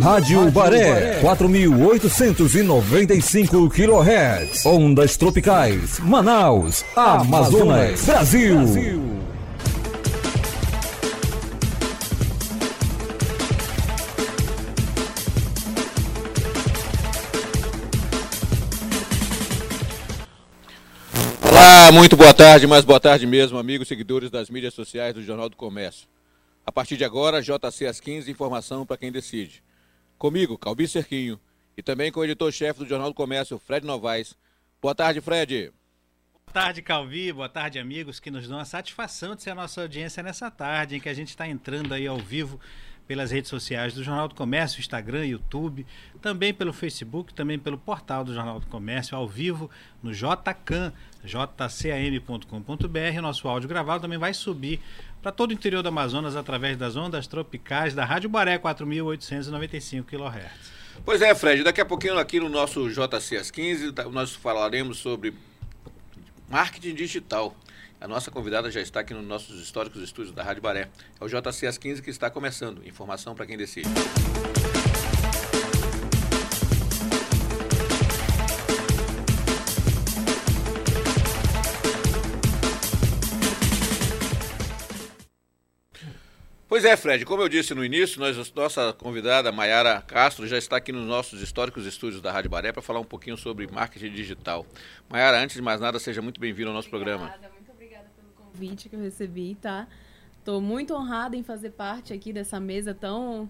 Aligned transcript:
Rádio 0.00 0.50
Baré, 0.50 1.20
4.895 1.20 3.68
kHz. 3.68 4.64
Ondas 4.64 5.18
tropicais, 5.18 6.00
Manaus, 6.00 6.82
Amazonas, 6.96 8.02
Brasil. 8.06 8.56
Olá, 21.42 21.92
muito 21.92 22.16
boa 22.16 22.32
tarde, 22.32 22.66
mais 22.66 22.86
boa 22.86 22.98
tarde 22.98 23.26
mesmo, 23.26 23.58
amigos 23.58 23.88
seguidores 23.88 24.30
das 24.30 24.48
mídias 24.48 24.72
sociais 24.72 25.12
do 25.12 25.22
Jornal 25.22 25.50
do 25.50 25.56
Comércio. 25.56 26.08
A 26.64 26.72
partir 26.72 26.96
de 26.96 27.04
agora, 27.04 27.42
JC 27.42 27.84
às 27.86 28.00
15, 28.00 28.30
informação 28.30 28.86
para 28.86 28.96
quem 28.96 29.12
decide. 29.12 29.62
Comigo, 30.22 30.56
Calbi 30.56 30.86
Cerquinho, 30.86 31.36
e 31.76 31.82
também 31.82 32.12
com 32.12 32.20
o 32.20 32.24
editor-chefe 32.24 32.78
do 32.78 32.86
Jornal 32.86 33.08
do 33.08 33.14
Comércio, 33.14 33.58
Fred 33.58 33.84
Novaes. 33.84 34.36
Boa 34.80 34.94
tarde, 34.94 35.20
Fred. 35.20 35.72
Boa 36.46 36.52
tarde, 36.52 36.80
Calvi. 36.80 37.32
Boa 37.32 37.48
tarde, 37.48 37.80
amigos, 37.80 38.20
que 38.20 38.30
nos 38.30 38.46
dão 38.46 38.60
a 38.60 38.64
satisfação 38.64 39.34
de 39.34 39.42
ser 39.42 39.50
a 39.50 39.56
nossa 39.56 39.82
audiência 39.82 40.22
nessa 40.22 40.48
tarde, 40.48 40.94
em 40.94 41.00
que 41.00 41.08
a 41.08 41.14
gente 41.14 41.30
está 41.30 41.48
entrando 41.48 41.92
aí 41.92 42.06
ao 42.06 42.18
vivo 42.18 42.60
pelas 43.08 43.32
redes 43.32 43.50
sociais 43.50 43.94
do 43.94 44.04
Jornal 44.04 44.28
do 44.28 44.36
Comércio, 44.36 44.78
Instagram, 44.78 45.26
YouTube, 45.26 45.84
também 46.20 46.54
pelo 46.54 46.72
Facebook, 46.72 47.34
também 47.34 47.58
pelo 47.58 47.76
portal 47.76 48.22
do 48.22 48.32
Jornal 48.32 48.60
do 48.60 48.66
Comércio, 48.68 49.16
ao 49.16 49.26
vivo 49.26 49.68
no 50.00 50.12
JCAM, 50.12 50.92
jcam.com.br. 51.24 53.20
Nosso 53.20 53.48
áudio 53.48 53.68
gravado 53.68 54.02
também 54.02 54.18
vai 54.18 54.32
subir 54.32 54.80
para 55.22 55.30
todo 55.30 55.50
o 55.50 55.54
interior 55.54 55.82
do 55.82 55.88
Amazonas 55.88 56.34
através 56.34 56.76
das 56.76 56.96
ondas 56.96 57.28
tropicais 57.28 57.94
da 57.94 58.04
Rádio 58.04 58.28
Baré 58.28 58.58
4.895 58.58 60.04
kHz. 60.04 60.72
Pois 61.04 61.22
é, 61.22 61.34
Fred, 61.34 61.62
daqui 61.62 61.80
a 61.80 61.86
pouquinho 61.86 62.18
aqui 62.18 62.40
no 62.40 62.48
nosso 62.48 62.90
JC 62.90 63.36
às 63.36 63.50
15 63.50 63.92
tá, 63.92 64.04
nós 64.04 64.34
falaremos 64.34 64.98
sobre 64.98 65.32
marketing 66.50 66.94
digital. 66.94 67.56
A 68.00 68.08
nossa 68.08 68.32
convidada 68.32 68.68
já 68.68 68.80
está 68.80 69.00
aqui 69.00 69.14
nos 69.14 69.24
nossos 69.24 69.62
históricos 69.62 70.02
estúdios 70.02 70.34
da 70.34 70.42
Rádio 70.42 70.60
Baré. 70.60 70.88
É 71.20 71.24
o 71.24 71.28
JC 71.28 71.68
às 71.68 71.78
15 71.78 72.02
que 72.02 72.10
está 72.10 72.28
começando. 72.28 72.84
Informação 72.84 73.32
para 73.32 73.46
quem 73.46 73.56
decide. 73.56 73.88
Pois 86.72 86.86
é, 86.86 86.96
Fred, 86.96 87.26
como 87.26 87.42
eu 87.42 87.50
disse 87.50 87.74
no 87.74 87.84
início, 87.84 88.18
nós, 88.18 88.50
nossa 88.54 88.94
convidada 88.94 89.52
Maiara 89.52 90.00
Castro 90.00 90.46
já 90.46 90.56
está 90.56 90.78
aqui 90.78 90.90
nos 90.90 91.06
nossos 91.06 91.42
históricos 91.42 91.84
estúdios 91.84 92.22
da 92.22 92.32
Rádio 92.32 92.48
Baré 92.48 92.72
para 92.72 92.80
falar 92.80 92.98
um 92.98 93.04
pouquinho 93.04 93.36
sobre 93.36 93.66
marketing 93.70 94.10
digital. 94.10 94.64
Maiara, 95.06 95.38
antes 95.38 95.54
de 95.54 95.60
mais 95.60 95.82
nada, 95.82 95.98
seja 95.98 96.22
muito 96.22 96.40
bem-vinda 96.40 96.70
ao 96.70 96.74
nosso 96.74 96.88
obrigada, 96.88 97.18
programa. 97.18 97.52
Muito 97.52 97.72
obrigada 97.72 98.06
pelo 98.16 98.32
convite 98.32 98.88
que 98.88 98.96
eu 98.96 99.00
recebi, 99.00 99.54
tá? 99.60 99.86
Estou 100.38 100.62
muito 100.62 100.94
honrada 100.94 101.36
em 101.36 101.42
fazer 101.42 101.72
parte 101.72 102.14
aqui 102.14 102.32
dessa 102.32 102.58
mesa 102.58 102.94
tão 102.94 103.46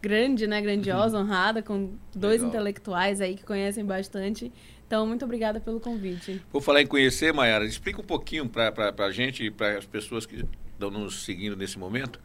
grande, 0.00 0.46
né? 0.46 0.62
Grandiosa, 0.62 1.18
honrada, 1.20 1.60
com 1.60 1.92
dois 2.16 2.40
Legal. 2.40 2.48
intelectuais 2.48 3.20
aí 3.20 3.34
que 3.34 3.44
conhecem 3.44 3.84
bastante. 3.84 4.50
Então, 4.86 5.06
muito 5.06 5.26
obrigada 5.26 5.60
pelo 5.60 5.78
convite. 5.78 6.40
Por 6.50 6.62
falar 6.62 6.80
em 6.80 6.86
conhecer, 6.86 7.34
Maiara, 7.34 7.66
explica 7.66 8.00
um 8.00 8.04
pouquinho 8.04 8.48
para 8.48 8.94
a 8.98 9.12
gente 9.12 9.44
e 9.44 9.50
para 9.50 9.76
as 9.76 9.84
pessoas 9.84 10.24
que 10.24 10.46
estão 10.72 10.90
nos 10.90 11.24
seguindo 11.24 11.56
nesse 11.56 11.78
momento, 11.78 12.18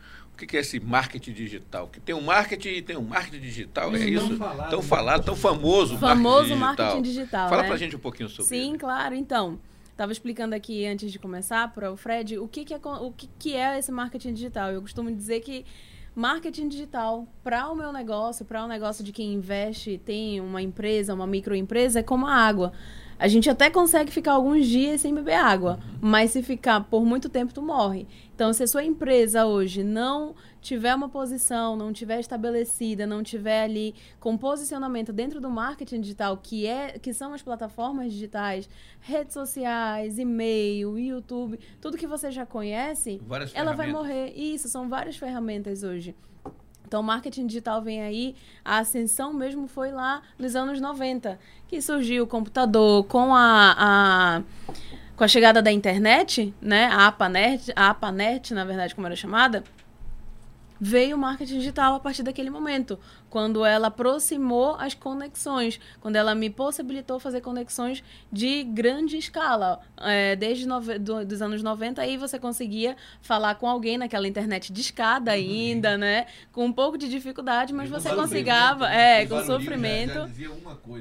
o 0.44 0.48
que, 0.48 0.56
é 0.56 0.60
esse 0.60 0.80
marketing 0.80 1.34
digital? 1.34 1.88
Que 1.88 2.00
tem 2.00 2.14
um 2.14 2.22
marketing 2.22 2.70
e 2.70 2.82
tem 2.82 2.96
um 2.96 3.02
marketing 3.02 3.42
digital, 3.42 3.96
é 3.96 4.00
Tão 4.00 4.08
isso? 4.08 4.38
falado, 4.38 4.70
tão 4.70 4.80
né? 4.80 4.86
falado, 4.86 5.26
tão 5.26 5.36
famoso. 5.36 5.98
Famoso 5.98 6.56
marketing 6.56 6.60
marketing 6.60 7.02
digital, 7.02 7.50
Fala 7.50 7.64
né? 7.64 7.68
pra 7.68 7.78
gente 7.78 7.96
um 7.96 8.00
pouquinho 8.00 8.30
sobre 8.30 8.46
Sim, 8.46 8.70
ele. 8.70 8.78
claro. 8.78 9.16
Então, 9.16 9.60
estava 9.92 10.12
explicando 10.12 10.54
aqui 10.54 10.86
antes 10.86 11.12
de 11.12 11.18
começar 11.18 11.74
para 11.74 11.92
o 11.92 11.98
Fred 11.98 12.38
o 12.38 12.48
que, 12.48 12.64
que 12.64 12.74
é 12.74 12.78
o 12.78 13.12
que, 13.12 13.28
que 13.40 13.56
é 13.56 13.80
esse 13.80 13.92
marketing 13.92 14.34
digital. 14.34 14.72
Eu 14.72 14.82
costumo 14.82 15.12
dizer 15.12 15.40
que 15.40 15.66
marketing 16.16 16.68
digital 16.68 17.28
para 17.44 17.68
o 17.70 17.76
meu 17.76 17.92
negócio, 17.92 18.46
para 18.46 18.64
o 18.64 18.68
negócio 18.68 19.04
de 19.04 19.12
quem 19.12 19.34
investe, 19.34 20.00
tem 20.04 20.40
uma 20.40 20.62
empresa, 20.62 21.14
uma 21.14 21.28
microempresa, 21.28 22.00
é 22.00 22.04
como 22.04 22.28
a 22.28 22.34
água. 22.34 22.74
A 23.20 23.28
gente 23.28 23.50
até 23.50 23.70
consegue 23.70 24.12
ficar 24.12 24.34
alguns 24.34 24.68
dias 24.68 25.02
sem 25.02 25.14
beber 25.14 25.34
água, 25.34 25.80
mas 26.00 26.32
se 26.32 26.44
ficar 26.44 26.82
por 26.82 27.04
muito 27.04 27.30
tempo, 27.30 27.52
tu 27.52 27.64
morre. 27.64 28.08
Então, 28.36 28.54
se 28.54 28.62
a 28.62 28.68
sua 28.68 28.84
empresa 28.84 29.48
hoje 29.48 29.84
não 29.84 30.36
tiver 30.62 30.94
uma 30.94 31.10
posição, 31.10 31.76
não 31.76 31.92
tiver 31.92 32.20
estabelecida, 32.20 33.08
não 33.08 33.24
tiver 33.24 33.64
ali 33.64 33.96
com 34.20 34.38
posicionamento 34.38 35.12
dentro 35.12 35.42
do 35.42 35.50
marketing 35.50 36.02
digital, 36.02 36.38
que 36.38 36.68
é 36.68 37.00
que 37.00 37.12
são 37.12 37.34
as 37.34 37.42
plataformas 37.42 38.14
digitais, 38.14 38.70
redes 39.00 39.34
sociais, 39.34 40.20
e-mail, 40.20 41.00
YouTube, 41.00 41.60
tudo 41.82 41.98
que 41.98 42.06
você 42.06 42.30
já 42.30 42.46
conhece, 42.46 43.20
Várias 43.26 43.52
ela 43.56 43.74
vai 43.74 43.92
morrer. 43.92 44.34
Isso, 44.36 44.70
são 44.70 44.88
várias 44.88 45.18
ferramentas 45.18 45.82
hoje. 45.82 46.14
Então, 46.88 47.04
marketing 47.04 47.48
digital 47.48 47.82
vem 47.82 48.02
aí, 48.02 48.34
a 48.64 48.78
ascensão 48.78 49.34
mesmo 49.34 49.68
foi 49.68 49.92
lá 49.92 50.22
nos 50.40 50.56
anos 50.56 50.80
90, 50.80 51.38
que 51.68 51.82
surgiu 51.82 52.24
o 52.24 52.28
computador 52.28 53.04
com 53.04 53.36
a, 53.36 53.76
a- 53.78 54.42
com 55.18 55.24
a 55.24 55.28
chegada 55.28 55.62
da 55.62 55.70
internet, 55.70 56.54
né, 56.62 56.86
a 56.86 57.08
APANET, 57.08 57.74
a 57.76 57.90
APANET, 57.90 58.54
na 58.54 58.64
verdade, 58.64 58.96
como 58.96 59.06
era 59.06 59.18
chamada, 59.18 59.66
veio 60.80 61.16
o 61.16 61.20
marketing 61.20 61.60
digital 61.60 61.96
a 61.96 62.00
partir 62.00 62.24
daquele 62.24 62.50
momento, 62.50 63.00
quando 63.30 63.66
ela 63.66 63.88
aproximou 63.88 64.76
as 64.76 64.94
conexões, 64.94 65.80
quando 66.00 66.16
ela 66.16 66.34
me 66.34 66.50
possibilitou 66.50 67.20
fazer 67.20 67.42
conexões 67.42 68.04
de 68.32 68.64
grande 68.64 69.18
escala. 69.18 69.80
É, 69.98 70.36
desde 70.36 70.68
nove, 70.68 70.98
do, 71.00 71.26
dos 71.26 71.42
anos 71.42 71.62
90, 71.62 72.02
aí 72.02 72.18
você 72.18 72.40
conseguia 72.40 72.96
falar 73.22 73.56
com 73.56 73.68
alguém 73.68 73.98
naquela 73.98 74.28
internet 74.28 74.72
de 74.72 74.82
escada 74.82 75.32
ainda, 75.32 75.98
né? 75.98 76.28
Com 76.52 76.66
um 76.66 76.74
pouco 76.74 76.98
de 76.98 77.10
dificuldade, 77.10 77.74
mas 77.74 77.90
você 77.90 78.14
conseguia, 78.16 78.78
é, 78.90 79.26
com 79.26 79.44
sofrimento. 79.44 80.20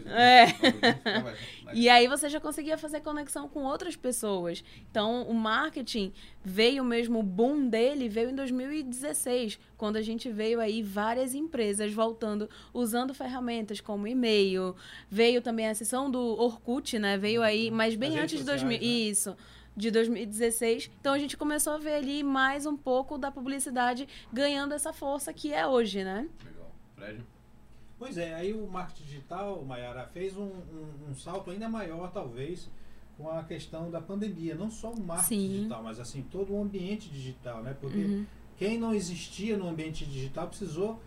É. 0.06 0.46
E 1.72 1.88
aí 1.88 2.06
você 2.06 2.28
já 2.28 2.40
conseguia 2.40 2.78
fazer 2.78 3.00
conexão 3.00 3.48
com 3.48 3.64
outras 3.64 3.96
pessoas. 3.96 4.62
Então, 4.90 5.22
o 5.22 5.34
marketing 5.34 6.12
veio 6.48 6.84
mesmo, 6.84 7.18
o 7.18 7.22
boom 7.24 7.68
dele 7.68 8.08
veio 8.08 8.30
em 8.30 8.34
2016, 8.36 9.58
quando 9.76 9.96
a 9.96 10.02
gente 10.02 10.30
veio 10.30 10.60
aí 10.60 10.80
várias 10.80 11.34
empresas 11.34 11.92
voltando, 11.92 12.48
usando 12.72 13.12
ferramentas 13.12 13.80
como 13.80 14.06
e-mail. 14.06 14.76
Veio 15.10 15.42
também 15.42 15.66
a 15.68 15.74
sessão 15.74 16.08
do 16.08 16.20
Orkut, 16.20 17.00
né? 17.00 17.18
Veio 17.18 17.42
aí, 17.42 17.68
mas 17.68 17.96
bem 17.96 18.16
As 18.16 18.22
antes 18.24 18.38
de 18.44 18.44
redes 18.44 18.46
2000. 18.62 18.76
sociais, 18.78 18.80
né? 18.80 19.10
Isso. 19.10 19.36
De 19.76 19.90
2016. 19.90 20.88
Então 21.00 21.12
a 21.12 21.18
gente 21.18 21.36
começou 21.36 21.72
a 21.72 21.78
ver 21.78 21.94
ali 21.94 22.22
mais 22.22 22.64
um 22.64 22.76
pouco 22.76 23.18
da 23.18 23.30
publicidade 23.30 24.08
ganhando 24.32 24.72
essa 24.72 24.92
força 24.92 25.32
que 25.32 25.52
é 25.52 25.66
hoje, 25.66 26.04
né? 26.04 26.28
Legal. 26.44 26.70
Fred? 26.94 27.20
Pois 27.98 28.16
é, 28.18 28.34
aí 28.34 28.52
o 28.52 28.66
marketing 28.68 29.02
digital, 29.04 29.64
Mayara, 29.64 30.06
fez 30.14 30.36
um, 30.36 30.44
um- 30.44 31.10
um 31.10 31.14
salto 31.14 31.50
ainda 31.50 31.68
maior, 31.68 32.10
talvez, 32.12 32.70
com 33.16 33.30
a 33.30 33.42
questão 33.44 33.90
da 33.90 34.00
pandemia. 34.00 34.54
Não 34.54 34.70
só 34.70 34.90
o 34.90 35.00
marketing 35.00 35.28
Sim. 35.28 35.48
digital, 35.48 35.82
mas 35.82 35.98
assim, 36.00 36.22
todo 36.30 36.52
o 36.52 36.60
ambiente 36.62 37.08
digital, 37.08 37.62
né? 37.62 37.74
Porque 37.80 37.98
Uhum. 37.98 38.24
quem 38.56 38.78
não 38.78 38.94
existia 38.94 39.56
no 39.56 39.68
ambiente 39.68 40.04
digital 40.04 40.48
precisou 40.48 41.00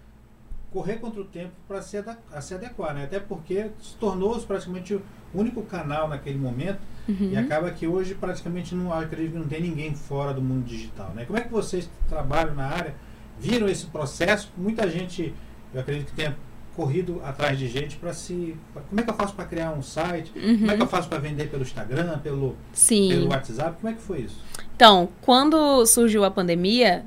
correr 0.71 0.97
contra 0.97 1.19
o 1.21 1.25
tempo 1.25 1.51
para 1.67 1.81
se, 1.81 1.97
se 2.41 2.53
adequar, 2.53 2.93
né? 2.93 3.03
Até 3.05 3.19
porque 3.19 3.71
se 3.81 3.95
tornou 3.95 4.39
praticamente 4.41 4.93
o 4.95 5.01
único 5.33 5.61
canal 5.63 6.07
naquele 6.07 6.37
momento 6.37 6.79
Uhum. 7.07 7.31
e 7.31 7.37
acaba 7.37 7.71
que 7.71 7.87
hoje 7.87 8.13
praticamente 8.13 8.75
não 8.75 8.93
acredito 8.93 9.33
que 9.33 9.39
não 9.39 9.47
tem 9.47 9.61
ninguém 9.61 9.95
fora 9.95 10.31
do 10.33 10.41
mundo 10.41 10.65
digital, 10.65 11.11
né? 11.15 11.25
Como 11.25 11.37
é 11.39 11.41
que 11.41 11.51
vocês 11.51 11.89
trabalham 12.07 12.53
na 12.53 12.67
área, 12.67 12.95
viram 13.39 13.67
esse 13.67 13.87
processo? 13.87 14.51
Muita 14.55 14.87
gente, 14.89 15.33
eu 15.73 15.81
acredito 15.81 16.09
que 16.09 16.15
tenha 16.15 16.37
corrido 16.83 17.21
atrás 17.25 17.59
de 17.59 17.67
gente 17.67 17.97
para 17.97 18.13
se, 18.13 18.55
pra- 18.73 18.81
como 18.83 19.01
é 19.01 19.03
que 19.03 19.09
eu 19.09 19.13
faço 19.13 19.33
para 19.33 19.43
criar 19.43 19.71
um 19.71 19.81
site? 19.81 20.31
Como 20.31 20.71
é 20.71 20.77
que 20.77 20.81
eu 20.81 20.87
faço 20.87 21.09
para 21.09 21.17
vender 21.17 21.49
pelo 21.49 21.61
Instagram, 21.63 22.19
pelo, 22.19 22.45
Uhum. 22.47 22.55
Sim. 22.71 23.09
pelo 23.09 23.27
WhatsApp? 23.29 23.75
Como 23.81 23.91
é 23.91 23.95
que 23.97 24.01
foi 24.01 24.19
isso? 24.21 24.37
Então, 24.75 25.09
quando 25.21 25.85
surgiu 25.85 26.23
a 26.23 26.31
pandemia, 26.31 27.03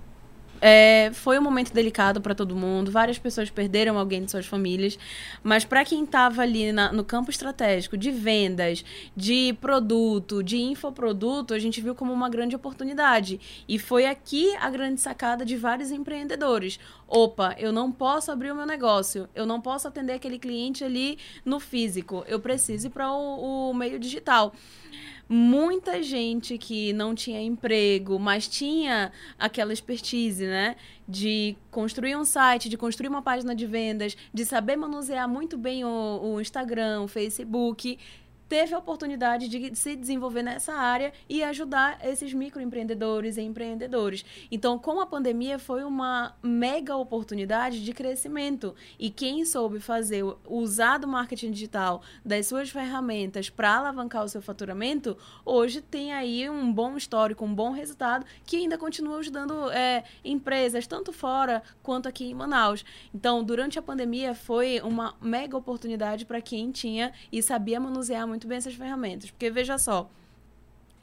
é, 0.64 1.11
foi 1.12 1.37
um 1.38 1.43
momento 1.43 1.73
delicado 1.75 2.20
para 2.20 2.37
todo 2.37 2.55
mundo. 2.55 2.93
Várias 2.93 3.19
pessoas 3.19 3.50
perderam 3.50 3.99
alguém 3.99 4.25
de 4.25 4.31
suas 4.31 4.47
famílias. 4.47 4.97
Mas 5.43 5.64
para 5.64 5.85
quem 5.85 6.05
estava 6.05 6.43
ali 6.43 6.70
na- 6.70 6.93
no 6.93 7.05
campo 7.05 7.31
estratégico 7.31 7.97
de 7.97 8.12
vendas, 8.12 8.85
de 9.17 9.53
produto, 9.61 10.41
de 10.41 10.59
infoproduto, 10.59 11.53
a 11.53 11.59
gente 11.59 11.81
viu 11.81 11.97
como 11.97 12.12
uma 12.12 12.31
grande 12.31 12.55
oportunidade. 12.55 13.41
E 13.69 13.76
foi 13.76 14.06
aqui 14.06 14.55
a 14.56 14.70
grande 14.70 15.00
sacada 15.00 15.44
de 15.44 15.56
vários 15.56 15.91
empreendedores. 15.91 16.79
Opa, 17.08 17.56
eu 17.58 17.73
não 17.73 17.91
posso 17.91 18.31
abrir 18.31 18.53
o 18.53 18.55
meu 18.55 18.65
negócio. 18.65 19.29
Eu 19.35 19.44
não 19.44 19.61
posso 19.61 19.88
atender 19.88 20.12
aquele 20.12 20.38
cliente 20.38 20.85
ali 20.85 21.19
no 21.44 21.58
físico. 21.58 22.25
Eu 22.29 22.38
preciso 22.38 22.87
ir 22.87 22.91
para 22.91 23.12
o, 23.12 23.70
o 23.70 23.75
meio 23.75 23.99
digital. 23.99 24.55
Muita 25.28 26.02
gente 26.02 26.58
que 26.58 26.92
não 26.92 27.14
tinha 27.14 27.40
emprego, 27.40 28.19
mas 28.19 28.46
tinha 28.48 29.10
aquela 29.38 29.72
expertise, 29.72 30.46
né? 30.46 30.76
De 31.08 31.56
construir 31.70 32.16
um 32.16 32.24
site, 32.24 32.69
de 32.69 32.76
construir 32.76 33.08
uma 33.08 33.22
página 33.22 33.54
de 33.54 33.66
vendas, 33.66 34.16
de 34.32 34.44
saber 34.44 34.76
manusear 34.76 35.28
muito 35.28 35.56
bem 35.56 35.84
o, 35.84 36.20
o 36.22 36.40
Instagram, 36.40 37.02
o 37.02 37.08
Facebook, 37.08 37.98
teve 38.52 38.75
a 38.75 38.78
oportunidade 38.78 39.49
de 39.49 39.75
se 39.75 39.96
desenvolver 39.96 40.43
nessa 40.43 40.75
área 40.75 41.10
e 41.26 41.43
ajudar 41.43 41.99
esses 42.04 42.34
microempreendedores 42.34 43.38
e 43.38 43.40
empreendedores. 43.40 44.26
Então, 44.50 44.78
com 44.78 45.00
a 45.00 45.06
pandemia, 45.06 45.58
foi 45.58 45.82
uma 45.84 46.34
mega 46.43 46.94
oportunidade 46.94 47.82
de 47.82 47.94
crescimento. 47.94 48.75
E 48.99 49.08
quem 49.08 49.43
soube 49.46 49.81
fazer, 49.81 50.22
usar 50.46 50.99
do 50.99 51.08
marketing 51.08 51.50
digital, 51.50 52.02
das 52.22 52.46
suas 52.46 52.69
ferramentas 52.69 53.49
para 53.49 53.75
alavancar 53.75 54.22
o 54.22 54.28
seu 54.28 54.43
faturamento, 54.43 55.16
hoje 55.46 55.81
tem 55.81 56.12
aí 56.12 56.50
um 56.50 56.70
bom 56.70 56.94
histórico, 56.94 57.46
um 57.46 57.55
bom 57.55 57.70
resultado, 57.70 58.26
que 58.44 58.58
ainda 58.58 58.76
continua 58.76 59.16
ajudando 59.16 59.70
é, 59.70 60.05
empresas, 60.22 60.87
tanto 60.87 61.10
fora 61.10 61.62
quanto 61.82 62.06
aqui 62.06 62.26
em 62.26 62.34
Manaus. 62.34 62.84
Então, 63.14 63.43
durante 63.43 63.78
a 63.78 63.82
pandemia, 63.82 64.34
foi 64.34 64.78
uma 64.82 65.14
mega 65.22 65.56
oportunidade 65.56 66.26
para 66.26 66.43
quem 66.43 66.70
tinha 66.70 67.14
e 67.32 67.43
sabia 67.43 67.81
manusear 67.81 68.28
muito 68.28 68.42
muito 68.43 68.49
bem 68.49 68.59
essas 68.59 68.75
ferramentas. 68.75 69.31
Porque 69.31 69.50
veja 69.50 69.79
só, 69.79 70.11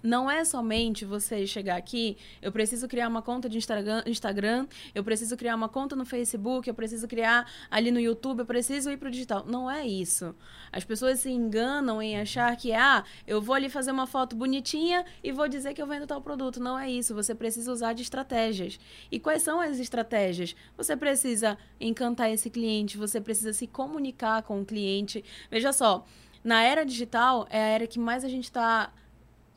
não 0.01 0.31
é 0.31 0.45
somente 0.45 1.03
você 1.03 1.45
chegar 1.45 1.75
aqui, 1.75 2.17
eu 2.41 2.51
preciso 2.51 2.87
criar 2.87 3.07
uma 3.07 3.21
conta 3.21 3.49
de 3.49 3.57
Instagram, 3.57 4.67
eu 4.95 5.03
preciso 5.03 5.35
criar 5.35 5.55
uma 5.55 5.67
conta 5.67 5.93
no 5.93 6.05
Facebook, 6.05 6.69
eu 6.69 6.73
preciso 6.73 7.05
criar 7.05 7.49
ali 7.69 7.91
no 7.91 7.99
YouTube, 7.99 8.39
eu 8.39 8.45
preciso 8.45 8.89
ir 8.89 8.97
para 8.97 9.09
o 9.09 9.11
digital. 9.11 9.45
Não 9.45 9.69
é 9.69 9.85
isso. 9.85 10.33
As 10.71 10.85
pessoas 10.85 11.19
se 11.19 11.29
enganam 11.29 12.01
em 12.01 12.17
achar 12.17 12.55
que, 12.55 12.71
ah, 12.71 13.03
eu 13.27 13.41
vou 13.41 13.55
ali 13.55 13.69
fazer 13.69 13.91
uma 13.91 14.07
foto 14.07 14.35
bonitinha 14.35 15.05
e 15.21 15.31
vou 15.31 15.49
dizer 15.49 15.73
que 15.73 15.81
eu 15.81 15.87
vendo 15.87 16.07
tal 16.07 16.21
produto. 16.21 16.61
Não 16.61 16.79
é 16.79 16.89
isso. 16.89 17.13
Você 17.13 17.35
precisa 17.35 17.71
usar 17.71 17.91
de 17.93 18.01
estratégias. 18.01 18.79
E 19.11 19.19
quais 19.19 19.41
são 19.41 19.59
as 19.59 19.79
estratégias? 19.79 20.55
Você 20.77 20.95
precisa 20.95 21.57
encantar 21.79 22.31
esse 22.31 22.49
cliente, 22.49 22.97
você 22.97 23.19
precisa 23.19 23.51
se 23.51 23.67
comunicar 23.67 24.43
com 24.43 24.61
o 24.61 24.65
cliente. 24.65 25.25
Veja 25.51 25.73
só, 25.73 26.05
na 26.43 26.63
era 26.63 26.85
digital, 26.85 27.47
é 27.49 27.61
a 27.61 27.67
era 27.67 27.87
que 27.87 27.99
mais 27.99 28.23
a 28.23 28.29
gente 28.29 28.45
está 28.45 28.91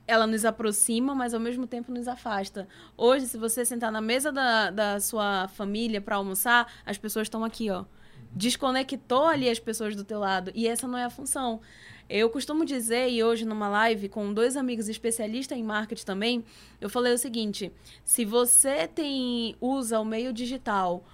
ela 0.06 0.26
nos 0.26 0.44
aproxima, 0.44 1.14
mas 1.14 1.32
ao 1.32 1.40
mesmo 1.40 1.66
tempo 1.66 1.92
nos 1.92 2.08
afasta. 2.08 2.68
Hoje, 2.96 3.26
se 3.26 3.38
você 3.38 3.64
sentar 3.64 3.92
na 3.92 4.00
mesa 4.00 4.32
da, 4.32 4.70
da 4.70 5.00
sua 5.00 5.48
família 5.48 6.00
para 6.00 6.16
almoçar, 6.16 6.70
as 6.84 6.98
pessoas 6.98 7.26
estão 7.26 7.44
aqui, 7.44 7.70
ó. 7.70 7.84
Desconectou 8.32 9.26
ali 9.26 9.48
as 9.48 9.58
pessoas 9.58 9.94
do 9.94 10.04
teu 10.04 10.18
lado. 10.18 10.50
E 10.54 10.66
essa 10.66 10.88
não 10.88 10.98
é 10.98 11.04
a 11.04 11.10
função. 11.10 11.60
Eu 12.08 12.28
costumo 12.28 12.64
dizer, 12.64 13.08
e 13.08 13.22
hoje 13.22 13.44
numa 13.44 13.68
live 13.68 14.08
com 14.08 14.34
dois 14.34 14.56
amigos 14.56 14.88
especialistas 14.88 15.56
em 15.56 15.62
marketing 15.62 16.04
também, 16.04 16.44
eu 16.80 16.90
falei 16.90 17.12
o 17.12 17.18
seguinte: 17.18 17.72
se 18.04 18.24
você 18.24 18.88
tem 18.88 19.56
usa 19.60 20.00
o 20.00 20.04
meio 20.04 20.32
digital 20.32 21.04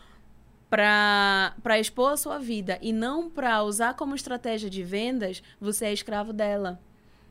para 0.71 1.79
expor 1.79 2.13
a 2.13 2.17
sua 2.17 2.39
vida 2.39 2.79
e 2.83 2.93
não 2.93 3.31
para 3.31 3.63
usar 3.63 3.95
como 3.95 4.15
estratégia 4.15 4.69
de 4.69 4.83
vendas, 4.83 5.43
você 5.61 5.87
é 5.87 5.93
escravo 5.93 6.33
dela. 6.33 6.81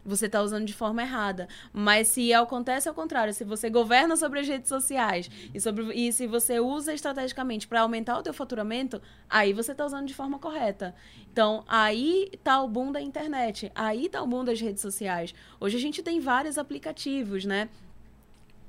Você 0.04 0.28
está 0.28 0.42
usando 0.42 0.66
de 0.66 0.74
forma 0.74 1.02
errada. 1.02 1.50
Mas 1.74 2.08
se 2.08 2.34
acontece 2.34 2.88
ao 2.88 2.96
contrário, 2.96 3.34
se 3.34 3.44
você 3.44 3.70
governa 3.70 4.16
sobre 4.16 4.40
as 4.40 4.48
redes 4.48 4.70
sociais 4.70 5.30
e, 5.54 5.60
sobre, 5.60 5.94
e 5.94 6.14
se 6.14 6.26
você 6.26 6.62
usa 6.62 6.94
estrategicamente 6.94 7.68
para 7.68 7.82
aumentar 7.82 8.18
o 8.18 8.24
teu 8.24 8.34
faturamento, 8.34 9.02
aí 9.30 9.52
você 9.52 9.74
está 9.74 9.86
usando 9.86 10.08
de 10.08 10.14
forma 10.14 10.40
correta. 10.40 10.96
Então, 11.30 11.66
aí 11.68 12.30
está 12.32 12.62
o 12.62 12.70
boom 12.70 12.94
da 12.94 13.02
internet, 13.02 13.70
aí 13.76 14.06
está 14.06 14.24
o 14.24 14.28
boom 14.28 14.46
das 14.46 14.62
redes 14.62 14.82
sociais. 14.82 15.36
Hoje 15.60 15.76
a 15.76 15.82
gente 15.82 16.02
tem 16.02 16.22
vários 16.22 16.58
aplicativos, 16.58 17.44
né? 17.44 17.68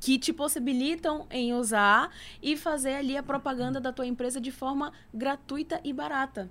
Que 0.00 0.18
te 0.18 0.32
possibilitam 0.32 1.26
em 1.30 1.52
usar 1.54 2.10
e 2.42 2.56
fazer 2.56 2.94
ali 2.94 3.16
a 3.16 3.22
propaganda 3.22 3.80
da 3.80 3.92
tua 3.92 4.06
empresa 4.06 4.40
de 4.40 4.50
forma 4.50 4.92
gratuita 5.12 5.80
e 5.84 5.92
barata. 5.92 6.50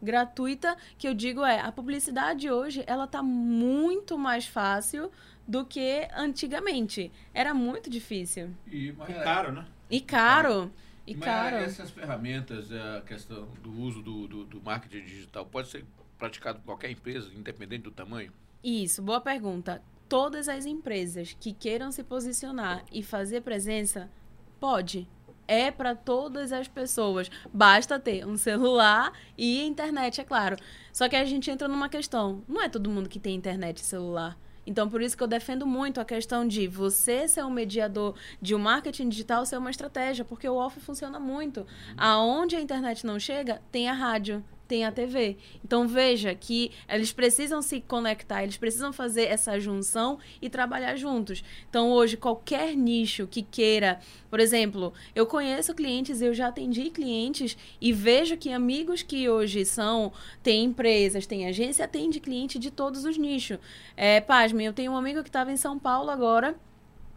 Gratuita, 0.00 0.76
que 0.96 1.08
eu 1.08 1.14
digo 1.14 1.44
é, 1.44 1.60
a 1.60 1.72
publicidade 1.72 2.48
hoje, 2.48 2.84
ela 2.86 3.06
tá 3.06 3.22
muito 3.22 4.16
mais 4.16 4.46
fácil 4.46 5.10
do 5.46 5.64
que 5.64 6.06
antigamente. 6.14 7.10
Era 7.34 7.52
muito 7.52 7.90
difícil. 7.90 8.54
E, 8.70 8.88
e 8.88 8.92
caro, 9.24 9.52
né? 9.52 9.66
E 9.90 10.00
caro. 10.00 10.70
E 11.06 11.16
Mas 11.16 11.24
caro. 11.24 11.56
essas 11.56 11.90
ferramentas, 11.90 12.70
a 12.70 13.00
questão 13.00 13.48
do 13.62 13.72
uso 13.72 14.02
do, 14.02 14.28
do, 14.28 14.44
do 14.44 14.60
marketing 14.60 15.04
digital, 15.04 15.46
pode 15.46 15.68
ser 15.68 15.84
praticado 16.18 16.58
por 16.60 16.66
qualquer 16.66 16.90
empresa, 16.90 17.30
independente 17.34 17.82
do 17.82 17.90
tamanho? 17.90 18.30
Isso, 18.62 19.02
boa 19.02 19.20
pergunta 19.20 19.82
todas 20.08 20.48
as 20.48 20.64
empresas 20.64 21.36
que 21.38 21.52
queiram 21.52 21.92
se 21.92 22.02
posicionar 22.02 22.84
e 22.92 23.02
fazer 23.02 23.42
presença, 23.42 24.10
pode. 24.58 25.08
É 25.46 25.70
para 25.70 25.94
todas 25.94 26.52
as 26.52 26.68
pessoas. 26.68 27.30
Basta 27.52 27.98
ter 27.98 28.26
um 28.26 28.36
celular 28.36 29.12
e 29.36 29.64
internet, 29.64 30.20
é 30.20 30.24
claro. 30.24 30.56
Só 30.92 31.08
que 31.08 31.16
a 31.16 31.24
gente 31.24 31.50
entra 31.50 31.66
numa 31.66 31.88
questão. 31.88 32.42
Não 32.46 32.62
é 32.62 32.68
todo 32.68 32.90
mundo 32.90 33.08
que 33.08 33.18
tem 33.18 33.34
internet 33.34 33.78
e 33.78 33.84
celular. 33.84 34.36
Então, 34.66 34.86
por 34.86 35.00
isso 35.00 35.16
que 35.16 35.22
eu 35.22 35.26
defendo 35.26 35.66
muito 35.66 35.98
a 35.98 36.04
questão 36.04 36.46
de 36.46 36.68
você 36.68 37.26
ser 37.26 37.42
um 37.42 37.50
mediador 37.50 38.14
de 38.42 38.54
um 38.54 38.58
marketing 38.58 39.08
digital 39.08 39.46
ser 39.46 39.56
uma 39.56 39.70
estratégia, 39.70 40.26
porque 40.26 40.46
o 40.46 40.56
off 40.56 40.78
funciona 40.80 41.18
muito. 41.18 41.66
Aonde 41.96 42.54
a 42.54 42.60
internet 42.60 43.06
não 43.06 43.18
chega, 43.18 43.62
tem 43.72 43.88
a 43.88 43.94
rádio, 43.94 44.44
tem 44.68 44.84
a 44.84 44.92
TV. 44.92 45.38
Então 45.64 45.88
veja 45.88 46.34
que 46.34 46.70
eles 46.88 47.10
precisam 47.10 47.62
se 47.62 47.80
conectar, 47.80 48.42
eles 48.42 48.58
precisam 48.58 48.92
fazer 48.92 49.24
essa 49.24 49.58
junção 49.58 50.18
e 50.40 50.50
trabalhar 50.50 50.94
juntos. 50.94 51.42
Então 51.68 51.90
hoje 51.90 52.16
qualquer 52.16 52.76
nicho 52.76 53.26
que 53.26 53.42
queira, 53.42 53.98
por 54.30 54.38
exemplo, 54.38 54.92
eu 55.14 55.26
conheço 55.26 55.74
clientes, 55.74 56.20
eu 56.20 56.34
já 56.34 56.48
atendi 56.48 56.90
clientes 56.90 57.56
e 57.80 57.92
vejo 57.92 58.36
que 58.36 58.52
amigos 58.52 59.02
que 59.02 59.28
hoje 59.28 59.64
são, 59.64 60.12
têm 60.42 60.64
empresas, 60.64 61.26
têm 61.26 61.48
agência, 61.48 61.86
atende 61.86 62.20
cliente 62.20 62.58
de 62.58 62.70
todos 62.70 63.04
os 63.04 63.16
nichos. 63.16 63.58
É, 63.96 64.20
pasme, 64.20 64.64
eu 64.64 64.72
tenho 64.74 64.92
um 64.92 64.96
amigo 64.96 65.22
que 65.22 65.30
estava 65.30 65.50
em 65.50 65.56
São 65.56 65.78
Paulo 65.78 66.10
agora, 66.10 66.54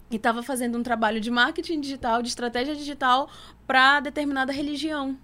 e 0.10 0.18
estava 0.18 0.44
fazendo 0.44 0.78
um 0.78 0.84
trabalho 0.84 1.22
de 1.22 1.32
marketing 1.32 1.80
digital, 1.80 2.22
de 2.22 2.28
estratégia 2.28 2.76
digital 2.76 3.30
para 3.66 4.02
determinada 4.02 4.52
religião 4.52 5.18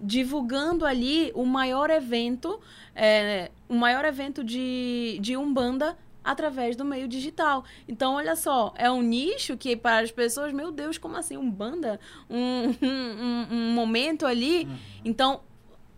divulgando 0.00 0.86
ali 0.86 1.30
o 1.34 1.44
maior 1.44 1.90
evento, 1.90 2.58
é, 2.94 3.50
o 3.68 3.74
maior 3.74 4.04
evento 4.04 4.42
de, 4.42 5.18
de 5.20 5.36
Umbanda 5.36 5.96
através 6.24 6.76
do 6.76 6.84
meio 6.84 7.08
digital. 7.08 7.64
Então, 7.88 8.14
olha 8.14 8.36
só, 8.36 8.72
é 8.76 8.90
um 8.90 9.02
nicho 9.02 9.56
que 9.56 9.76
para 9.76 10.00
as 10.00 10.10
pessoas, 10.10 10.52
meu 10.52 10.70
Deus, 10.70 10.98
como 10.98 11.16
assim, 11.16 11.36
Umbanda? 11.36 11.98
Um, 12.30 12.76
um, 12.80 13.46
um 13.50 13.72
momento 13.72 14.24
ali. 14.24 14.64
Uhum. 14.64 14.76
Então, 15.04 15.40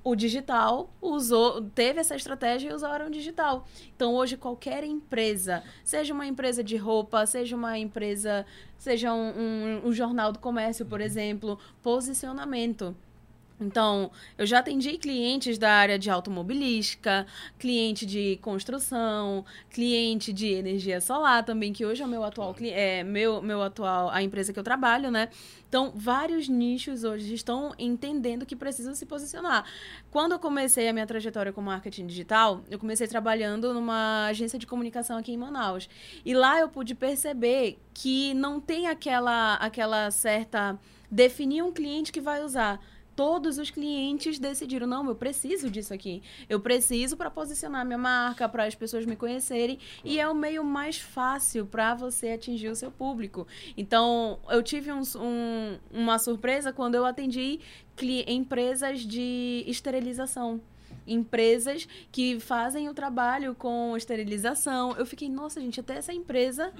o 0.02 0.16
digital 0.16 0.90
usou, 1.00 1.62
teve 1.62 2.00
essa 2.00 2.16
estratégia 2.16 2.70
e 2.70 2.72
usaram 2.72 3.06
o 3.06 3.10
digital. 3.10 3.66
Então, 3.94 4.14
hoje, 4.14 4.36
qualquer 4.36 4.82
empresa, 4.82 5.62
seja 5.84 6.14
uma 6.14 6.26
empresa 6.26 6.64
de 6.64 6.76
roupa, 6.76 7.24
seja 7.26 7.54
uma 7.54 7.78
empresa, 7.78 8.46
seja 8.78 9.12
um, 9.12 9.30
um, 9.30 9.88
um 9.88 9.92
jornal 9.92 10.32
do 10.32 10.38
comércio, 10.38 10.86
por 10.86 11.00
uhum. 11.00 11.06
exemplo, 11.06 11.58
posicionamento. 11.82 12.96
Então, 13.62 14.10
eu 14.36 14.46
já 14.46 14.58
atendi 14.58 14.98
clientes 14.98 15.58
da 15.58 15.72
área 15.72 15.98
de 15.98 16.10
automobilística, 16.10 17.26
cliente 17.58 18.04
de 18.04 18.38
construção, 18.42 19.44
cliente 19.70 20.32
de 20.32 20.48
energia 20.48 21.00
solar 21.00 21.44
também, 21.44 21.72
que 21.72 21.86
hoje 21.86 22.02
é 22.02 22.06
meu 22.06 22.24
atual 22.24 22.54
é 22.62 23.02
meu, 23.02 23.40
meu 23.40 23.62
atual 23.62 24.10
a 24.10 24.22
empresa 24.22 24.52
que 24.52 24.58
eu 24.58 24.64
trabalho, 24.64 25.10
né? 25.10 25.28
Então, 25.68 25.90
vários 25.94 26.48
nichos 26.48 27.02
hoje 27.02 27.32
estão 27.32 27.72
entendendo 27.78 28.44
que 28.44 28.54
precisam 28.54 28.94
se 28.94 29.06
posicionar. 29.06 29.64
Quando 30.10 30.32
eu 30.32 30.38
comecei 30.38 30.86
a 30.86 30.92
minha 30.92 31.06
trajetória 31.06 31.50
com 31.50 31.62
marketing 31.62 32.06
digital, 32.06 32.62
eu 32.70 32.78
comecei 32.78 33.08
trabalhando 33.08 33.72
numa 33.72 34.26
agência 34.26 34.58
de 34.58 34.66
comunicação 34.66 35.16
aqui 35.16 35.32
em 35.32 35.36
Manaus. 35.38 35.88
E 36.26 36.34
lá 36.34 36.60
eu 36.60 36.68
pude 36.68 36.94
perceber 36.94 37.78
que 37.94 38.34
não 38.34 38.60
tem 38.60 38.86
aquela 38.86 39.54
aquela 39.54 40.10
certa 40.10 40.78
definir 41.10 41.62
um 41.62 41.72
cliente 41.72 42.12
que 42.12 42.20
vai 42.20 42.42
usar 42.42 42.78
todos 43.14 43.58
os 43.58 43.70
clientes 43.70 44.38
decidiram, 44.38 44.86
não, 44.86 45.06
eu 45.06 45.14
preciso 45.14 45.70
disso 45.70 45.92
aqui. 45.92 46.22
Eu 46.48 46.60
preciso 46.60 47.16
para 47.16 47.30
posicionar 47.30 47.84
minha 47.84 47.98
marca, 47.98 48.48
para 48.48 48.64
as 48.64 48.74
pessoas 48.74 49.06
me 49.06 49.16
conhecerem. 49.16 49.78
E 50.04 50.18
é 50.18 50.28
o 50.28 50.34
meio 50.34 50.64
mais 50.64 50.98
fácil 50.98 51.66
para 51.66 51.94
você 51.94 52.30
atingir 52.30 52.68
o 52.68 52.76
seu 52.76 52.90
público. 52.90 53.46
Então, 53.76 54.38
eu 54.48 54.62
tive 54.62 54.92
um, 54.92 55.02
um, 55.16 55.78
uma 55.92 56.18
surpresa 56.18 56.72
quando 56.72 56.94
eu 56.94 57.04
atendi 57.04 57.60
empresas 58.26 59.00
de 59.00 59.64
esterilização 59.66 60.60
empresas 61.06 61.88
que 62.12 62.38
fazem 62.38 62.88
o 62.88 62.94
trabalho 62.94 63.56
com 63.56 63.96
esterilização. 63.96 64.92
Eu 64.96 65.04
fiquei, 65.04 65.28
nossa, 65.28 65.60
gente, 65.60 65.80
até 65.80 65.96
essa 65.96 66.12
empresa 66.12 66.72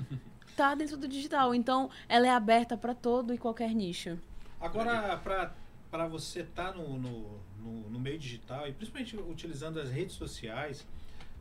tá 0.56 0.74
dentro 0.74 0.96
do 0.96 1.08
digital. 1.08 1.54
Então, 1.54 1.90
ela 2.08 2.26
é 2.26 2.30
aberta 2.30 2.76
para 2.76 2.94
todo 2.94 3.34
e 3.34 3.38
qualquer 3.38 3.74
nicho. 3.74 4.18
Agora, 4.60 5.16
para 5.16 5.52
para 5.92 6.06
você 6.06 6.40
estar 6.40 6.72
tá 6.72 6.78
no, 6.78 6.98
no, 6.98 7.38
no, 7.62 7.90
no, 7.90 8.00
meio 8.00 8.18
digital 8.18 8.66
e 8.66 8.72
principalmente 8.72 9.14
utilizando 9.14 9.78
as 9.78 9.90
redes 9.90 10.16
sociais, 10.16 10.86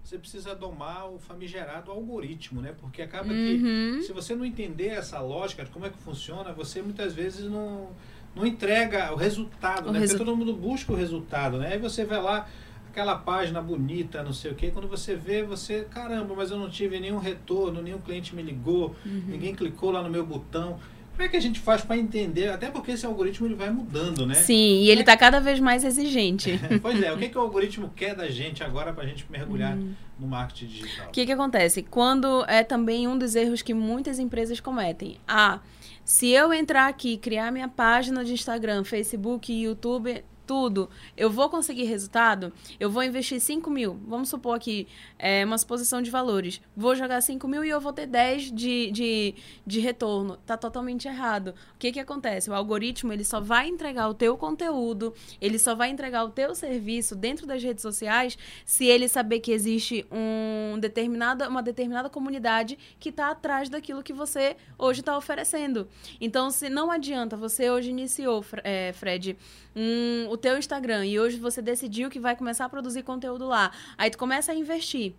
você 0.04 0.18
precisa 0.18 0.54
domar 0.54 1.10
o 1.10 1.18
famigerado 1.18 1.90
algoritmo, 1.90 2.62
né? 2.62 2.76
Porque 2.82 3.02
acaba 3.02 3.32
Uhum. 3.32 3.98
que 3.98 4.02
se 4.04 4.12
você 4.12 4.36
não 4.36 4.44
entender 4.44 4.88
essa 4.90 5.22
lógica 5.22 5.64
de 5.64 5.72
como 5.72 5.86
é 5.86 5.90
que 5.90 5.98
funciona, 6.00 6.52
você 6.52 6.82
muitas 6.82 7.14
vezes 7.14 7.50
não, 7.50 7.92
não 8.36 8.46
entrega 8.46 9.14
o 9.14 9.16
resultado, 9.16 9.88
O 9.88 9.94
né? 9.94 10.00
resu- 10.00 10.16
Porque 10.18 10.26
todo 10.26 10.36
mundo 10.36 10.54
busca 10.54 10.92
o 10.92 10.96
resultado, 10.98 11.58
né? 11.58 11.72
Aí 11.74 11.80
você 11.80 12.04
vai 12.04 12.22
lá, 12.22 12.46
aquela 12.90 13.16
página 13.18 13.62
bonita, 13.62 14.22
não 14.22 14.34
sei 14.34 14.52
o 14.52 14.56
quê, 14.56 14.70
quando 14.70 14.90
você 14.90 15.16
vê, 15.16 15.44
você, 15.44 15.86
caramba, 15.86 16.36
mas 16.36 16.52
eu 16.52 16.58
não 16.58 16.70
tive 16.70 17.00
nenhum 17.00 17.20
retorno, 17.20 17.82
nenhum 17.82 18.02
cliente 18.02 18.36
me 18.36 18.42
ligou, 18.42 18.94
Uhum. 19.06 19.24
ninguém 19.28 19.56
clicou 19.56 19.92
lá 19.92 20.04
no 20.04 20.10
meu 20.10 20.26
botão. 20.26 20.78
Como 21.22 21.28
é 21.28 21.30
que 21.30 21.38
a 21.38 21.42
gente 21.42 21.60
faz 21.60 21.84
para 21.84 21.96
entender? 21.98 22.50
Até 22.50 22.72
porque 22.72 22.94
esse 22.94 23.06
algoritmo 23.06 23.46
ele 23.46 23.54
vai 23.54 23.70
mudando, 23.70 24.26
né? 24.26 24.34
Sim, 24.34 24.82
e 24.82 24.90
ele 24.90 25.04
tá 25.04 25.16
cada 25.16 25.40
vez 25.40 25.60
mais 25.60 25.84
exigente. 25.84 26.60
pois 26.82 27.00
é, 27.00 27.14
o 27.14 27.18
que, 27.20 27.30
que 27.30 27.38
o 27.38 27.42
algoritmo 27.42 27.92
quer 27.96 28.16
da 28.16 28.28
gente 28.28 28.64
agora 28.64 28.92
para 28.92 29.04
a 29.04 29.06
gente 29.06 29.28
mergulhar 29.30 29.78
no 30.18 30.28
marketing 30.28 30.66
digital? 30.66 31.10
O 31.10 31.12
que, 31.12 31.24
que 31.24 31.32
acontece? 31.32 31.84
Quando 31.84 32.44
é 32.48 32.64
também 32.64 33.08
um 33.08 33.16
dos 33.16 33.36
erros 33.36 33.62
que 33.62 33.72
muitas 33.72 34.18
empresas 34.18 34.60
cometem. 34.60 35.20
Ah, 35.28 35.60
se 36.04 36.30
eu 36.30 36.52
entrar 36.52 36.88
aqui, 36.88 37.18
criar 37.18 37.52
minha 37.52 37.68
página 37.68 38.26
de 38.26 38.34
Instagram, 38.34 38.84
Facebook, 38.84 39.54
YouTube, 39.54 40.24
tudo, 40.52 40.90
eu 41.16 41.30
vou 41.30 41.50
conseguir 41.50 41.86
resultado? 41.86 42.52
Eu 42.78 42.90
vou 42.90 43.02
investir 43.02 43.40
5 43.40 43.70
mil. 43.70 43.98
Vamos 44.06 44.28
supor 44.28 44.58
aqui, 44.58 44.86
é 45.18 45.46
uma 45.46 45.58
suposição 45.58 46.02
de 46.02 46.12
valores. 46.12 46.62
Vou 46.76 46.94
jogar 46.94 47.22
5 47.22 47.48
mil 47.48 47.64
e 47.64 47.70
eu 47.70 47.80
vou 47.80 47.94
ter 47.94 48.06
10 48.06 48.52
de, 48.52 48.92
de, 48.92 49.36
de 49.66 49.80
retorno. 49.80 50.36
Tá 50.46 50.58
totalmente 50.58 51.08
errado. 51.08 51.56
O 51.74 51.78
que, 51.80 51.94
que 51.94 52.02
acontece? 52.02 52.50
O 52.50 52.54
algoritmo, 52.54 53.14
ele 53.14 53.24
só 53.24 53.40
vai 53.40 53.70
entregar 53.70 54.10
o 54.10 54.14
teu 54.14 54.36
conteúdo, 54.36 55.14
ele 55.40 55.58
só 55.58 55.74
vai 55.74 55.90
entregar 55.90 56.26
o 56.26 56.30
teu 56.30 56.54
serviço 56.54 57.16
dentro 57.16 57.48
das 57.48 57.64
redes 57.64 57.82
sociais 57.82 58.38
se 58.66 58.86
ele 58.86 59.08
saber 59.08 59.40
que 59.40 59.54
existe 59.54 60.06
um 60.12 60.78
determinada, 60.82 61.48
uma 61.48 61.64
determinada 61.64 62.10
comunidade 62.10 62.78
que 63.00 63.08
está 63.08 63.32
atrás 63.32 63.70
daquilo 63.70 64.04
que 64.04 64.12
você 64.12 64.58
hoje 64.78 65.00
está 65.00 65.18
oferecendo. 65.18 65.88
Então, 66.20 66.52
se 66.52 66.68
não 66.68 66.92
adianta, 66.92 67.38
você 67.38 67.72
hoje 67.72 67.90
iniciou, 67.90 68.44
é, 68.66 68.92
Fred, 68.92 69.38
um, 69.76 70.30
o 70.30 70.38
teu 70.38 70.58
Instagram 70.58 71.06
e 71.06 71.20
hoje 71.20 71.38
você 71.38 71.62
decidiu 71.62 72.10
que 72.10 72.20
vai 72.20 72.36
começar 72.36 72.66
a 72.66 72.70
produzir 72.70 73.04
conteúdo 73.04 73.48
lá. 73.48 73.72
Aí 73.98 74.10
tu 74.10 74.18
começa 74.18 74.52
a 74.52 74.56
investir. 74.56 75.14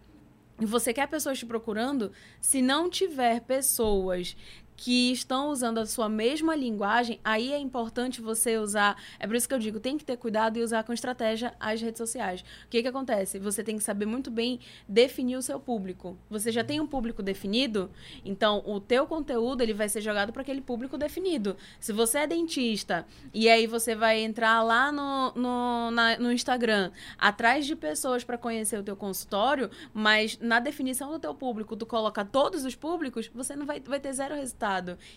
E 0.61 0.67
você 0.67 0.93
quer 0.93 1.09
pessoas 1.09 1.39
te 1.39 1.47
procurando, 1.47 2.13
se 2.41 2.63
não 2.63 2.89
tiver 2.89 3.41
pessoas 3.41 4.37
que 4.77 5.13
estão 5.13 5.49
usando 5.51 5.79
a 5.79 5.87
sua 5.87 6.09
mesma 6.09 6.55
linguagem, 6.57 7.21
aí 7.25 7.53
é 7.53 7.59
importante 7.59 8.21
você 8.21 8.59
usar. 8.59 8.97
É 9.19 9.27
por 9.27 9.37
isso 9.37 9.49
que 9.49 9.55
eu 9.55 9.59
digo, 9.59 9.79
tem 9.79 9.97
que 9.99 10.05
ter 10.05 10.17
cuidado 10.17 10.59
e 10.59 10.63
usar 10.63 10.83
com 10.83 10.93
estratégia 10.93 11.55
as 11.61 11.81
redes 11.81 11.99
sociais. 11.99 12.41
O 12.65 12.69
que, 12.69 12.83
que 12.83 12.89
acontece? 12.89 13.39
Você 13.39 13.63
tem 13.63 13.77
que 13.77 13.85
saber 13.85 14.07
muito 14.07 14.31
bem 14.31 14.59
definir 14.89 15.37
o 15.37 15.43
seu 15.43 15.61
público. 15.61 16.17
Você 16.31 16.51
já 16.51 16.65
tem 16.65 16.81
um 16.81 16.87
público 16.87 17.23
definido, 17.23 17.91
então 18.25 18.63
o 18.67 18.81
teu 18.81 19.07
conteúdo 19.07 19.61
ele 19.63 19.75
vai 19.75 19.89
ser 19.89 20.01
jogado 20.01 20.33
para 20.33 20.43
aquele 20.43 20.61
público 20.61 20.97
definido. 20.99 21.57
Se 21.79 21.93
você 21.93 22.19
é 22.19 22.27
dentista 22.27 23.07
e 23.33 23.49
aí 23.49 23.67
você 23.67 23.95
vai 23.95 24.21
entrar 24.21 24.63
lá 24.63 24.91
no, 24.91 25.33
no, 25.35 25.91
na- 25.91 26.19
no 26.19 26.33
Instagram 26.33 26.91
atrás 27.19 27.67
de 27.67 27.77
pessoas 27.77 28.25
para 28.25 28.39
conhecer 28.39 28.79
o 28.79 28.83
teu 28.83 28.97
consultório, 28.97 29.71
mas 29.93 30.39
na 30.41 30.59
definição 30.61 31.11
do 31.11 31.19
teu 31.19 31.35
público 31.35 31.77
tu 31.77 31.87
coloca 31.87 32.25
todos 32.25 32.65
os 32.65 32.75
públicos, 32.75 33.31
você 33.35 33.55
não 33.55 33.67
vai, 33.67 33.81
vai 33.81 34.01
ter 34.01 34.13
zero 34.13 34.35
resultado. 34.35 34.62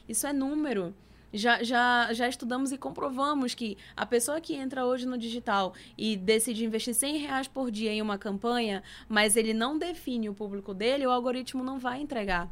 Isso 0.07 0.25
é 0.25 0.33
número. 0.33 0.93
Já, 1.33 1.61
já, 1.61 2.13
já 2.13 2.29
estudamos 2.29 2.71
e 2.71 2.77
comprovamos 2.77 3.53
que 3.53 3.77
a 3.95 4.05
pessoa 4.05 4.39
que 4.39 4.55
entra 4.55 4.85
hoje 4.85 5.05
no 5.05 5.17
digital 5.17 5.73
e 5.97 6.15
decide 6.15 6.63
investir 6.63 6.93
100 6.93 7.17
reais 7.17 7.47
por 7.47 7.69
dia 7.69 7.91
em 7.91 8.01
uma 8.01 8.17
campanha, 8.17 8.81
mas 9.09 9.35
ele 9.35 9.53
não 9.53 9.77
define 9.77 10.29
o 10.29 10.33
público 10.33 10.73
dele, 10.73 11.05
o 11.05 11.11
algoritmo 11.11 11.61
não 11.61 11.77
vai 11.77 11.99
entregar. 11.99 12.49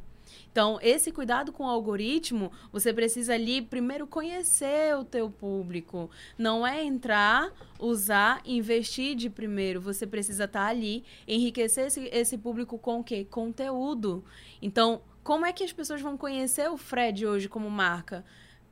Então, 0.52 0.80
esse 0.82 1.12
cuidado 1.12 1.52
com 1.52 1.64
o 1.64 1.70
algoritmo, 1.70 2.52
você 2.72 2.94
precisa 2.94 3.34
ali 3.34 3.62
primeiro 3.62 4.06
conhecer 4.06 4.96
o 4.96 5.04
teu 5.04 5.30
público. 5.30 6.10
Não 6.38 6.66
é 6.66 6.84
entrar, 6.84 7.52
usar, 7.80 8.42
investir 8.46 9.16
de 9.16 9.30
primeiro. 9.30 9.82
Você 9.82 10.06
precisa 10.06 10.44
estar 10.44 10.68
ali, 10.68 11.04
enriquecer 11.28 11.88
esse, 11.88 12.10
esse 12.12 12.38
público 12.38 12.78
com 12.78 13.00
o 13.00 13.04
quê? 13.04 13.26
Conteúdo. 13.30 14.24
Então, 14.62 15.02
como 15.24 15.46
é 15.46 15.54
que 15.54 15.64
as 15.64 15.72
pessoas 15.72 16.02
vão 16.02 16.18
conhecer 16.18 16.70
o 16.70 16.76
Fred 16.76 17.26
hoje 17.26 17.48
como 17.48 17.70
marca? 17.70 18.26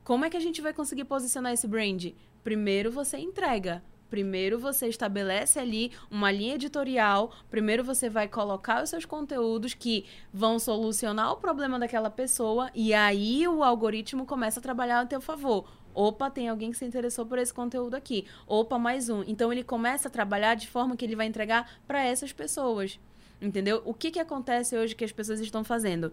Como 0.04 0.24
é 0.24 0.30
que 0.30 0.36
a 0.36 0.40
gente 0.40 0.60
vai 0.60 0.74
conseguir 0.74 1.04
posicionar 1.04 1.52
esse 1.52 1.66
brand? 1.66 2.12
Primeiro 2.44 2.90
você 2.90 3.16
entrega. 3.16 3.82
Primeiro 4.10 4.58
você 4.58 4.86
estabelece 4.86 5.58
ali 5.58 5.92
uma 6.10 6.30
linha 6.30 6.56
editorial. 6.56 7.32
Primeiro 7.50 7.82
você 7.82 8.10
vai 8.10 8.28
colocar 8.28 8.82
os 8.82 8.90
seus 8.90 9.06
conteúdos 9.06 9.72
que 9.72 10.04
vão 10.30 10.58
solucionar 10.58 11.32
o 11.32 11.38
problema 11.38 11.78
daquela 11.78 12.10
pessoa. 12.10 12.70
E 12.74 12.92
aí 12.92 13.48
o 13.48 13.64
algoritmo 13.64 14.26
começa 14.26 14.60
a 14.60 14.62
trabalhar 14.62 15.00
a 15.00 15.06
teu 15.06 15.22
favor. 15.22 15.66
Opa, 15.94 16.30
tem 16.30 16.50
alguém 16.50 16.70
que 16.70 16.76
se 16.76 16.84
interessou 16.84 17.24
por 17.24 17.38
esse 17.38 17.54
conteúdo 17.54 17.94
aqui. 17.94 18.26
Opa, 18.46 18.78
mais 18.78 19.08
um. 19.08 19.22
Então 19.26 19.50
ele 19.50 19.64
começa 19.64 20.08
a 20.08 20.10
trabalhar 20.10 20.54
de 20.54 20.68
forma 20.68 20.98
que 20.98 21.04
ele 21.06 21.16
vai 21.16 21.24
entregar 21.24 21.80
para 21.86 22.04
essas 22.04 22.30
pessoas. 22.30 23.00
Entendeu? 23.40 23.80
O 23.86 23.94
que, 23.94 24.10
que 24.10 24.20
acontece 24.20 24.76
hoje 24.76 24.94
que 24.94 25.04
as 25.04 25.12
pessoas 25.12 25.40
estão 25.40 25.64
fazendo? 25.64 26.12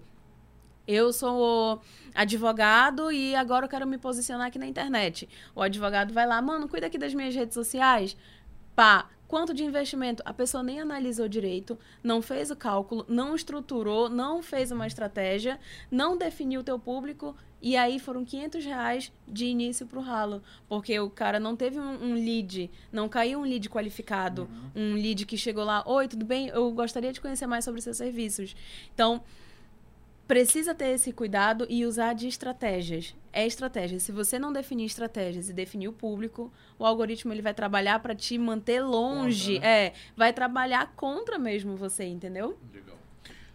Eu 0.92 1.14
sou 1.14 1.80
advogado 2.16 3.12
e 3.12 3.36
agora 3.36 3.66
eu 3.66 3.70
quero 3.70 3.86
me 3.86 4.00
posicionar 4.00 4.48
aqui 4.48 4.58
na 4.58 4.66
internet. 4.66 5.30
O 5.54 5.62
advogado 5.62 6.12
vai 6.12 6.26
lá, 6.26 6.42
mano, 6.42 6.68
cuida 6.68 6.88
aqui 6.88 6.98
das 6.98 7.14
minhas 7.14 7.36
redes 7.36 7.54
sociais. 7.54 8.18
Pá, 8.76 9.08
quanto 9.28 9.54
de 9.54 9.64
investimento? 9.64 10.24
A 10.26 10.34
pessoa 10.34 10.64
nem 10.64 10.80
analisou 10.80 11.28
direito, 11.28 11.78
não 12.04 12.24
fez 12.24 12.50
o 12.50 12.56
cálculo, 12.56 13.06
não 13.08 13.36
estruturou, 13.36 14.10
não 14.10 14.42
fez 14.42 14.72
uma 14.72 14.88
estratégia, 14.88 15.60
não 15.92 16.18
definiu 16.18 16.62
o 16.62 16.64
teu 16.64 16.80
público 16.80 17.36
e 17.62 17.78
aí 17.78 18.00
foram 18.00 18.26
500 18.26 18.66
reais 18.66 19.12
de 19.28 19.46
início 19.46 19.86
pro 19.86 20.02
ralo. 20.02 20.42
Porque 20.68 21.00
o 21.00 21.08
cara 21.08 21.40
não 21.40 21.56
teve 21.56 21.80
um, 21.80 22.04
um 22.04 22.14
lead, 22.16 22.68
não 22.92 23.08
caiu 23.08 23.42
um 23.42 23.44
lead 23.44 23.70
qualificado, 23.70 24.50
um 24.76 24.96
lead 24.96 25.24
que 25.28 25.38
chegou 25.38 25.64
lá, 25.64 25.84
oi, 25.86 26.08
tudo 26.08 26.26
bem? 26.26 26.48
Eu 26.48 26.72
gostaria 26.72 27.14
de 27.14 27.22
conhecer 27.22 27.46
mais 27.46 27.64
sobre 27.64 27.80
seus 27.80 27.98
serviços. 27.98 28.56
Então, 28.92 29.22
precisa 30.30 30.76
ter 30.76 30.90
esse 30.90 31.12
cuidado 31.12 31.66
e 31.68 31.84
usar 31.88 32.14
de 32.14 32.28
estratégias. 32.28 33.16
É 33.34 33.48
estratégia. 33.48 34.00
Se 34.00 34.12
você 34.12 34.38
não 34.38 34.54
definir 34.54 34.86
estratégias 34.86 35.50
e 35.50 35.54
definir 35.54 35.88
o 35.88 35.92
público, 35.92 36.54
o 36.78 36.86
algoritmo 36.86 37.34
ele 37.34 37.42
vai 37.42 37.52
trabalhar 37.52 38.00
para 38.00 38.14
te 38.14 38.38
manter 38.38 38.80
longe. 38.80 39.56
Contra, 39.56 39.68
né? 39.68 39.86
É, 39.88 39.94
vai 40.16 40.32
trabalhar 40.32 40.94
contra 40.96 41.40
mesmo 41.40 41.76
você, 41.76 42.06
entendeu? 42.06 42.60
Legal. 42.72 43.00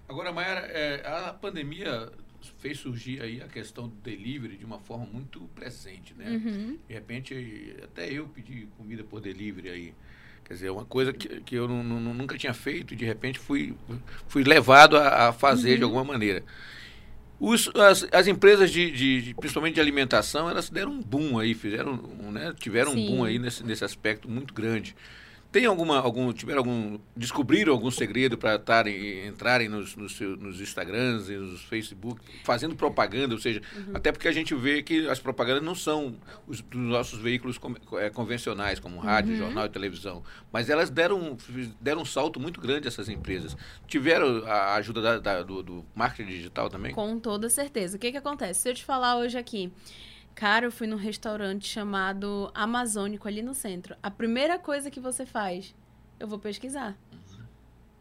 Agora, 0.08 0.32
Mayara, 0.32 0.66
é, 0.66 1.06
a 1.06 1.32
pandemia 1.32 2.10
fez 2.58 2.80
surgir 2.80 3.22
aí 3.22 3.40
a 3.40 3.46
questão 3.46 3.88
do 3.88 3.94
delivery 3.94 4.56
de 4.56 4.64
uma 4.64 4.80
forma 4.80 5.06
muito 5.06 5.42
presente, 5.54 6.12
né? 6.14 6.28
Uhum. 6.28 6.76
De 6.88 6.92
repente, 6.92 7.76
até 7.84 8.10
eu 8.12 8.26
pedi 8.26 8.66
comida 8.76 9.04
por 9.04 9.20
delivery 9.20 9.68
aí. 9.68 9.94
Quer 10.44 10.54
dizer, 10.54 10.70
uma 10.70 10.84
coisa 10.84 11.12
que, 11.12 11.40
que 11.40 11.54
eu 11.54 11.66
nu- 11.66 11.82
nu- 11.82 12.14
nunca 12.14 12.36
tinha 12.36 12.52
feito 12.52 12.92
e 12.92 12.96
de 12.96 13.04
repente 13.04 13.38
fui, 13.38 13.74
fui 14.28 14.44
levado 14.44 14.96
a, 14.96 15.28
a 15.28 15.32
fazer 15.32 15.72
Uhum. 15.72 15.78
de 15.78 15.84
alguma 15.84 16.04
maneira. 16.04 16.44
Os, 17.40 17.70
as, 17.74 18.06
as 18.12 18.26
empresas, 18.26 18.70
de, 18.70 18.90
de- 18.90 19.22
de- 19.22 19.34
principalmente 19.34 19.74
de 19.74 19.80
alimentação, 19.80 20.48
elas 20.48 20.70
deram 20.70 20.92
um 20.92 21.02
boom 21.02 21.38
aí, 21.38 21.54
fizeram, 21.54 21.92
um, 22.20 22.30
né, 22.30 22.54
tiveram 22.58 22.92
um 22.92 22.94
Sim. 22.94 23.06
boom 23.06 23.24
aí 23.24 23.38
nesse, 23.38 23.64
nesse 23.64 23.84
aspecto 23.84 24.28
muito 24.30 24.54
grande. 24.54 24.94
Tem 25.54 25.66
alguma, 25.66 26.00
algum, 26.00 26.32
tiveram 26.32 26.58
algum, 26.58 26.98
descobriram 27.16 27.72
algum 27.72 27.88
segredo 27.88 28.36
para 28.36 28.58
entrarem 29.24 29.68
nos, 29.68 29.94
nos, 29.94 30.16
seus- 30.16 30.36
nos 30.36 30.60
Instagrams 30.60 31.28
e 31.30 31.36
nos 31.36 31.62
Facebook, 31.62 32.20
fazendo 32.42 32.74
propaganda, 32.74 33.36
ou 33.36 33.40
seja, 33.40 33.62
até 33.94 34.10
porque 34.10 34.26
a 34.26 34.32
gente 34.32 34.52
vê 34.52 34.82
que 34.82 35.06
as 35.08 35.20
propagandas 35.20 35.62
não 35.62 35.76
são 35.76 36.16
os, 36.48 36.60
dos 36.60 36.80
nossos 36.80 37.20
veículos 37.20 37.56
com- 37.56 37.72
eh, 38.00 38.10
convencionais, 38.10 38.80
como 38.80 38.98
rádio, 38.98 39.36
jornal 39.36 39.66
e 39.66 39.68
televisão, 39.68 40.24
mas 40.52 40.68
elas 40.68 40.90
deram, 40.90 41.36
deram 41.80 42.02
um 42.02 42.04
salto 42.04 42.40
muito 42.40 42.60
grande 42.60 42.88
essas 42.88 43.08
empresas. 43.08 43.56
Tiveram 43.86 44.44
a 44.46 44.74
ajuda 44.74 45.00
da- 45.00 45.18
da- 45.20 45.42
do, 45.44 45.62
do 45.62 45.84
marketing 45.94 46.30
digital 46.32 46.68
também? 46.68 46.92
Com 46.92 47.20
toda 47.20 47.48
certeza. 47.48 47.96
O 47.96 48.00
que 48.00 48.10
que 48.10 48.18
acontece? 48.18 48.58
Se 48.62 48.70
eu 48.70 48.74
te 48.74 48.84
falar 48.84 49.18
hoje 49.18 49.38
aqui, 49.38 49.72
cara, 50.34 50.66
eu 50.66 50.72
fui 50.72 50.86
num 50.86 50.96
restaurante 50.96 51.66
chamado 51.66 52.50
Amazônico 52.54 53.28
ali 53.28 53.42
no 53.42 53.54
centro. 53.54 53.96
A 54.02 54.10
primeira 54.10 54.58
coisa 54.58 54.90
que 54.90 55.00
você 55.00 55.24
faz, 55.24 55.74
eu 56.18 56.26
vou 56.26 56.38
pesquisar. 56.38 56.96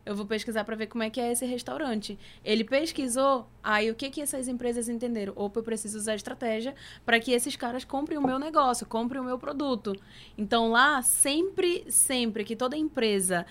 Eu 0.05 0.15
vou 0.15 0.25
pesquisar 0.25 0.65
para 0.65 0.75
ver 0.75 0.87
como 0.87 1.03
é 1.03 1.09
que 1.09 1.21
é 1.21 1.31
esse 1.31 1.45
restaurante. 1.45 2.19
Ele 2.43 2.65
pesquisou, 2.65 3.47
aí 3.63 3.89
o 3.89 3.95
que 3.95 4.09
que 4.09 4.21
essas 4.21 4.49
empresas 4.49 4.89
entenderam? 4.89 5.31
Opa, 5.35 5.59
eu 5.59 5.63
preciso 5.63 5.97
usar 5.97 6.15
estratégia 6.15 6.75
para 7.05 7.19
que 7.21 7.31
esses 7.31 7.55
caras 7.55 7.85
comprem 7.85 8.17
o 8.17 8.21
meu 8.21 8.37
negócio, 8.37 8.85
comprem 8.85 9.21
o 9.21 9.23
meu 9.23 9.39
produto. 9.39 9.95
Então 10.37 10.69
lá, 10.69 11.01
sempre, 11.01 11.85
sempre 11.89 12.43
que 12.43 12.53
toda 12.53 12.75
empresa 12.75 13.45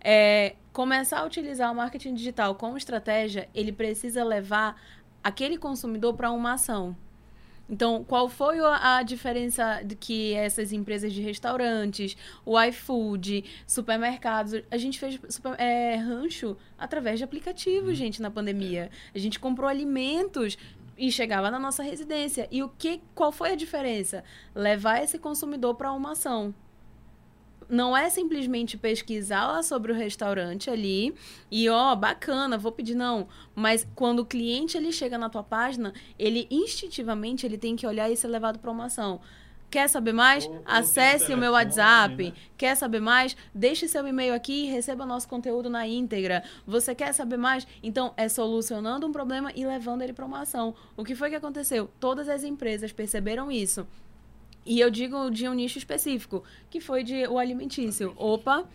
é, 0.00 0.54
começar 0.72 1.18
a 1.18 1.24
utilizar 1.24 1.72
o 1.72 1.74
marketing 1.74 2.14
digital 2.14 2.54
como 2.54 2.76
estratégia, 2.76 3.48
ele 3.52 3.72
precisa 3.72 4.22
levar 4.22 4.80
aquele 5.24 5.58
consumidor 5.58 6.14
para 6.14 6.30
uma 6.30 6.52
ação. 6.52 6.96
Então, 7.68 8.04
qual 8.04 8.28
foi 8.28 8.58
a, 8.60 8.98
a 8.98 9.02
diferença 9.02 9.82
de 9.82 9.96
que 9.96 10.34
essas 10.34 10.72
empresas 10.72 11.12
de 11.12 11.20
restaurantes, 11.20 12.16
o 12.44 12.60
iFood, 12.60 13.44
supermercados, 13.66 14.62
a 14.70 14.76
gente 14.76 14.98
fez 14.98 15.18
super, 15.28 15.58
é, 15.58 15.96
rancho 15.96 16.56
através 16.78 17.18
de 17.18 17.24
aplicativos, 17.24 17.96
gente, 17.96 18.22
na 18.22 18.30
pandemia. 18.30 18.90
A 19.14 19.18
gente 19.18 19.40
comprou 19.40 19.68
alimentos 19.68 20.56
e 20.96 21.10
chegava 21.10 21.50
na 21.50 21.58
nossa 21.58 21.82
residência. 21.82 22.48
E 22.50 22.62
o 22.62 22.68
que, 22.68 23.00
qual 23.14 23.32
foi 23.32 23.52
a 23.52 23.56
diferença? 23.56 24.24
Levar 24.54 25.02
esse 25.02 25.18
consumidor 25.18 25.74
para 25.74 25.92
uma 25.92 26.12
ação 26.12 26.54
não 27.68 27.96
é 27.96 28.08
simplesmente 28.08 28.76
pesquisar 28.76 29.62
sobre 29.62 29.92
o 29.92 29.94
restaurante 29.94 30.70
ali 30.70 31.14
e 31.50 31.68
ó, 31.68 31.94
bacana, 31.94 32.58
vou 32.58 32.72
pedir 32.72 32.94
não, 32.94 33.28
mas 33.54 33.86
quando 33.94 34.20
o 34.20 34.26
cliente 34.26 34.76
ele 34.76 34.92
chega 34.92 35.18
na 35.18 35.28
tua 35.28 35.42
página, 35.42 35.92
ele 36.18 36.46
instintivamente 36.50 37.44
ele 37.44 37.58
tem 37.58 37.76
que 37.76 37.86
olhar 37.86 38.10
e 38.10 38.16
ser 38.16 38.28
levado 38.28 38.58
para 38.58 38.70
uma 38.70 38.86
ação. 38.86 39.20
Quer 39.68 39.88
saber 39.88 40.12
mais? 40.12 40.46
Ou, 40.46 40.62
Acesse 40.64 41.34
o 41.34 41.36
meu 41.36 41.52
WhatsApp. 41.52 42.24
Né? 42.26 42.32
Quer 42.56 42.76
saber 42.76 43.00
mais? 43.00 43.36
Deixe 43.52 43.88
seu 43.88 44.06
e-mail 44.06 44.32
aqui 44.32 44.64
e 44.64 44.70
receba 44.70 45.04
nosso 45.04 45.28
conteúdo 45.28 45.68
na 45.68 45.86
íntegra. 45.86 46.44
Você 46.66 46.94
quer 46.94 47.12
saber 47.12 47.36
mais? 47.36 47.66
Então, 47.82 48.14
é 48.16 48.28
solucionando 48.28 49.06
um 49.06 49.12
problema 49.12 49.50
e 49.54 49.66
levando 49.66 50.02
ele 50.02 50.12
para 50.12 50.24
uma 50.24 50.42
ação. 50.42 50.74
O 50.96 51.04
que 51.04 51.14
foi 51.14 51.30
que 51.30 51.36
aconteceu? 51.36 51.90
Todas 51.98 52.28
as 52.28 52.44
empresas 52.44 52.92
perceberam 52.92 53.50
isso 53.50 53.86
e 54.66 54.80
eu 54.80 54.90
digo 54.90 55.30
de 55.30 55.48
um 55.48 55.54
nicho 55.54 55.78
específico, 55.78 56.42
que 56.68 56.80
foi 56.80 57.04
de 57.04 57.26
o 57.28 57.38
alimentício. 57.38 58.12
Opa, 58.16 58.68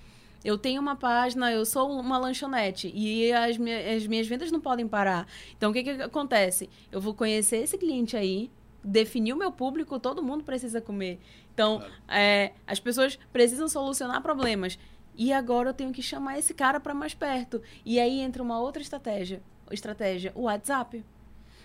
eu 0.43 0.57
tenho 0.57 0.81
uma 0.81 0.95
página, 0.95 1.51
eu 1.51 1.65
sou 1.65 1.91
uma 1.99 2.17
lanchonete 2.17 2.91
e 2.95 3.31
as, 3.31 3.57
minhas, 3.57 3.97
as 3.97 4.07
minhas 4.07 4.27
vendas 4.27 4.51
não 4.51 4.59
podem 4.59 4.87
parar. 4.87 5.27
Então, 5.55 5.69
o 5.69 5.73
que, 5.73 5.83
que 5.83 5.89
acontece? 6.01 6.69
Eu 6.91 6.99
vou 6.99 7.13
conhecer 7.13 7.57
esse 7.57 7.77
cliente 7.77 8.17
aí, 8.17 8.49
definir 8.83 9.33
o 9.33 9.37
meu 9.37 9.51
público, 9.51 9.99
todo 9.99 10.23
mundo 10.23 10.43
precisa 10.43 10.81
comer. 10.81 11.19
Então, 11.53 11.79
claro. 11.79 11.93
é, 12.07 12.53
as 12.65 12.79
pessoas 12.79 13.19
precisam 13.31 13.67
solucionar 13.67 14.21
problemas. 14.21 14.79
E 15.15 15.33
agora 15.33 15.69
eu 15.69 15.73
tenho 15.73 15.91
que 15.91 16.01
chamar 16.01 16.39
esse 16.39 16.53
cara 16.53 16.79
para 16.79 16.93
mais 16.93 17.13
perto. 17.13 17.61
E 17.85 17.99
aí 17.99 18.21
entra 18.21 18.41
uma 18.41 18.59
outra 18.59 18.81
estratégia, 18.81 19.41
estratégia, 19.69 20.31
o 20.33 20.43
WhatsApp. 20.43 21.03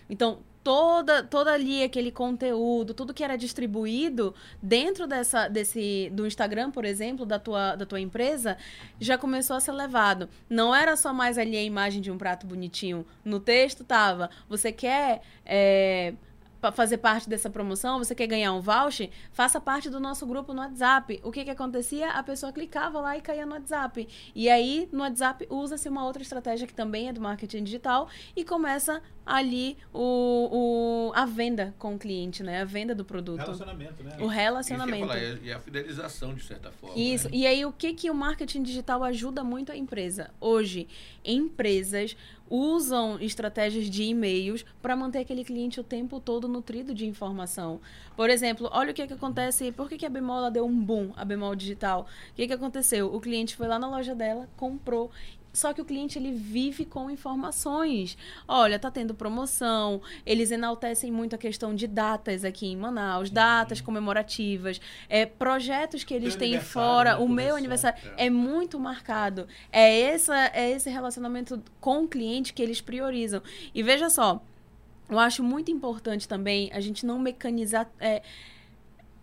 Então, 0.08 0.40
toda, 0.66 1.22
toda 1.22 1.52
ali 1.52 1.84
aquele 1.84 2.10
conteúdo, 2.10 2.92
tudo 2.92 3.14
que 3.14 3.22
era 3.22 3.38
distribuído 3.38 4.34
dentro 4.60 5.06
dessa, 5.06 5.46
desse, 5.46 6.10
do 6.12 6.26
Instagram, 6.26 6.72
por 6.72 6.84
exemplo, 6.84 7.24
da 7.24 7.38
tua, 7.38 7.76
da 7.76 7.86
tua 7.86 8.00
empresa, 8.00 8.58
já 8.98 9.16
começou 9.16 9.54
a 9.54 9.60
ser 9.60 9.70
levado. 9.70 10.28
Não 10.50 10.74
era 10.74 10.96
só 10.96 11.12
mais 11.12 11.38
ali 11.38 11.56
a 11.56 11.62
imagem 11.62 12.00
de 12.00 12.10
um 12.10 12.18
prato 12.18 12.48
bonitinho. 12.48 13.06
No 13.24 13.38
texto 13.38 13.84
tava, 13.84 14.28
você 14.48 14.72
quer 14.72 15.22
é, 15.44 16.14
fazer 16.72 16.98
parte 16.98 17.28
dessa 17.28 17.48
promoção, 17.48 17.98
você 17.98 18.12
quer 18.12 18.26
ganhar 18.26 18.52
um 18.52 18.60
voucher, 18.60 19.10
faça 19.30 19.60
parte 19.60 19.88
do 19.88 20.00
nosso 20.00 20.26
grupo 20.26 20.52
no 20.52 20.60
WhatsApp. 20.60 21.20
O 21.22 21.30
que 21.30 21.44
que 21.44 21.50
acontecia? 21.50 22.10
A 22.10 22.22
pessoa 22.24 22.52
clicava 22.52 23.00
lá 23.00 23.16
e 23.16 23.20
caía 23.20 23.46
no 23.46 23.52
WhatsApp. 23.52 24.08
E 24.34 24.48
aí, 24.48 24.88
no 24.90 25.00
WhatsApp, 25.02 25.46
usa-se 25.48 25.88
uma 25.88 26.04
outra 26.04 26.22
estratégia 26.22 26.66
que 26.66 26.74
também 26.74 27.08
é 27.08 27.12
do 27.12 27.20
marketing 27.20 27.62
digital 27.62 28.08
e 28.34 28.44
começa 28.44 29.00
ali 29.26 29.76
o, 29.92 31.10
o, 31.10 31.12
a 31.12 31.26
venda 31.26 31.74
com 31.80 31.96
o 31.96 31.98
cliente, 31.98 32.44
né? 32.44 32.62
A 32.62 32.64
venda 32.64 32.94
do 32.94 33.04
produto. 33.04 33.40
Relacionamento, 33.40 34.04
né? 34.04 34.16
O 34.20 34.28
relacionamento. 34.28 35.06
Falar, 35.08 35.42
e 35.42 35.52
a 35.52 35.58
fidelização, 35.58 36.32
de 36.32 36.44
certa 36.44 36.70
forma. 36.70 36.96
Isso. 36.96 37.28
Né? 37.28 37.38
E 37.38 37.46
aí, 37.46 37.66
o 37.66 37.72
que, 37.72 37.92
que 37.92 38.08
o 38.08 38.14
marketing 38.14 38.62
digital 38.62 39.02
ajuda 39.02 39.42
muito 39.42 39.72
a 39.72 39.76
empresa? 39.76 40.30
Hoje, 40.40 40.86
empresas 41.24 42.16
usam 42.48 43.18
estratégias 43.20 43.90
de 43.90 44.04
e-mails 44.04 44.64
para 44.80 44.94
manter 44.94 45.18
aquele 45.18 45.44
cliente 45.44 45.80
o 45.80 45.84
tempo 45.84 46.20
todo 46.20 46.46
nutrido 46.46 46.94
de 46.94 47.06
informação. 47.06 47.80
Por 48.16 48.30
exemplo, 48.30 48.68
olha 48.72 48.92
o 48.92 48.94
que, 48.94 49.06
que 49.06 49.12
acontece, 49.12 49.72
por 49.72 49.88
que, 49.88 49.98
que 49.98 50.06
a 50.06 50.08
Bemol 50.08 50.50
deu 50.50 50.64
um 50.64 50.80
boom, 50.80 51.12
a 51.16 51.24
Bemol 51.24 51.54
Digital? 51.56 52.06
O 52.30 52.34
que, 52.34 52.46
que 52.46 52.52
aconteceu? 52.52 53.12
O 53.12 53.20
cliente 53.20 53.56
foi 53.56 53.66
lá 53.66 53.78
na 53.78 53.88
loja 53.88 54.14
dela, 54.14 54.48
comprou 54.56 55.10
só 55.56 55.72
que 55.72 55.80
o 55.80 55.86
cliente 55.86 56.18
ele 56.18 56.32
vive 56.32 56.84
com 56.84 57.10
informações. 57.10 58.18
Olha, 58.46 58.78
tá 58.78 58.90
tendo 58.90 59.14
promoção. 59.14 60.02
Eles 60.26 60.50
enaltecem 60.50 61.10
muito 61.10 61.34
a 61.34 61.38
questão 61.38 61.74
de 61.74 61.86
datas 61.86 62.44
aqui 62.44 62.66
em 62.66 62.76
Manaus, 62.76 63.30
datas 63.30 63.80
comemorativas, 63.80 64.78
é, 65.08 65.24
projetos 65.24 66.04
que 66.04 66.12
eles 66.12 66.36
têm 66.36 66.60
fora. 66.60 67.18
O 67.18 67.26
meu 67.26 67.56
aniversário 67.56 67.98
é. 68.18 68.26
é 68.26 68.30
muito 68.30 68.78
marcado. 68.78 69.48
É, 69.72 69.98
essa, 70.02 70.36
é 70.52 70.72
esse 70.72 70.90
relacionamento 70.90 71.62
com 71.80 72.04
o 72.04 72.08
cliente 72.08 72.52
que 72.52 72.62
eles 72.62 72.82
priorizam. 72.82 73.42
E 73.74 73.82
veja 73.82 74.10
só, 74.10 74.42
eu 75.08 75.18
acho 75.18 75.42
muito 75.42 75.70
importante 75.70 76.28
também 76.28 76.70
a 76.70 76.80
gente 76.80 77.06
não 77.06 77.18
mecanizar. 77.18 77.90
É, 77.98 78.22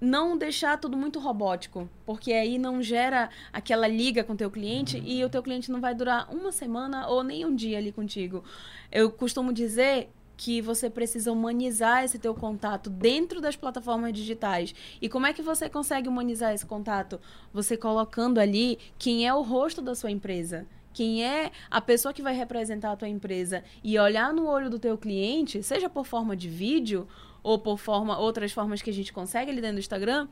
não 0.04 0.38
deixar 0.38 0.78
tudo 0.78 0.98
muito 0.98 1.18
robótico, 1.18 1.90
porque 2.06 2.34
aí 2.34 2.58
não 2.58 2.84
gera 2.84 3.30
aquela 3.54 3.88
liga 3.88 4.24
com 4.24 4.34
o 4.34 4.36
teu 4.36 4.52
cliente 4.52 4.98
uhum. 4.98 5.04
e 5.06 5.24
o 5.24 5.30
teu 5.30 5.42
cliente 5.42 5.72
não 5.72 5.80
vai 5.80 5.96
durar 5.96 6.30
uma 6.30 6.52
semana 6.52 7.08
ou 7.08 7.24
nem 7.24 7.46
um 7.46 7.56
dia 7.56 7.78
ali 7.78 7.92
contigo. 7.92 8.44
Eu 8.92 9.10
costumo 9.10 9.54
dizer 9.54 10.10
que 10.36 10.62
você 10.62 10.90
precisa 10.90 11.32
humanizar 11.32 12.04
esse 12.04 12.20
teu 12.20 12.36
contato 12.36 12.90
dentro 12.90 13.40
das 13.40 13.56
plataformas 13.56 14.12
digitais. 14.12 14.76
E 15.02 15.08
como 15.08 15.26
é 15.26 15.32
que 15.32 15.42
você 15.42 15.70
consegue 15.70 16.10
humanizar 16.10 16.54
esse 16.54 16.66
contato? 16.66 17.22
Você 17.54 17.78
colocando 17.78 18.40
ali 18.40 18.78
quem 19.00 19.26
é 19.26 19.34
o 19.34 19.42
rosto 19.42 19.82
da 19.82 19.96
sua 19.96 20.12
empresa 20.12 20.68
quem 20.94 21.26
é 21.26 21.50
a 21.72 21.82
pessoa 21.82 22.14
que 22.14 22.22
vai 22.22 22.36
representar 22.36 22.92
a 22.92 22.96
tua 22.96 23.10
empresa 23.10 23.64
e 23.84 23.98
olhar 23.98 24.32
no 24.32 24.46
olho 24.48 24.70
do 24.70 24.78
teu 24.78 24.96
cliente, 24.96 25.64
seja 25.64 25.90
por 25.90 26.06
forma 26.06 26.38
de 26.38 26.48
vídeo 26.48 27.08
ou 27.44 27.60
por 27.60 27.78
forma 27.78 28.18
outras 28.18 28.52
formas 28.52 28.82
que 28.82 28.90
a 28.90 28.94
gente 28.94 29.14
consegue 29.14 29.52
ali 29.52 29.62
dentro 29.62 29.76
do 29.76 29.80
Instagram, 29.82 30.28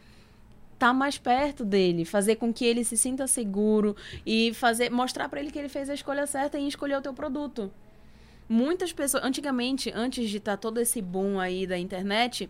tá 0.80 0.92
mais 0.92 1.18
perto 1.18 1.64
dele, 1.64 2.06
fazer 2.06 2.38
com 2.38 2.52
que 2.52 2.66
ele 2.66 2.84
se 2.84 2.98
sinta 2.98 3.28
seguro 3.28 3.96
e 4.26 4.52
fazer 4.56 4.90
mostrar 4.90 5.30
para 5.30 5.40
ele 5.40 5.52
que 5.52 5.60
ele 5.60 5.70
fez 5.70 5.90
a 5.90 5.94
escolha 5.94 6.26
certa 6.26 6.58
em 6.58 6.68
escolher 6.68 6.96
o 6.96 7.02
teu 7.02 7.14
produto. 7.14 7.72
Muitas 8.50 8.92
pessoas, 8.92 9.24
antigamente, 9.24 9.92
antes 9.94 10.30
de 10.30 10.38
estar 10.38 10.54
tá 10.54 10.58
todo 10.58 10.80
esse 10.80 11.02
boom 11.02 11.40
aí 11.40 11.68
da 11.68 11.78
internet, 11.78 12.50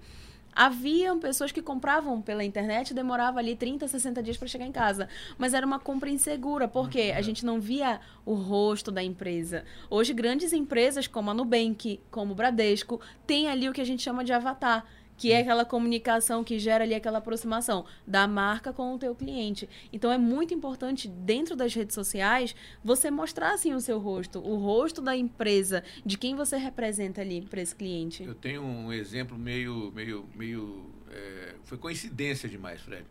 Haviam 0.54 1.20
pessoas 1.20 1.52
que 1.52 1.62
compravam 1.62 2.22
pela 2.22 2.44
internet 2.44 2.90
e 2.92 2.94
demorava 2.94 3.40
ali 3.40 3.56
30, 3.56 3.88
60 3.88 4.24
dias 4.24 4.38
para 4.38 4.48
chegar 4.48 4.66
em 4.66 4.72
casa. 4.72 5.08
Mas 5.38 5.54
era 5.54 5.66
uma 5.66 5.80
compra 5.80 6.10
insegura, 6.10 6.68
porque 6.68 7.14
a 7.16 7.22
gente 7.22 7.46
não 7.46 7.60
via 7.60 8.00
o 8.26 8.34
rosto 8.34 8.92
da 8.92 9.04
empresa. 9.04 9.64
Hoje, 9.90 10.14
grandes 10.14 10.54
empresas 10.54 11.08
como 11.08 11.32
a 11.32 11.34
Nubank, 11.34 12.02
como 12.10 12.34
o 12.34 12.36
Bradesco, 12.36 13.00
têm 13.26 13.48
ali 13.48 13.70
o 13.70 13.74
que 13.74 13.82
a 13.82 13.86
gente 13.86 14.02
chama 14.02 14.24
de 14.24 14.34
avatar 14.34 14.86
que 15.22 15.32
é 15.32 15.38
aquela 15.38 15.64
comunicação 15.64 16.44
que 16.44 16.58
gera 16.58 16.84
ali 16.84 16.96
aquela 16.96 17.20
aproximação 17.20 17.86
da 18.08 18.28
marca 18.28 18.74
com 18.74 18.96
o 18.96 18.98
teu 18.98 19.14
cliente. 19.14 19.70
Então 19.94 20.12
é 20.12 20.18
muito 20.18 20.52
importante 20.52 21.08
dentro 21.08 21.56
das 21.56 21.76
redes 21.76 21.94
sociais 21.94 22.56
você 22.84 23.12
mostrar 23.12 23.54
assim 23.54 23.72
o 23.72 23.80
seu 23.80 24.00
rosto, 24.00 24.40
o 24.40 24.56
rosto 24.56 25.00
da 25.00 25.16
empresa, 25.16 25.84
de 26.04 26.18
quem 26.18 26.36
você 26.36 26.58
representa 26.58 27.22
ali 27.22 27.44
para 27.44 27.62
esse 27.62 27.76
cliente. 27.76 28.24
Eu 28.24 28.34
tenho 28.34 28.64
um 28.64 28.92
exemplo 28.92 29.38
meio 29.38 29.92
meio 29.94 30.26
meio 30.36 30.90
é, 31.12 31.54
foi 31.66 31.78
coincidência 31.78 32.50
demais, 32.50 32.82
Fred. 32.82 33.06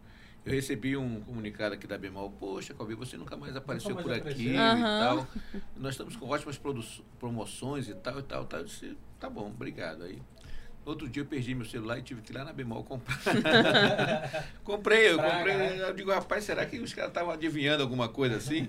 Eu 0.45 0.53
recebi 0.53 0.97
um 0.97 1.21
comunicado 1.21 1.77
aqui 1.77 1.87
da 1.87 1.97
Bemol, 1.97 2.33
poxa, 2.41 2.75
Calvi, 2.75 2.97
você 2.97 3.17
nunca 3.17 3.37
mais 3.37 3.55
apareceu 3.55 3.91
nunca 3.91 4.09
mais 4.09 4.21
por 4.21 4.33
aqui 4.33 4.49
uhum. 4.49 4.53
e 4.53 4.57
tal. 4.57 5.29
Nós 5.77 5.93
estamos 5.93 6.17
com 6.17 6.27
ótimas 6.27 6.61
promoções 7.21 7.89
e 7.89 7.95
tal 7.95 8.19
e 8.19 8.23
tal, 8.25 8.45
tal. 8.47 8.61
Eu 8.61 8.67
disse, 8.67 8.97
tá 9.21 9.31
bom, 9.31 9.47
obrigado. 9.47 10.03
Aí 10.03 10.19
Outro 10.85 11.09
dia 11.09 11.23
eu 11.23 11.27
perdi 11.27 11.55
meu 11.55 11.67
celular 11.67 11.99
e 11.99 12.03
tive 12.03 12.23
que 12.23 12.33
ir 12.33 12.37
lá 12.37 12.45
na 12.45 12.53
Bemol 12.53 12.83
comprar. 12.83 13.19
comprei, 14.65 15.11
eu 15.11 15.19
comprei. 15.19 15.83
Eu 15.83 15.95
digo, 15.95 16.11
rapaz, 16.11 16.45
será 16.45 16.65
que 16.65 16.79
os 16.79 16.95
caras 16.95 17.11
estavam 17.11 17.33
adivinhando 17.33 17.83
alguma 17.83 18.09
coisa 18.09 18.37
assim? 18.37 18.67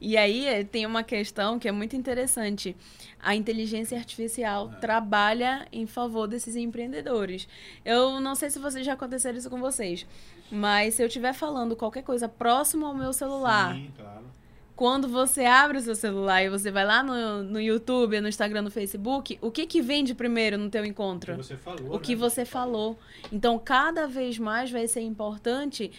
E 0.00 0.16
aí 0.16 0.46
eh, 0.46 0.64
tem 0.64 0.84
uma 0.84 1.02
questão 1.02 1.58
que 1.58 1.66
é 1.66 1.72
muito 1.72 1.96
interessante. 1.96 2.76
A 3.18 3.34
inteligência 3.34 3.96
artificial 3.98 4.70
ah. 4.72 4.76
trabalha 4.76 5.66
em 5.72 5.86
favor 5.86 6.28
desses 6.28 6.56
empreendedores. 6.56 7.48
Eu 7.84 8.20
não 8.20 8.34
sei 8.34 8.50
se 8.50 8.58
vocês 8.58 8.84
já 8.84 8.92
aconteceram 8.92 9.38
isso 9.38 9.48
com 9.48 9.58
vocês, 9.58 10.06
mas 10.50 10.94
se 10.94 11.02
eu 11.02 11.06
estiver 11.06 11.32
falando 11.32 11.74
qualquer 11.74 12.02
coisa 12.02 12.28
próximo 12.28 12.84
ao 12.84 12.94
meu 12.94 13.12
celular. 13.12 13.74
Sim, 13.74 13.90
claro 13.96 14.35
quando 14.76 15.08
você 15.08 15.46
abre 15.46 15.78
o 15.78 15.80
seu 15.80 15.94
celular 15.94 16.44
e 16.44 16.50
você 16.50 16.70
vai 16.70 16.84
lá 16.84 17.02
no, 17.02 17.42
no 17.42 17.58
YouTube, 17.58 18.20
no 18.20 18.28
Instagram, 18.28 18.60
no 18.60 18.70
Facebook, 18.70 19.38
o 19.40 19.50
que 19.50 19.66
que 19.66 19.80
vende 19.80 20.14
primeiro 20.14 20.58
no 20.58 20.68
teu 20.68 20.84
encontro? 20.84 21.32
O 21.32 21.36
que 21.38 21.42
você 21.42 21.56
falou. 21.56 21.94
O 21.94 21.98
que 21.98 22.14
né? 22.14 22.20
você 22.20 22.44
falou. 22.44 22.98
Então, 23.32 23.58
cada 23.58 24.06
vez 24.06 24.38
mais 24.38 24.70
vai 24.70 24.86
ser 24.86 25.00
importante 25.00 25.90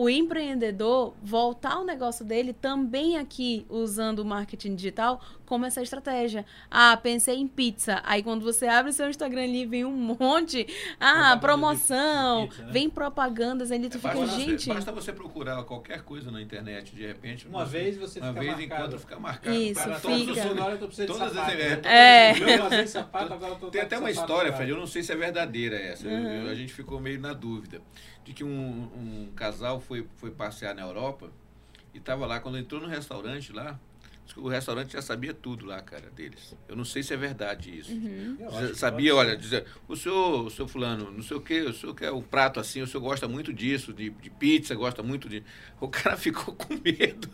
o 0.00 0.08
empreendedor 0.08 1.14
voltar 1.22 1.78
o 1.78 1.84
negócio 1.84 2.24
dele 2.24 2.54
também 2.54 3.18
aqui 3.18 3.66
usando 3.68 4.20
o 4.20 4.24
marketing 4.24 4.74
digital 4.74 5.20
como 5.44 5.66
essa 5.66 5.82
estratégia. 5.82 6.46
Ah, 6.70 6.96
pensei 6.96 7.36
em 7.36 7.46
pizza. 7.46 8.00
Aí 8.04 8.22
quando 8.22 8.42
você 8.42 8.66
abre 8.66 8.92
seu 8.92 9.10
Instagram 9.10 9.42
ali, 9.42 9.66
vem 9.66 9.84
um 9.84 9.90
monte. 9.92 10.66
Ah, 10.98 11.36
Propaganda 11.36 11.40
promoção. 11.40 12.42
de 12.44 12.48
pizza, 12.48 12.62
né? 12.62 12.72
Vem 12.72 12.88
propagandas 12.88 13.70
ali, 13.72 13.88
tu 13.90 13.98
É, 13.98 14.00
fica, 14.00 14.26
gente. 14.26 14.62
você, 14.64 14.74
basta 14.74 14.92
você 14.92 15.12
procurar 15.12 15.62
qualquer 15.64 16.02
coisa 16.02 16.30
na 16.30 16.40
internet, 16.40 16.94
de 16.94 17.04
repente. 17.06 17.46
Uma 17.48 17.64
vez 17.66 17.96
você 17.98 18.20
uma 18.20 18.28
fica 18.28 18.40
vez 18.40 18.52
marcado. 18.56 18.74
enquanto 18.84 19.00
fica 19.00 19.18
marcado. 19.18 19.56
Isso, 19.56 19.82
Para 19.82 20.00
todos 20.00 20.18
fica. 20.20 20.32
os- 20.32 20.38
Agora 20.38 20.72
eu 20.74 20.78
tô 20.78 20.86
precisando 20.86 21.08
de 21.08 21.12
Todas 21.18 21.36
as- 21.36 21.44
sapato. 21.46 21.88
é. 21.88 22.32
Eu 22.32 22.46
É. 22.70 22.82
Eu 22.82 22.86
sapato, 22.86 23.32
agora 23.34 23.52
eu 23.52 23.58
tô 23.58 23.70
Tem 23.70 23.80
até 23.82 23.98
uma 23.98 24.10
história. 24.10 24.50
Fred, 24.52 24.70
eu 24.70 24.78
não 24.78 24.86
sei 24.86 25.02
se 25.02 25.12
é 25.12 25.16
verdadeira 25.16 25.76
essa. 25.76 26.06
eu- 26.06 26.10
Uhum. 26.16 26.44
eu- 26.46 26.50
a 26.50 26.54
gente 26.54 26.72
ficou 26.72 26.98
meio 27.00 27.20
na 27.20 27.32
dúvida. 27.34 27.82
De 28.22 28.34
que 28.34 28.44
um, 28.44 28.48
um 28.94 29.28
casal 29.34 29.80
foi, 29.90 30.06
foi 30.18 30.30
passear 30.30 30.72
na 30.72 30.82
Europa 30.82 31.32
e 31.92 31.98
estava 31.98 32.24
lá, 32.24 32.38
quando 32.38 32.56
entrou 32.56 32.80
no 32.80 32.86
restaurante 32.86 33.52
lá, 33.52 33.76
que 34.32 34.38
o 34.38 34.46
restaurante 34.46 34.92
já 34.92 35.02
sabia 35.02 35.34
tudo 35.34 35.66
lá, 35.66 35.80
cara, 35.82 36.08
deles. 36.10 36.54
Eu 36.68 36.76
não 36.76 36.84
sei 36.84 37.02
se 37.02 37.12
é 37.12 37.16
verdade 37.16 37.76
isso. 37.76 37.90
Uhum. 37.90 38.36
Que 38.36 38.76
Sabia, 38.76 39.12
olha, 39.16 39.36
dizer, 39.36 39.66
o 39.88 39.96
senhor, 39.96 40.46
o 40.46 40.48
senhor 40.48 40.68
fulano, 40.68 41.10
não 41.10 41.24
sei 41.24 41.36
o 41.36 41.40
que, 41.40 41.62
o 41.62 41.72
senhor 41.72 41.92
quer 41.96 42.12
um 42.12 42.22
prato 42.22 42.60
assim, 42.60 42.80
o 42.80 42.86
senhor 42.86 43.02
gosta 43.02 43.26
muito 43.26 43.52
disso, 43.52 43.92
de, 43.92 44.10
de 44.10 44.30
pizza, 44.30 44.72
gosta 44.76 45.02
muito 45.02 45.28
de. 45.28 45.42
O 45.80 45.88
cara 45.88 46.14
ficou 46.16 46.54
com 46.54 46.74
medo. 46.74 47.28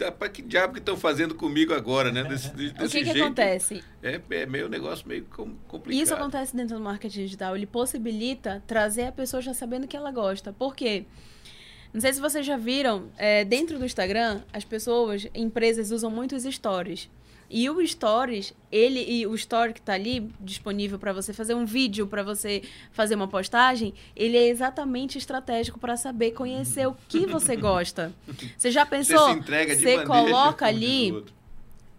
Rapaz, 0.00 0.32
que 0.32 0.42
diabo 0.42 0.72
que 0.72 0.80
estão 0.80 0.96
fazendo 0.96 1.36
comigo 1.36 1.72
agora, 1.72 2.10
né? 2.10 2.24
Desse, 2.24 2.50
desse 2.52 2.72
O 2.72 2.88
que, 2.90 2.98
que 2.98 3.04
jeito. 3.04 3.22
acontece? 3.22 3.84
É, 4.02 4.20
é 4.30 4.44
meio 4.46 4.68
negócio 4.68 5.06
meio 5.06 5.24
com- 5.26 5.54
complicado. 5.68 6.02
Isso 6.02 6.12
acontece 6.12 6.56
dentro 6.56 6.76
do 6.76 6.82
marketing 6.82 7.20
digital. 7.20 7.54
Ele 7.54 7.66
possibilita 7.66 8.60
trazer 8.66 9.04
a 9.04 9.12
pessoa 9.12 9.40
já 9.40 9.54
sabendo 9.54 9.84
o 9.84 9.86
que 9.86 9.96
ela 9.96 10.10
gosta. 10.10 10.52
Por 10.52 10.74
quê? 10.74 11.06
Não 11.92 12.00
sei 12.00 12.12
se 12.12 12.20
vocês 12.20 12.44
já 12.44 12.56
viram, 12.56 13.08
é, 13.18 13.44
dentro 13.44 13.78
do 13.78 13.84
Instagram, 13.84 14.40
as 14.52 14.64
pessoas, 14.64 15.26
empresas 15.34 15.90
usam 15.90 16.10
muito 16.10 16.34
os 16.34 16.44
stories. 16.44 17.08
E 17.54 17.68
o 17.68 17.86
stories, 17.86 18.54
ele 18.70 19.04
e 19.06 19.26
o 19.26 19.34
story 19.34 19.74
que 19.74 19.82
tá 19.82 19.92
ali 19.92 20.32
disponível 20.40 20.98
para 20.98 21.12
você 21.12 21.34
fazer 21.34 21.52
um 21.52 21.66
vídeo, 21.66 22.06
para 22.06 22.22
você 22.22 22.62
fazer 22.92 23.14
uma 23.14 23.28
postagem, 23.28 23.92
ele 24.16 24.38
é 24.38 24.48
exatamente 24.48 25.18
estratégico 25.18 25.78
para 25.78 25.94
saber 25.98 26.30
conhecer 26.30 26.88
o 26.88 26.96
que 27.06 27.26
você 27.26 27.54
gosta. 27.54 28.10
Você 28.56 28.70
já 28.70 28.84
Você 28.84 28.90
pensou? 28.90 29.28
se 29.28 29.38
entrega 29.38 29.76
de 29.76 29.82
Você 29.82 30.02
coloca 30.04 30.64
ali. 30.64 31.22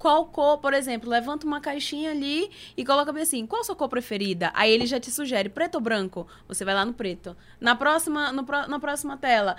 Qual 0.03 0.25
cor, 0.25 0.57
por 0.57 0.73
exemplo, 0.73 1.09
levanta 1.09 1.47
uma 1.47 1.61
caixinha 1.61 2.11
ali 2.11 2.51
e 2.75 2.83
coloca 2.83 3.13
bem 3.13 3.23
assim, 3.23 3.47
qual 3.47 3.61
a 3.61 3.63
sua 3.63 3.73
cor 3.73 3.87
preferida? 3.87 4.51
Aí 4.53 4.69
ele 4.69 4.85
já 4.85 4.99
te 4.99 5.09
sugere 5.09 5.47
preto 5.47 5.75
ou 5.75 5.81
branco? 5.81 6.27
Você 6.45 6.65
vai 6.65 6.73
lá 6.73 6.83
no 6.83 6.93
preto. 6.93 7.37
Na 7.57 7.73
próxima, 7.73 8.29
no 8.29 8.43
na 8.43 8.79
próxima 8.81 9.15
tela, 9.15 9.55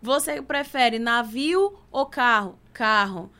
você 0.00 0.40
prefere 0.40 0.98
navio 0.98 1.78
ou 1.92 2.06
carro? 2.06 2.58
Carro. 2.72 3.30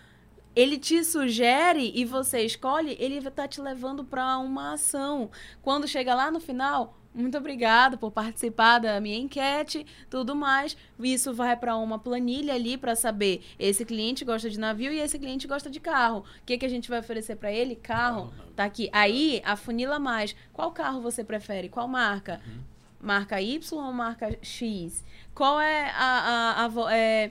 Ele 0.55 0.79
te 0.79 1.05
sugere 1.05 1.93
e 1.95 2.05
você 2.05 2.41
escolhe, 2.43 2.97
ele 3.01 3.21
vai 3.21 3.31
estar 3.31 3.49
te 3.49 3.61
levando 3.61 4.05
para 4.05 4.39
uma 4.39 4.75
ação. 4.75 5.31
Quando 5.63 5.89
chega 5.89 6.15
lá 6.15 6.31
no 6.31 6.39
final, 6.39 6.97
muito 7.13 7.37
obrigado 7.39 7.97
por 7.99 8.11
participar 8.11 8.79
da 8.79 9.01
minha 9.01 9.17
enquete, 9.19 9.87
tudo 10.11 10.35
mais. 10.35 10.77
Isso 11.01 11.33
vai 11.33 11.57
para 11.57 11.77
uma 11.77 11.99
planilha 11.99 12.55
ali 12.55 12.77
para 12.77 12.95
saber 12.97 13.43
esse 13.59 13.85
cliente 13.85 14.25
gosta 14.25 14.49
de 14.51 14.59
navio 14.59 14.93
e 14.93 14.99
esse 15.01 15.19
cliente 15.19 15.47
gosta 15.47 15.69
de 15.71 15.81
carro. 15.81 16.21
O 16.21 16.45
que, 16.45 16.59
que 16.59 16.67
a 16.67 16.69
gente 16.69 16.89
vai 16.89 17.01
oferecer 17.01 17.37
para 17.37 17.53
ele? 17.53 17.77
Carro. 17.77 18.33
Tá 18.57 18.65
aqui. 18.65 18.89
Aí, 18.93 19.43
afunila 19.45 19.99
mais. 19.99 20.35
Qual 20.53 20.71
carro 20.71 21.01
você 21.01 21.25
prefere? 21.25 21.69
Qual 21.69 21.89
marca? 21.89 22.41
Marca 23.01 23.41
Y 23.41 23.61
ou 23.85 23.93
marca 23.93 24.37
X? 24.43 25.05
Qual 25.35 25.61
é 25.61 25.91
a, 25.91 26.55
a, 26.59 26.65
a 26.65 26.69
vo- 26.69 26.89
é, 26.89 27.31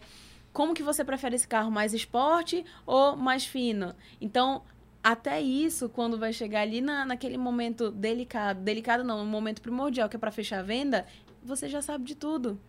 como 0.53 0.73
que 0.73 0.83
você 0.83 1.03
prefere 1.03 1.35
esse 1.35 1.47
carro 1.47 1.71
mais 1.71 1.93
esporte 1.93 2.63
ou 2.85 3.17
mais 3.17 3.45
fino? 3.45 3.93
Então, 4.21 4.61
até 5.03 5.41
isso, 5.41 5.89
quando 5.89 6.17
vai 6.17 6.31
chegar 6.31 6.61
ali 6.61 6.79
na, 6.79 7.03
naquele 7.03 7.37
momento 7.37 7.91
delicado, 7.91 8.61
delicado 8.61 9.03
não, 9.03 9.21
um 9.21 9.25
momento 9.25 9.61
primordial 9.61 10.07
que 10.07 10.15
é 10.15 10.19
para 10.19 10.31
fechar 10.31 10.59
a 10.59 10.63
venda, 10.63 11.05
você 11.43 11.67
já 11.67 11.81
sabe 11.81 12.05
de 12.05 12.15
tudo. 12.15 12.59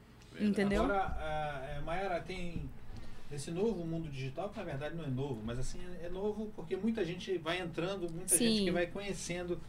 Entendeu? 0.41 0.83
Agora, 0.83 1.17
é, 1.21 1.81
Mayara, 1.83 2.21
tem 2.21 2.69
esse 3.31 3.51
novo 3.51 3.85
mundo 3.85 4.09
digital, 4.09 4.49
que 4.49 4.59
na 4.59 4.65
verdade 4.65 4.97
não 4.97 5.05
é 5.05 5.09
novo, 5.09 5.41
mas 5.45 5.59
assim, 5.59 5.79
é 6.03 6.09
novo 6.09 6.51
porque 6.57 6.77
muita 6.77 7.05
gente 7.05 7.37
vai 7.39 7.61
entrando, 7.61 8.11
muita 8.11 8.37
Sim. 8.37 8.49
gente 8.49 8.65
que 8.65 8.71
vai 8.71 8.87
conhecendo 8.87 9.61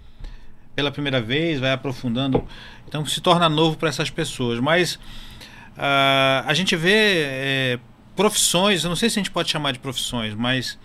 pela 0.76 0.92
primeira 0.92 1.22
vez, 1.22 1.60
vai 1.60 1.72
aprofundando. 1.72 2.48
Então 2.88 3.06
se 3.06 3.22
torna 3.22 3.48
novo 3.48 3.78
para 3.78 3.90
essas 3.90 4.10
pessoas. 4.10 4.60
Mas 4.60 5.00
ah, 5.78 6.44
a 6.48 6.54
gente 6.54 6.76
vê 6.76 6.94
é, 6.94 7.80
profissões, 8.16 8.84
eu 8.84 8.90
não 8.90 8.96
sei 8.96 9.10
se 9.10 9.20
a 9.20 9.22
gente 9.22 9.32
pode 9.32 9.50
chamar 9.52 9.72
de 9.74 9.80
profissões, 9.80 10.34
mas. 10.34 10.78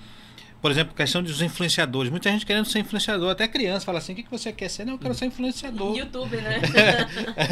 Por 0.63 0.71
exemplo, 0.71 0.95
questão 0.95 1.23
dos 1.23 1.41
influenciadores. 1.41 2.11
Muita 2.11 2.31
gente 2.31 2.45
querendo 2.45 2.67
ser 2.67 2.81
influenciador. 2.81 3.31
Até 3.31 3.49
criança 3.49 3.87
fala 3.87 3.97
assim: 3.97 4.13
o 4.13 4.17
que, 4.17 4.23
que 4.25 4.31
você 4.31 4.53
quer 4.53 4.69
ser? 4.69 4.85
Não, 4.85 4.93
eu 4.93 4.99
quero 4.99 5.15
ser 5.15 5.25
influenciador. 5.25 5.97
YouTube, 5.97 6.37
né? 6.37 6.61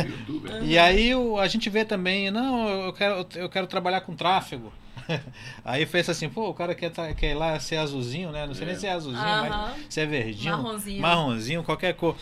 YouTuber. 0.06 0.62
E 0.64 0.78
aí 0.78 1.14
o- 1.14 1.38
a 1.38 1.48
gente 1.48 1.70
vê 1.70 1.86
também, 1.86 2.30
não, 2.30 2.68
eu 2.68 2.92
quero, 2.92 3.26
eu 3.36 3.48
quero 3.48 3.66
trabalhar 3.66 4.02
com 4.02 4.14
tráfego. 4.14 4.70
Aí 5.64 5.86
pensa 5.86 6.12
assim, 6.12 6.28
pô, 6.28 6.50
o 6.50 6.54
cara 6.54 6.74
quer, 6.74 6.90
tra- 6.90 7.14
quer 7.14 7.30
ir 7.30 7.34
lá 7.34 7.58
ser 7.58 7.76
azulzinho, 7.78 8.30
né? 8.30 8.46
Não 8.46 8.52
sei 8.52 8.64
É. 8.64 8.66
nem 8.66 8.78
se 8.78 8.86
é 8.86 8.92
azulzinho, 8.92 9.24
Aham. 9.26 9.48
mas 9.48 9.86
se 9.88 10.00
é 10.02 10.04
verdinho. 10.06 10.54
Marronzinho. 10.58 11.00
Marronzinho, 11.00 11.62
qualquer 11.64 11.94
cor. 11.94 12.14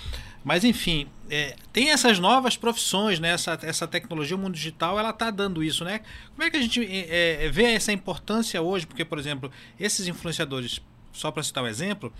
Mas 0.46 0.62
enfim, 0.62 1.08
é, 1.28 1.56
tem 1.72 1.90
essas 1.90 2.20
novas 2.20 2.56
profissões, 2.56 3.18
né? 3.18 3.30
Essa, 3.30 3.58
essa 3.62 3.84
tecnologia, 3.84 4.36
o 4.36 4.38
mundo 4.38 4.54
digital, 4.54 4.96
ela 4.96 5.12
tá 5.12 5.28
dando 5.28 5.60
isso, 5.60 5.84
né? 5.84 6.02
Como 6.36 6.44
é 6.44 6.48
que 6.48 6.56
a 6.56 6.60
gente 6.60 6.80
é, 6.86 7.46
é, 7.46 7.48
vê 7.48 7.64
essa 7.72 7.92
importância 7.92 8.62
hoje? 8.62 8.86
Porque, 8.86 9.04
por 9.04 9.18
exemplo, 9.18 9.50
esses 9.76 10.06
influenciadores, 10.06 10.80
só 11.12 11.32
para 11.32 11.42
citar 11.42 11.64
um 11.64 11.66
exemplo, 11.66 12.12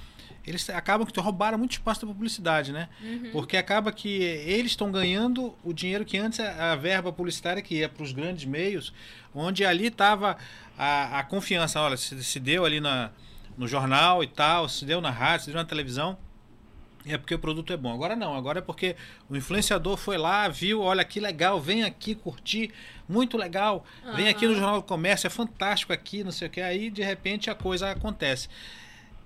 eles 0.45 0.69
acabam 0.71 1.07
que 1.07 1.21
roubaram 1.21 1.57
muito 1.57 1.75
espaço 1.75 2.05
da 2.05 2.13
publicidade, 2.13 2.73
né? 2.73 2.89
Porque 3.31 3.57
acaba 3.57 3.93
que 3.93 4.09
eles 4.09 4.73
estão 4.73 4.91
ganhando 4.91 5.55
o 5.63 5.73
dinheiro 5.73 6.05
que 6.05 6.19
antes 6.19 6.41
a, 6.41 6.73
a 6.73 6.75
verba 6.75 7.13
publicitária 7.13 7.63
que 7.63 7.77
ia 7.77 7.89
para 7.89 8.03
os 8.03 8.11
grandes 8.11 8.45
meios, 8.45 8.93
onde 9.33 9.65
ali 9.65 9.87
estava 9.87 10.37
a, 10.77 11.21
a 11.21 11.23
confiança, 11.23 11.81
olha, 11.81 11.97
se, 11.97 12.25
se 12.25 12.41
deu 12.41 12.65
ali 12.65 12.81
na, 12.81 13.13
no 13.57 13.69
jornal 13.69 14.25
e 14.25 14.27
tal, 14.27 14.69
se 14.69 14.85
deu 14.85 15.01
na 15.01 15.11
rádio, 15.11 15.45
se 15.45 15.51
deu 15.53 15.61
na 15.61 15.65
televisão, 15.65 16.19
é 17.07 17.17
porque 17.17 17.35
o 17.35 17.39
produto 17.39 17.73
é 17.73 17.77
bom. 17.77 17.93
Agora 17.93 18.17
não, 18.17 18.35
agora 18.35 18.59
é 18.59 18.63
porque 18.63 18.97
o 19.29 19.37
influenciador 19.37 19.97
foi 19.97 20.17
lá, 20.17 20.49
viu, 20.49 20.81
olha 20.81 21.05
que 21.05 21.21
legal, 21.21 21.61
vem 21.61 21.85
aqui 21.85 22.15
curtir, 22.15 22.73
muito 23.09 23.37
legal, 23.37 23.85
vem 24.15 24.29
aqui 24.29 24.47
no. 24.47 24.55
Jornal 24.55 24.81
do 24.81 24.87
Comércio, 24.87 25.27
é 25.27 25.31
fantástico 25.31 25.93
aqui, 25.93 26.25
não 26.25 26.33
sei 26.33 26.49
o 26.49 26.51
que, 26.51 26.61
aí 26.61 26.91
de 26.91 27.03
repente 27.03 27.51
a 27.51 27.55
coisa 27.55 27.91
acontece. 27.91 28.49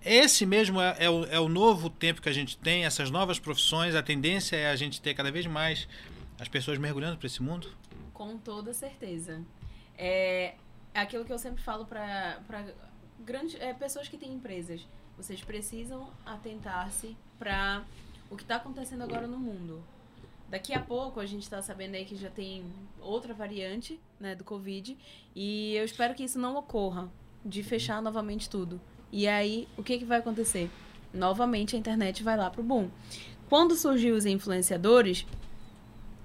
Esse 0.05 0.47
mesmo 0.47 0.81
é, 0.81 0.97
é 0.99 1.11
o, 1.11 1.25
é 1.27 1.39
o 1.39 1.49
novo 1.49 1.91
tempo 1.91 2.23
que 2.23 2.29
a 2.29 2.33
gente 2.33 2.57
tem, 2.57 2.85
essas 2.85 3.11
novas 3.11 3.39
profissões, 3.39 3.95
a 3.95 4.03
tendência 4.03 4.57
é 4.57 4.71
a 4.71 4.77
gente 4.77 5.01
ter 5.01 5.15
cada 5.15 5.31
vez 5.31 5.47
mais 5.47 5.87
as 6.39 6.49
pessoas 6.49 6.79
mergulhando 6.79 7.19
para 7.19 7.27
esse 7.27 7.43
mundo. 7.43 7.69
Com 8.13 8.39
toda 8.39 8.73
certeza. 8.73 9.43
É 9.97 10.55
aquilo 10.95 11.25
que 11.25 11.33
eu 11.33 11.39
sempre 11.39 11.63
falo 11.63 11.85
para 11.85 12.41
grandes 13.19 13.61
é, 13.61 13.73
pessoas 13.75 14.09
que 14.09 14.17
têm 14.17 14.33
empresas. 14.33 14.87
Vocês 15.17 15.43
precisam 15.43 16.11
atentar-se 16.25 17.17
para 17.41 17.83
o 18.31 18.37
que 18.37 18.43
está 18.43 18.57
acontecendo 18.57 19.03
agora 19.03 19.27
no 19.27 19.39
mundo. 19.39 19.83
Daqui 20.51 20.75
a 20.75 20.81
pouco 20.81 21.21
a 21.21 21.27
gente 21.27 21.43
está 21.43 21.63
sabendo 21.63 21.95
aí 21.95 22.05
que 22.05 22.15
já 22.15 22.29
tem 22.29 22.65
outra 23.01 23.33
variante 23.33 23.99
né, 24.19 24.35
do 24.35 24.45
Covid 24.45 24.97
e 25.35 25.75
eu 25.75 25.85
espero 25.85 26.15
que 26.15 26.25
isso 26.25 26.39
não 26.39 26.57
ocorra 26.57 27.11
de 27.45 27.63
fechar 27.63 28.03
novamente 28.03 28.51
tudo. 28.51 28.81
E 29.11 29.27
aí, 29.27 29.67
o 29.77 29.83
que, 29.83 29.99
que 29.99 30.05
vai 30.05 30.19
acontecer? 30.19 30.71
Novamente 31.13 31.75
a 31.75 31.79
internet 31.79 32.23
vai 32.23 32.37
lá 32.37 32.51
pro 32.51 32.63
boom. 32.63 32.91
Quando 33.49 33.75
surgiu 33.75 34.15
os 34.15 34.27
influenciadores, 34.27 35.27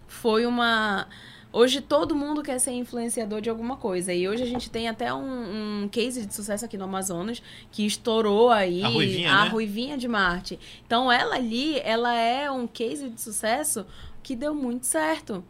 foi 0.08 0.46
uma. 0.46 1.08
Hoje 1.58 1.80
todo 1.80 2.14
mundo 2.14 2.44
quer 2.44 2.60
ser 2.60 2.72
influenciador 2.74 3.40
de 3.40 3.50
alguma 3.50 3.78
coisa. 3.78 4.14
E 4.14 4.28
hoje 4.28 4.44
a 4.44 4.46
gente 4.46 4.70
tem 4.70 4.90
até 4.90 5.14
um, 5.14 5.84
um 5.84 5.88
case 5.88 6.26
de 6.26 6.34
sucesso 6.34 6.66
aqui 6.66 6.78
no 6.78 6.84
Amazonas 6.84 7.42
que 7.72 7.86
estourou 7.86 8.50
aí 8.50 8.84
A 8.84 8.90
Ruivinha, 8.90 9.32
a 9.34 9.44
né? 9.46 9.50
Ruivinha 9.50 9.98
de 9.98 10.06
Marte. 10.06 10.60
Então 10.86 11.10
ela 11.10 11.36
ali, 11.36 11.80
ela 11.80 12.14
é 12.14 12.52
um 12.52 12.68
case 12.68 13.10
de 13.10 13.22
sucesso 13.22 13.86
que 14.22 14.36
deu 14.36 14.54
muito 14.54 14.86
certo. 14.86 15.42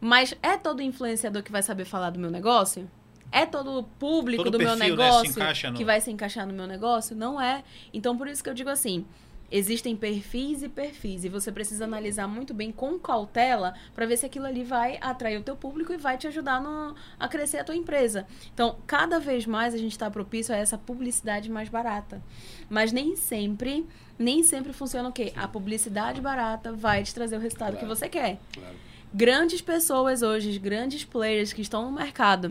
Mas 0.00 0.34
é 0.42 0.56
todo 0.56 0.82
influenciador 0.82 1.44
que 1.44 1.52
vai 1.52 1.62
saber 1.62 1.84
falar 1.84 2.10
do 2.10 2.18
meu 2.18 2.28
negócio? 2.30 2.90
É 3.30 3.46
todo 3.46 3.84
público 4.00 4.42
Todo 4.42 4.54
do 4.54 4.58
meu 4.58 4.76
perfil, 4.76 4.96
né, 4.96 5.04
se 5.04 5.12
negócio 5.12 5.30
encaixa 5.30 5.70
no- 5.70 5.76
que 5.78 5.84
vai 5.84 6.00
se 6.00 6.10
encaixar 6.10 6.44
no 6.44 6.52
meu 6.52 6.66
negócio? 6.66 7.14
Não 7.14 7.40
é. 7.40 7.62
Então 7.94 8.18
por 8.18 8.26
isso 8.26 8.42
que 8.42 8.50
eu 8.50 8.54
digo 8.54 8.68
assim, 8.68 9.06
existem 9.52 9.94
perfis 9.94 10.62
e 10.62 10.68
perfis 10.68 11.24
e 11.24 11.28
você 11.28 11.52
precisa 11.52 11.84
analisar 11.84 12.26
muito 12.26 12.54
bem 12.54 12.72
com 12.72 12.98
cautela 12.98 13.74
para 13.94 14.06
ver 14.06 14.16
se 14.16 14.24
aquilo 14.26 14.46
ali 14.46 14.64
vai 14.64 14.98
atrair 15.00 15.38
o 15.38 15.42
teu 15.42 15.54
público 15.54 15.92
e 15.92 15.96
vai 15.98 16.16
te 16.16 16.26
ajudar 16.26 16.60
no, 16.60 16.96
a 17.20 17.28
crescer 17.28 17.58
a 17.58 17.64
tua 17.64 17.76
empresa. 17.76 18.26
Então, 18.54 18.78
cada 18.86 19.20
vez 19.20 19.46
mais 19.46 19.74
a 19.74 19.78
gente 19.78 19.92
está 19.92 20.10
propício 20.10 20.54
a 20.54 20.58
essa 20.58 20.78
publicidade 20.78 21.50
mais 21.50 21.68
barata. 21.68 22.22
Mas 22.70 22.90
nem 22.92 23.14
sempre, 23.14 23.86
nem 24.18 24.42
sempre 24.42 24.72
funciona 24.72 25.10
o 25.10 25.12
quê? 25.12 25.32
A 25.36 25.46
publicidade 25.46 26.20
barata 26.20 26.72
vai 26.72 27.02
te 27.02 27.14
trazer 27.14 27.36
o 27.36 27.40
resultado 27.40 27.74
que 27.74 27.80
Claro. 27.80 27.94
você 27.94 28.08
quer. 28.08 28.40
Claro. 28.54 28.74
grandes 29.14 29.60
pessoas 29.60 30.22
hoje, 30.22 30.58
grandes 30.58 31.04
players 31.04 31.52
que 31.52 31.60
estão 31.60 31.84
no 31.84 31.92
mercado, 31.92 32.50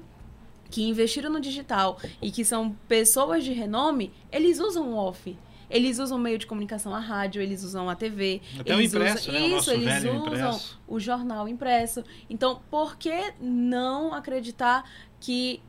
que 0.69 0.83
investiram 0.87 1.31
no 1.31 1.39
digital 1.41 1.97
e 2.21 2.29
que 2.29 2.45
são 2.45 2.75
pessoas 2.87 3.43
de 3.43 3.51
renome, 3.51 4.13
eles 4.31 4.59
usam 4.59 4.89
o 4.93 4.95
off. 4.95 5.35
Eles 5.71 5.99
usam 5.99 6.17
o 6.17 6.21
meio 6.21 6.37
de 6.37 6.45
comunicação, 6.45 6.93
a 6.93 6.99
rádio, 6.99 7.41
eles 7.41 7.63
usam 7.63 7.89
a 7.89 7.95
TV. 7.95 8.41
Até 8.59 8.75
o 8.75 8.79
eles 8.79 8.93
impresso, 8.93 9.29
usam... 9.29 9.33
né? 9.33 9.39
O 9.39 9.45
Isso, 9.45 9.55
nosso 9.55 9.71
eles 9.71 9.85
velho 9.85 10.13
usam 10.15 10.27
impresso. 10.27 10.81
o 10.87 10.99
jornal 10.99 11.47
impresso. 11.47 12.03
Então, 12.29 12.61
por 12.69 12.97
que 12.97 13.33
não 13.39 14.13
acreditar 14.13 14.83
que 15.19 15.61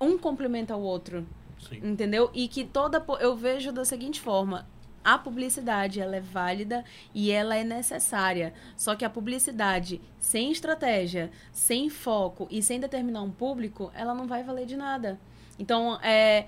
um 0.00 0.16
complementa 0.16 0.76
o 0.76 0.80
outro? 0.82 1.26
Sim. 1.68 1.80
Entendeu? 1.82 2.30
E 2.32 2.48
que 2.48 2.64
toda. 2.64 3.04
Eu 3.20 3.36
vejo 3.36 3.72
da 3.72 3.84
seguinte 3.84 4.20
forma. 4.20 4.66
A 5.04 5.18
publicidade, 5.18 6.00
ela 6.00 6.14
é 6.14 6.20
válida 6.20 6.84
e 7.12 7.32
ela 7.32 7.56
é 7.56 7.64
necessária. 7.64 8.54
Só 8.76 8.94
que 8.94 9.04
a 9.04 9.10
publicidade 9.10 10.00
sem 10.20 10.52
estratégia, 10.52 11.28
sem 11.50 11.88
foco 11.90 12.46
e 12.48 12.62
sem 12.62 12.78
determinar 12.78 13.22
um 13.22 13.30
público, 13.30 13.90
ela 13.96 14.14
não 14.14 14.28
vai 14.28 14.44
valer 14.44 14.64
de 14.64 14.76
nada. 14.76 15.18
Então, 15.58 15.98
é, 16.02 16.46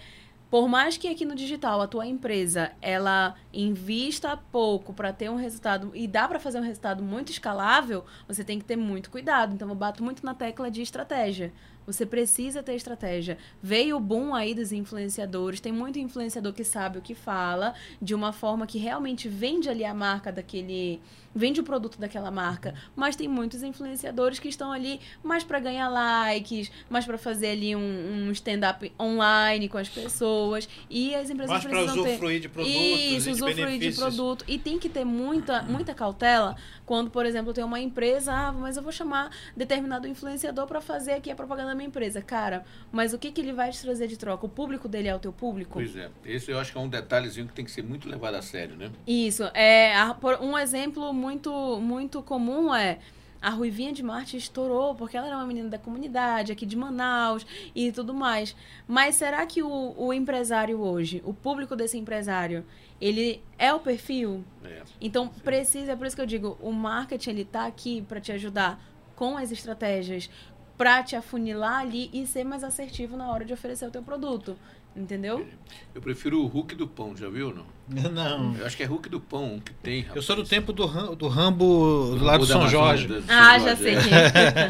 por 0.55 0.69
mais 0.69 0.97
que 0.97 1.09
aqui 1.09 1.25
no 1.25 1.35
digital 1.35 1.81
a 1.81 1.89
tua 1.89 2.07
empresa 2.07 2.71
ela 2.81 3.35
invista 3.53 4.37
pouco 4.37 4.95
para 4.95 5.13
ter 5.13 5.29
um 5.29 5.35
resultado 5.35 5.91
e 5.93 6.07
dá 6.07 6.29
para 6.29 6.39
fazer 6.39 6.61
um 6.61 6.63
resultado 6.63 7.03
muito 7.03 7.33
escalável, 7.33 8.05
você 8.29 8.45
tem 8.45 8.61
que 8.61 8.65
ter 8.65 8.77
muito 8.77 9.11
cuidado. 9.11 9.53
Então 9.53 9.69
eu 9.69 9.75
bato 9.75 10.01
muito 10.05 10.25
na 10.25 10.33
tecla 10.33 10.71
de 10.71 10.81
estratégia. 10.81 11.53
Você 11.85 12.07
precisa 12.07 12.63
ter 12.63 12.77
estratégia. 12.77 13.37
Veio 13.61 13.97
o 13.97 14.01
boom 14.01 14.33
aí 14.33 14.55
dos 14.55 14.71
influenciadores. 14.71 15.59
Tem 15.59 15.73
muito 15.73 15.99
influenciador 15.99 16.53
que 16.53 16.63
sabe 16.63 16.99
o 16.99 17.03
que 17.03 17.17
fala, 17.17 17.75
de 18.01 18.15
uma 18.15 18.33
forma 18.33 18.65
que 18.65 18.79
realmente 18.79 19.29
vende 19.29 19.69
ali 19.69 19.85
a 19.85 19.93
marca 19.93 20.31
daquele. 20.31 21.01
Vende 21.35 21.61
o 21.61 21.65
produto 21.65 21.99
daquela 21.99 22.31
marca. 22.31 22.75
Mas 22.95 23.17
tem 23.17 23.27
muitos 23.27 23.63
influenciadores 23.63 24.39
que 24.39 24.49
estão 24.49 24.73
ali 24.73 25.01
mais 25.23 25.43
para 25.43 25.59
ganhar 25.59 25.89
likes, 25.89 26.71
mais 26.89 27.05
para 27.05 27.19
fazer 27.19 27.49
ali 27.49 27.75
um, 27.75 28.29
um 28.29 28.31
stand-up 28.33 28.93
online 29.01 29.69
com 29.69 29.79
as 29.79 29.89
pessoas. 29.89 30.69
E 30.89 31.15
as 31.15 31.31
empresas 31.31 31.51
Mais 31.51 31.65
precisam 31.65 32.03
ter. 32.03 32.11
usufruir 32.11 32.41
de 32.41 32.49
produtos 32.49 32.77
Isso, 32.77 32.85
e 32.85 33.21
de 33.21 33.31
usufruir 33.31 33.55
de 33.55 33.65
benefícios. 33.65 33.97
produto. 33.99 34.45
E 34.47 34.59
tem 34.59 34.79
que 34.79 34.89
ter 34.89 35.05
muita, 35.05 35.63
muita 35.63 35.95
cautela 35.95 36.57
quando, 36.87 37.11
por 37.11 37.25
exemplo, 37.25 37.53
tem 37.53 37.65
uma 37.65 37.81
empresa, 37.81 38.33
ah, 38.33 38.53
mas 38.53 38.77
eu 38.77 38.83
vou 38.83 38.93
chamar 38.93 39.31
determinado 39.57 40.07
influenciador 40.07 40.67
para 40.67 40.81
fazer 40.81 41.13
aqui 41.13 41.31
a 41.31 41.35
propaganda 41.35 41.71
da 41.71 41.75
minha 41.75 41.89
empresa. 41.89 42.21
Cara, 42.21 42.65
mas 42.93 43.13
o 43.13 43.19
que, 43.19 43.33
que 43.33 43.41
ele 43.41 43.53
vai 43.53 43.71
te 43.71 43.81
trazer 43.81 44.07
de 44.07 44.17
troca? 44.17 44.45
O 44.47 44.49
público 44.49 44.89
dele 44.89 45.09
é 45.09 45.15
o 45.15 45.19
teu 45.19 45.33
público? 45.33 45.73
Pois 45.75 45.97
é. 45.97 46.11
Esse 46.25 46.51
eu 46.51 46.59
acho 46.59 46.73
que 46.73 46.79
é 46.79 46.81
um 46.81 46.89
detalhezinho 46.89 47.47
que 47.47 47.55
tem 47.55 47.65
que 47.65 47.71
ser 47.71 47.83
muito 47.83 48.09
levado 48.09 48.35
a 48.35 48.43
sério, 48.43 48.77
né? 48.77 48.91
Isso. 49.07 49.45
É, 49.55 49.95
um 50.41 50.59
exemplo 50.59 51.13
muito, 51.25 51.81
muito 51.81 52.23
comum 52.23 52.75
é. 52.75 52.99
A 53.41 53.51
Ruivinha 53.51 53.93
de 53.93 54.03
Marte 54.03 54.39
estourou 54.39 54.95
porque 54.95 55.19
ela 55.19 55.27
era 55.27 55.37
uma 55.37 55.47
menina 55.47 55.69
da 55.69 55.79
comunidade, 55.79 56.51
aqui 56.51 56.65
de 56.65 56.77
Manaus 56.77 57.47
e 57.75 57.93
tudo 57.93 58.15
mais. 58.15 58.57
Mas 58.89 59.17
será 59.17 59.45
que 59.45 59.63
o, 59.63 59.95
o 59.99 60.15
empresário 60.15 60.81
hoje, 60.81 61.23
o 61.27 61.35
público 61.35 61.77
desse 61.77 61.99
empresário, 61.99 62.65
ele 62.99 63.43
é 63.59 63.73
o 63.73 63.81
perfil? 63.81 64.43
É. 64.65 64.83
Então 64.99 65.29
precisa, 65.29 65.93
é 65.93 65.97
por 65.97 66.07
isso 66.07 66.17
que 66.17 66.23
eu 66.23 66.27
digo, 66.27 66.57
o 66.61 66.73
marketing 66.73 67.31
ele 67.31 67.45
tá 67.45 67.67
aqui 67.67 68.01
para 68.03 68.19
te 68.19 68.33
ajudar 68.33 68.83
com 69.15 69.37
as 69.37 69.53
estratégias, 69.53 70.31
para 70.79 71.03
te 71.03 71.15
afunilar 71.15 71.81
ali 71.81 72.09
e 72.15 72.27
ser 72.27 72.45
mais 72.45 72.65
assertivo 72.65 73.15
na 73.15 73.31
hora 73.31 73.45
de 73.45 73.53
oferecer 73.53 73.87
o 73.87 73.91
teu 73.91 74.03
produto, 74.03 74.57
entendeu? 74.97 75.47
Eu 75.95 76.01
prefiro 76.01 76.41
o 76.43 76.47
Hulk 76.47 76.75
do 76.75 76.87
Pão, 76.89 77.17
já 77.17 77.29
viu 77.29 77.49
ou 77.49 77.55
não? 77.55 77.75
Não. 78.11 78.55
Eu 78.57 78.65
acho 78.65 78.77
que 78.79 78.83
é 78.83 78.87
Hulk 78.87 79.09
do 79.11 79.21
Pão 79.21 79.61
que 79.63 79.73
tem, 79.75 80.01
rapaz. 80.01 80.17
Eu 80.17 80.23
sou 80.23 80.37
do 80.37 80.45
tempo 80.45 80.73
do, 80.73 80.87
Ram- 80.87 81.15
do 81.15 81.29
Rambo 81.29 82.17
do 82.19 82.25
lado 82.25 82.41
do 82.41 82.47
da 82.47 82.53
São 82.53 82.61
Amazônia, 82.63 82.69
Jorge. 82.71 83.07
do 83.09 83.23
São 83.23 83.37
Ah, 83.37 83.59
Jorge, 83.59 83.65
já 83.67 83.77
sei 83.77 83.95
é. 83.95 83.99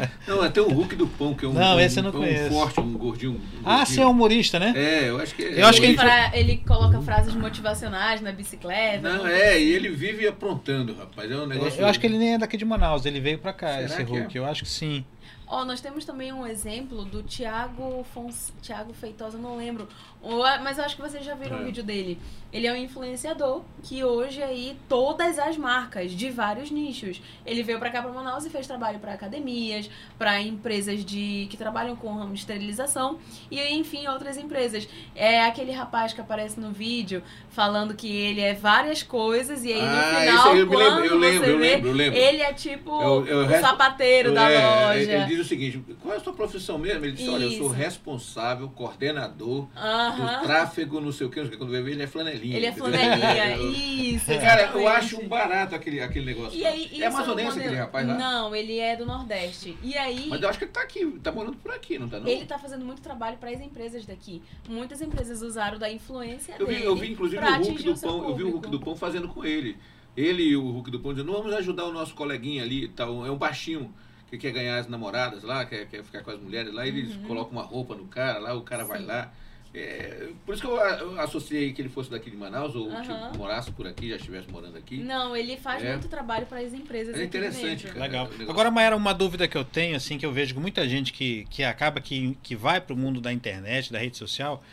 é. 0.03 0.11
Não, 0.27 0.43
é 0.43 0.47
até 0.47 0.61
o 0.61 0.67
Hulk 0.69 0.95
do 0.97 1.07
Pão, 1.07 1.33
que 1.33 1.45
é 1.45 1.47
um, 1.47 1.53
Não, 1.53 1.77
um, 1.77 1.79
esse 1.79 1.99
eu 1.99 2.03
não 2.03 2.09
um 2.09 2.13
conheço. 2.13 2.49
forte, 2.53 2.79
um 2.81 2.93
gordinho. 2.97 3.31
um 3.33 3.39
Ah, 3.63 3.77
gordinho. 3.77 3.85
sim, 3.95 4.01
é 4.01 4.05
humorista, 4.05 4.59
né? 4.59 4.73
É, 4.75 5.09
eu 5.09 5.17
acho 5.19 5.33
que 5.33 5.43
é. 5.43 5.61
Eu 5.61 5.67
acho 5.67 5.79
que 5.79 5.85
ele, 5.85 5.93
ele- 5.93 6.01
fra- 6.01 6.31
ele 6.37 6.57
coloca 6.57 7.01
frases 7.01 7.33
motivacionais 7.35 8.19
na 8.19 8.33
bicicleta. 8.33 9.07
Não, 9.17 9.25
é, 9.25 9.61
e 9.61 9.71
ele 9.71 9.89
vive 9.89 10.27
aprontando, 10.27 10.93
rapaz. 10.93 11.31
É 11.31 11.35
um 11.37 11.47
negócio. 11.47 11.79
Eu 11.79 11.87
acho 11.87 11.97
que 11.99 12.05
ele 12.07 12.17
nem 12.17 12.33
é 12.33 12.37
daqui 12.37 12.57
de 12.57 12.65
Manaus, 12.65 13.05
ele 13.05 13.21
veio 13.21 13.37
pra 13.39 13.53
cá, 13.53 13.67
Será 13.75 13.83
esse 13.85 13.95
que 14.03 14.13
é? 14.13 14.19
Hulk. 14.19 14.35
Eu 14.37 14.45
acho 14.45 14.63
que 14.63 14.69
sim. 14.69 15.05
Ó, 15.47 15.63
nós 15.63 15.79
temos 15.79 16.03
também 16.05 16.33
um 16.33 16.45
exemplo 16.47 17.05
do 17.05 17.21
Thiago 17.21 18.03
Fons... 18.15 18.51
Thiago 18.63 18.93
Feitosa, 18.93 19.37
não 19.37 19.55
lembro. 19.55 19.87
O- 20.25 20.63
Mas 20.63 20.77
eu 20.79 20.83
acho 20.85 20.95
que 20.95 21.01
vocês 21.01 21.23
já 21.23 21.35
viram 21.35 21.57
É. 21.59 21.61
o 21.61 21.65
vídeo 21.65 21.83
dele. 21.83 22.19
Ele 22.51 22.67
é 22.67 22.71
um 22.71 22.75
influenciador 22.77 23.63
que 23.83 24.01
hoje 24.03 24.41
aí 24.41 24.77
todas 24.87 25.37
as 25.37 25.57
marcas 25.57 26.11
de 26.11 26.29
vários 26.29 26.71
nichos. 26.71 27.21
Ele 27.45 27.61
veio 27.61 27.77
pra 27.79 27.89
cá 27.89 28.01
pra 28.01 28.11
Manaus 28.11 28.45
e 28.45 28.49
fez 28.49 28.65
trabalho 28.65 28.97
pra 28.99 29.11
academias, 29.13 29.89
pra 30.17 30.41
empresas 30.41 31.03
de 31.03 31.47
que 31.49 31.57
trabalham 31.57 31.97
com 31.97 32.07
o 32.07 32.17
ramo 32.17 32.33
de 32.33 32.39
esterilização 32.39 33.19
e 33.51 33.59
enfim, 33.73 34.07
outras 34.07 34.37
empresas. 34.37 34.87
É 35.13 35.43
aquele 35.43 35.73
rapaz 35.73 36.13
que 36.13 36.21
aparece 36.21 36.57
no 36.59 36.71
vídeo 36.71 37.21
falando 37.49 37.93
que 37.93 38.07
ele 38.09 38.39
é 38.39 38.53
várias 38.53 39.03
coisas 39.03 39.65
e 39.65 39.73
aí 39.73 39.81
no 39.81 39.87
Ah, 39.87 40.19
final 40.21 40.55
eu 40.55 40.67
quando 40.67 40.79
lembro, 40.79 41.05
eu 41.05 41.19
você 41.19 41.25
lembro, 41.29 41.49
eu 41.49 41.57
vê, 41.59 41.67
lembro, 41.75 41.89
eu 41.89 41.93
lembro. 41.93 42.19
ele 42.19 42.41
é 42.41 42.53
tipo 42.53 43.01
Eu- 43.01 43.27
eu 43.27 43.45
o 43.47 43.49
sapateiro 43.59 44.33
da 44.33 44.49
É, 44.49 44.65
loja. 44.65 45.11
Ele 45.11 45.25
diz 45.25 45.39
o 45.39 45.43
seguinte: 45.43 45.83
qual 46.01 46.13
é 46.13 46.17
a 46.17 46.21
sua 46.21 46.31
profissão 46.33 46.77
mesmo? 46.77 47.03
Ele 47.03 47.11
disse: 47.17 47.29
olha, 47.29 47.43
eu 47.43 47.51
sou 47.51 47.67
Isso. 47.67 47.75
responsável, 47.75 48.69
coordenador. 48.69 49.67
Do 50.15 50.43
tráfego, 50.45 51.01
não 51.01 51.11
sei 51.11 51.27
o 51.27 51.29
que, 51.29 51.37
não 51.39 51.45
sei 51.45 51.49
o 51.49 51.51
que. 51.51 51.57
Quando 51.57 51.71
vai 51.71 51.81
ver, 51.81 51.91
ele 51.91 52.03
é 52.03 52.07
flanelinha. 52.07 52.55
Ele 52.57 52.65
é 52.65 52.71
flanelinha, 52.71 53.57
isso. 54.15 54.25
Cara, 54.39 54.71
eu 54.73 54.87
acho 54.87 55.19
um 55.21 55.27
barato 55.27 55.75
aquele, 55.75 55.99
aquele 56.01 56.25
negócio. 56.25 56.57
E 56.57 56.63
lá. 56.63 56.69
aí, 56.69 56.89
é 56.93 56.99
é 57.01 57.05
amazonense 57.07 57.59
aquele 57.59 57.75
rapaz 57.75 58.07
lá? 58.07 58.13
Não, 58.15 58.55
ele 58.55 58.79
é 58.79 58.95
do 58.95 59.05
Nordeste. 59.05 59.77
E 59.83 59.97
aí, 59.97 60.27
Mas 60.29 60.41
eu 60.41 60.49
acho 60.49 60.57
que 60.59 60.65
ele 60.65 60.71
tá 60.71 60.81
aqui, 60.81 61.05
tá 61.23 61.31
morando 61.31 61.57
por 61.57 61.71
aqui, 61.71 61.97
não 61.99 62.07
tá 62.09 62.19
não? 62.19 62.27
ele 62.27 62.45
tá 62.45 62.57
fazendo 62.57 62.83
muito 62.85 63.01
trabalho 63.01 63.37
para 63.37 63.49
as 63.51 63.59
empresas 63.61 64.05
daqui. 64.05 64.41
Muitas 64.67 65.01
empresas 65.01 65.41
usaram 65.41 65.77
da 65.77 65.91
influência 65.91 66.55
Eu 66.59 66.65
vi, 66.67 66.73
dele. 66.75 66.85
eu 66.87 66.95
vi 66.95 67.11
inclusive 67.11 67.43
o 67.43 67.47
Hulk 67.57 67.83
do 67.83 67.99
Pão, 67.99 68.29
eu 68.29 68.35
vi 68.35 68.43
o 68.43 68.51
Hulk 68.51 68.69
do 68.69 68.79
Pão 68.79 68.95
fazendo 68.95 69.27
com 69.27 69.43
ele. 69.45 69.77
Ele 70.15 70.43
e 70.43 70.55
o 70.55 70.69
Hulk 70.71 70.89
do 70.91 70.99
Pão 70.99 71.13
dizendo, 71.13 71.27
não 71.31 71.41
vamos 71.41 71.53
ajudar 71.57 71.85
o 71.85 71.91
nosso 71.91 72.13
coleguinha 72.15 72.63
ali 72.63 72.87
tal. 72.87 73.25
É 73.25 73.31
um 73.31 73.35
baixinho 73.37 73.93
que 74.29 74.37
quer 74.37 74.51
ganhar 74.51 74.77
as 74.79 74.87
namoradas 74.87 75.43
lá, 75.43 75.65
quer, 75.65 75.85
quer 75.87 76.03
ficar 76.03 76.23
com 76.23 76.31
as 76.31 76.39
mulheres 76.39 76.73
lá, 76.73 76.87
eles 76.87 77.15
Uhum. 77.15 77.23
colocam 77.23 77.51
uma 77.51 77.61
roupa 77.63 77.95
no 77.95 78.05
cara 78.05 78.39
lá, 78.39 78.53
o 78.55 78.61
cara 78.61 78.83
vai 78.85 78.99
Sim. 78.99 79.05
lá. 79.05 79.31
É, 79.77 80.29
por 80.45 80.53
isso 80.53 80.61
que 80.61 80.67
eu, 80.69 80.77
eu 80.77 81.19
associei 81.19 81.73
que 81.73 81.81
ele 81.81 81.89
fosse 81.89 82.09
daqui 82.09 82.31
de 82.31 82.37
Manaus, 82.37 82.73
ou 82.75 82.89
Aham. 82.89 83.01
tipo, 83.01 83.37
morasse 83.37 83.71
por 83.71 83.85
aqui, 83.85 84.09
já 84.09 84.15
estivesse 84.15 84.49
morando 84.49 84.77
aqui. 84.77 84.97
Não, 85.03 85.35
ele 85.35 85.57
faz 85.57 85.83
É. 85.83 85.91
muito 85.91 86.07
trabalho 86.07 86.45
para 86.45 86.59
as 86.59 86.73
empresas 86.73 87.19
É 87.19 87.23
interessante, 87.23 87.87
cara. 87.87 87.99
Legal. 87.99 88.29
Agora, 88.47 88.71
Maera, 88.71 88.95
uma 88.95 89.13
dúvida 89.13 89.47
que 89.47 89.57
eu 89.57 89.65
tenho, 89.65 89.97
assim, 89.97 90.17
que 90.17 90.25
eu 90.25 90.31
vejo 90.31 90.53
com 90.55 90.61
muita 90.61 90.87
gente 90.87 91.11
que, 91.11 91.45
que 91.49 91.63
acaba 91.63 91.99
que, 91.99 92.37
que 92.41 92.55
vai 92.55 92.79
para 92.79 92.93
o 92.93 92.97
mundo 92.97 93.19
da 93.19 93.33
internet, 93.33 93.91
da 93.91 93.99
rede 93.99 94.15
social, 94.17 94.63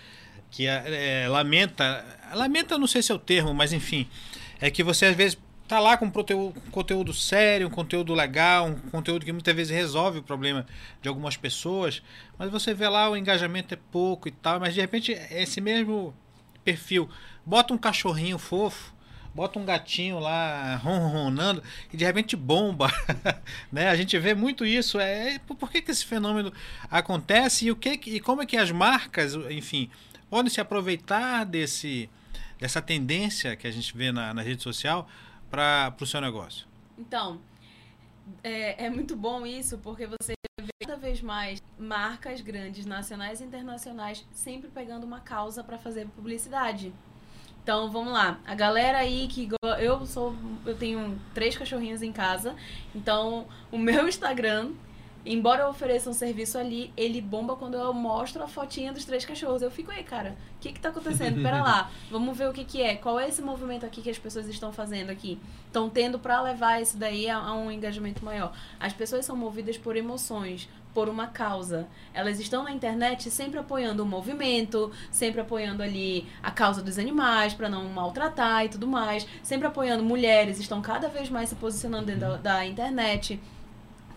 que 0.53 0.67
é, 0.69 1.23
é, 1.25 1.29
lamenta, 1.29 2.05
lamenta, 2.35 2.79
não 2.79 2.87
sei 2.87 3.03
se 3.03 3.11
é 3.11 3.15
o 3.15 3.19
termo, 3.19 3.53
mas 3.53 3.73
enfim, 3.73 4.07
é 4.61 4.71
que 4.71 4.85
você 4.85 5.07
às 5.07 5.17
vezes 5.17 5.37
tá 5.73 5.81
lá 5.81 5.97
com 5.97 6.11
conteúdo, 6.11 6.61
conteúdo 6.71 7.15
sério, 7.15 7.67
um 7.67 7.71
conteúdo 7.71 8.13
legal, 8.13 8.67
um 8.67 8.75
conteúdo 8.91 9.25
que 9.25 9.33
muitas 9.33 9.55
vezes 9.57 9.75
resolve 9.75 10.19
o 10.19 10.23
problema 10.23 10.67
de 11.01 11.09
algumas 11.09 11.35
pessoas, 11.35 12.03
mas 12.37 12.51
você 12.51 12.75
vê 12.75 12.87
lá 12.87 13.09
o 13.09 13.17
engajamento 13.17 13.73
é 13.73 13.79
pouco 13.91 14.29
e 14.29 14.31
tal, 14.31 14.61
mas 14.61 14.75
de 14.75 14.83
repente 14.83 15.13
esse 15.31 15.63
mesmo 15.63 16.13
perfil 16.63 17.09
bota 17.47 17.73
um 17.73 17.79
cachorrinho 17.79 18.37
fofo, 18.37 18.93
bota 19.35 19.59
um 19.59 19.65
gatinho 19.65 20.19
lá 20.19 20.77
ronronando 20.77 21.63
e 21.91 21.97
de 21.97 22.05
repente 22.05 22.37
bomba, 22.37 22.93
né? 23.73 23.89
A 23.89 23.97
gente 23.97 24.19
vê 24.19 24.35
muito 24.35 24.67
isso. 24.67 25.01
É 25.01 25.39
por 25.39 25.57
por 25.57 25.71
que, 25.71 25.81
que 25.81 25.91
esse 25.91 26.05
fenômeno 26.05 26.53
acontece 26.91 27.65
e 27.65 27.71
o 27.71 27.77
que- 27.77 27.99
e 28.11 28.21
como 28.21 28.43
é 28.43 28.47
que 28.47 28.59
as 28.59 28.71
marcas, 28.71 29.33
enfim, 29.51 29.89
podem 30.29 30.51
se 30.53 30.61
aproveitar 30.61 31.45
desse 31.47 32.11
dessa 32.61 32.83
tendência 32.83 33.57
que 33.57 33.67
a 33.67 33.71
gente 33.71 33.97
vê 33.97 34.13
na, 34.13 34.35
na 34.35 34.43
rede 34.43 34.63
social 34.63 35.09
para 35.53 35.95
o 36.01 36.07
seu 36.07 36.19
negócio? 36.19 36.67
Então, 36.97 37.39
é, 38.43 38.87
é 38.87 38.91
muito 38.91 39.15
bom 39.15 39.45
isso, 39.45 39.77
porque 39.79 40.07
você 40.07 40.33
vê 40.59 40.71
cada 40.81 40.97
vez 40.97 41.21
mais 41.21 41.63
marcas 41.79 42.41
grandes, 42.41 42.87
nacionais 42.87 43.43
e 43.43 43.45
internacionais, 43.45 44.27
sempre 44.33 44.71
pegando 44.71 45.05
uma 45.05 45.21
causa 45.21 45.63
para 45.63 45.77
fazer 45.77 46.07
publicidade. 46.09 46.91
Então, 47.63 47.91
vamos 47.91 48.15
lá. 48.15 48.41
A 48.47 48.55
galera 48.55 48.97
aí 48.99 49.29
que 49.29 49.49
eu 49.79 50.07
sou, 50.07 50.35
eu 50.65 50.77
tenho 50.77 51.21
três 51.35 51.55
cachorrinhos 51.57 52.01
em 52.01 52.13
casa. 52.13 52.57
Então, 52.95 53.47
o 53.71 53.77
meu 53.77 54.09
Instagram, 54.09 54.73
embora 55.25 55.63
eu 55.63 55.69
ofereça 55.69 56.11
um 56.11 56.13
serviço 56.13 56.59
ali, 56.59 56.93
ele 56.97 57.21
bomba 57.21 57.57
quando 57.57 57.75
eu 57.75 57.93
mostro 57.93 58.43
a 58.43 58.49
fotinha 58.49 58.93
dos 58.93 59.05
três 59.05 59.25
cachorros. 59.25 59.63
Eu 59.63 59.71
fico 59.71 59.91
aí, 59.91 60.03
cara, 60.03 60.37
o 60.57 60.61
que 60.61 60.73
que 60.73 60.81
tá 60.81 60.89
acontecendo? 60.89 61.43
Pera 61.43 61.63
lá, 61.63 61.91
vamos 62.11 62.37
ver 62.37 62.49
o 62.49 62.53
que 62.53 62.65
que 62.65 62.83
é. 62.83 62.97
Qual 62.97 63.19
é 63.19 63.29
esse 63.29 63.43
movimento 63.43 63.87
aqui 63.87 64.03
que 64.03 64.11
as 64.11 64.19
pessoas 64.19 64.47
estão 64.49 64.73
fazendo 64.73 65.11
aqui? 65.11 65.39
Estão 65.67 65.89
tendo 65.89 66.19
para 66.19 66.41
levar 66.43 66.81
isso 66.83 66.97
daí 66.97 67.29
a, 67.29 67.39
a 67.39 67.55
um 67.55 67.71
engajamento 67.71 68.25
maior. 68.25 68.53
As 68.79 68.93
pessoas 68.93 69.25
são 69.25 69.37
movidas 69.37 69.79
por 69.79 69.97
emoções, 69.97 70.69
por 70.95 71.09
uma 71.09 71.27
causa. 71.27 71.87
Elas 72.13 72.39
estão 72.39 72.65
na 72.65 72.73
internet 72.73 73.31
sempre 73.31 73.59
apoiando 73.59 74.03
o 74.03 74.07
movimento, 74.07 74.91
sempre 75.11 75.41
apoiando 75.41 75.83
ali 75.83 76.27
a 76.43 76.51
causa 76.51 76.83
dos 76.83 76.99
animais 76.99 77.55
para 77.55 77.69
não 77.69 77.85
maltratar 77.89 78.65
e 78.65 78.69
tudo 78.69 78.87
mais, 78.87 79.27
sempre 79.43 79.67
apoiando 79.67 80.03
mulheres, 80.03 80.59
estão 80.59 80.83
cada 80.83 81.09
vez 81.09 81.29
mais 81.29 81.49
se 81.49 81.55
posicionando 81.55 82.07
dentro 82.07 82.21
da, 82.21 82.37
da 82.37 82.67
internet. 82.67 83.41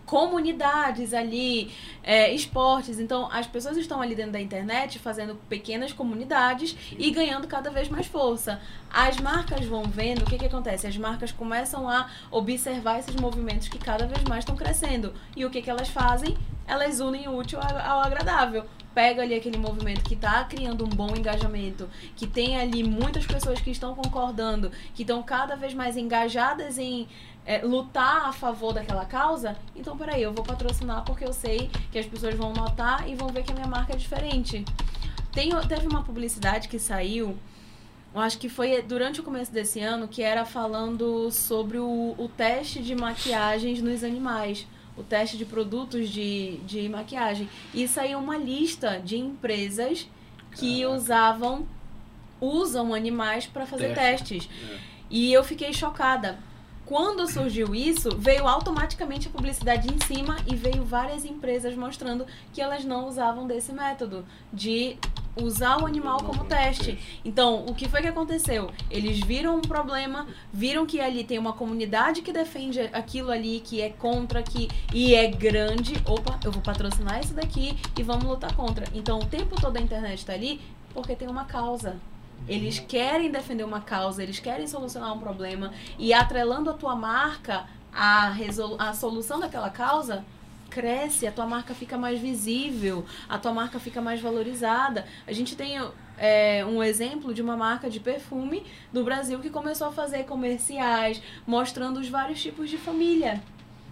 Comunidades 0.06 1.14
ali, 1.14 1.72
é, 2.04 2.34
esportes. 2.34 3.00
Então, 3.00 3.30
as 3.32 3.48
pessoas 3.48 3.78
estão 3.78 4.02
ali 4.02 4.16
dentro 4.16 4.34
da 4.34 4.42
internet 4.42 5.00
fazendo 5.00 5.36
pequenas 5.50 5.92
comunidades 5.92 6.76
e 6.98 7.10
ganhando 7.12 7.48
cada 7.48 7.70
vez 7.70 7.90
mais 7.90 8.06
força. 8.06 8.62
As 8.92 9.20
marcas 9.20 9.66
vão 9.66 9.84
vendo 9.84 10.22
o 10.22 10.26
que, 10.26 10.38
que 10.38 10.46
acontece. 10.46 10.88
As 10.88 10.98
marcas 10.98 11.32
começam 11.32 11.90
a 11.90 12.10
observar 12.32 13.00
esses 13.00 13.16
movimentos 13.16 13.68
que 13.68 13.78
cada 13.78 14.06
vez 14.06 14.24
mais 14.24 14.44
estão 14.44 14.56
crescendo. 14.56 15.14
E 15.36 15.46
o 15.46 15.50
que, 15.50 15.62
que 15.62 15.70
elas 15.70 15.90
fazem? 15.90 16.38
Elas 16.68 17.00
unem 17.00 17.28
o 17.28 17.38
útil 17.38 17.60
ao 17.60 18.00
agradável 18.00 18.66
pega 18.96 19.24
ali 19.24 19.36
aquele 19.36 19.58
movimento 19.58 20.02
que 20.06 20.14
está 20.14 20.42
criando 20.46 20.86
um 20.86 20.88
bom 20.88 21.10
engajamento, 21.10 21.90
que 22.16 22.26
tem 22.26 22.58
ali 22.58 22.82
muitas 22.82 23.26
pessoas 23.26 23.60
que 23.60 23.70
estão 23.70 23.94
concordando, 23.94 24.72
que 24.96 25.04
estão 25.04 25.22
cada 25.22 25.58
vez 25.58 25.74
mais 25.74 25.98
engajadas 25.98 26.78
em 26.78 27.06
é, 27.46 27.60
lutar 27.60 28.28
a 28.28 28.34
favor 28.34 28.74
daquela 28.74 29.06
causa, 29.06 29.56
então 29.76 29.96
peraí, 29.96 30.24
eu 30.24 30.34
vou 30.34 30.44
patrocinar 30.44 31.04
porque 31.06 31.24
eu 31.24 31.32
sei 31.34 31.70
que 31.92 32.00
as 32.00 32.06
pessoas 32.06 32.36
vão 32.36 32.54
notar 32.54 33.08
e 33.08 33.16
vão 33.16 33.30
ver 33.30 33.44
que 33.44 33.52
a 33.52 33.56
minha 33.56 33.68
marca 33.68 33.94
é 33.94 33.96
diferente. 33.96 34.66
Tem, 35.32 35.52
teve 35.68 35.88
uma 35.88 36.02
publicidade 36.04 36.68
que 36.68 36.80
saiu, 36.80 37.38
acho 38.16 38.38
que 38.38 38.50
foi 38.50 38.82
durante 38.82 39.20
o 39.20 39.24
começo 39.24 39.52
desse 39.52 39.80
ano, 39.82 40.08
que 40.08 40.22
era 40.24 40.46
falando 40.46 41.30
sobre 41.32 41.78
o, 41.78 42.16
o 42.18 42.30
teste 42.36 42.82
de 42.82 42.96
maquiagens 42.96 43.82
nos 43.82 44.04
animais. 44.04 44.66
O 44.98 45.04
teste 45.04 45.38
de 45.38 45.44
produtos 45.44 46.10
de, 46.10 46.56
de 46.66 46.88
maquiagem. 46.88 47.50
E 47.74 47.86
saiu 47.86 48.18
uma 48.18 48.38
lista 48.38 48.98
de 48.98 49.18
empresas 49.18 50.08
que 50.54 50.80
Caraca. 50.84 50.96
usavam 50.96 51.68
usam 52.40 52.94
animais 52.94 53.46
para 53.46 53.66
fazer 53.66 53.94
Teste. 53.94 54.40
testes. 54.40 54.50
É. 54.72 54.78
E 55.10 55.34
eu 55.34 55.44
fiquei 55.44 55.74
chocada 55.74 56.40
quando 56.86 57.28
surgiu 57.28 57.74
isso, 57.74 58.16
veio 58.16 58.48
automaticamente 58.48 59.28
a 59.28 59.32
publicidade 59.32 59.92
em 59.92 60.00
cima 60.06 60.38
e 60.46 60.56
veio 60.56 60.84
várias 60.84 61.26
empresas 61.26 61.76
mostrando 61.76 62.26
que 62.54 62.62
elas 62.62 62.86
não 62.86 63.08
usavam 63.08 63.48
desse 63.48 63.74
método 63.74 64.24
de 64.54 64.98
usar 65.36 65.82
o 65.82 65.86
animal 65.86 66.22
como 66.24 66.46
teste. 66.46 66.98
Então, 67.24 67.66
o 67.66 67.74
que 67.74 67.90
foi 67.90 68.02
que 68.02 68.08
aconteceu? 68.08 68.72
Eles 68.90 69.20
viram 69.20 69.58
um 69.58 69.62
problema, 69.62 70.28
viram 70.54 70.86
que 70.86 71.02
ali 71.02 71.24
tem 71.24 71.38
uma 71.38 71.54
comunidade 71.54 72.22
que 72.22 72.32
defende 72.32 72.80
aquilo 72.94 73.32
ali, 73.32 73.60
que 73.60 73.82
é 73.82 73.90
contra 73.90 74.42
que 74.42 74.70
e 74.94 75.14
é 75.14 75.28
grande. 75.28 75.96
Opa, 76.06 76.40
eu 76.44 76.52
vou 76.52 76.62
patrocinar 76.62 77.20
isso 77.20 77.34
daqui 77.34 77.78
e 77.98 78.04
vamos 78.04 78.26
lutar 78.26 78.56
contra. 78.56 78.86
Então, 78.94 79.20
o 79.20 79.26
tempo 79.26 79.60
todo 79.60 79.76
a 79.76 79.82
internet 79.82 80.20
está 80.20 80.34
ali 80.34 80.62
porque 80.94 81.16
tem 81.16 81.28
uma 81.28 81.46
causa. 81.46 81.98
Eles 82.48 82.80
querem 82.80 83.32
defender 83.32 83.64
uma 83.64 83.82
causa, 83.82 84.22
eles 84.22 84.40
querem 84.40 84.68
solucionar 84.68 85.14
um 85.14 85.20
problema 85.20 85.74
e 85.98 86.14
atrelando 86.14 86.70
a 86.70 86.74
tua 86.74 86.96
marca 86.96 87.66
à, 87.94 88.34
a 88.80 88.94
solução 88.94 89.40
daquela 89.40 89.70
causa, 89.70 90.24
cresce, 90.70 91.26
a 91.26 91.32
tua 91.32 91.46
marca 91.46 91.74
fica 91.74 91.98
mais 91.98 92.20
visível, 92.20 93.06
a 93.30 93.38
tua 93.38 93.54
marca 93.54 93.80
fica 93.80 94.02
mais 94.02 94.22
valorizada. 94.22 95.06
A 95.26 95.32
gente 95.32 95.56
tem 95.56 95.80
é, 96.18 96.66
um 96.66 96.84
exemplo 96.84 97.34
de 97.34 97.42
uma 97.42 97.58
marca 97.58 97.90
de 97.90 98.00
perfume 98.00 98.64
do 98.92 99.04
Brasil 99.04 99.40
que 99.40 99.50
começou 99.50 99.88
a 99.88 99.92
fazer 99.92 100.24
comerciais 100.26 101.22
mostrando 101.48 102.00
os 102.00 102.10
vários 102.10 102.42
tipos 102.42 102.70
de 102.70 102.78
família. 102.78 103.42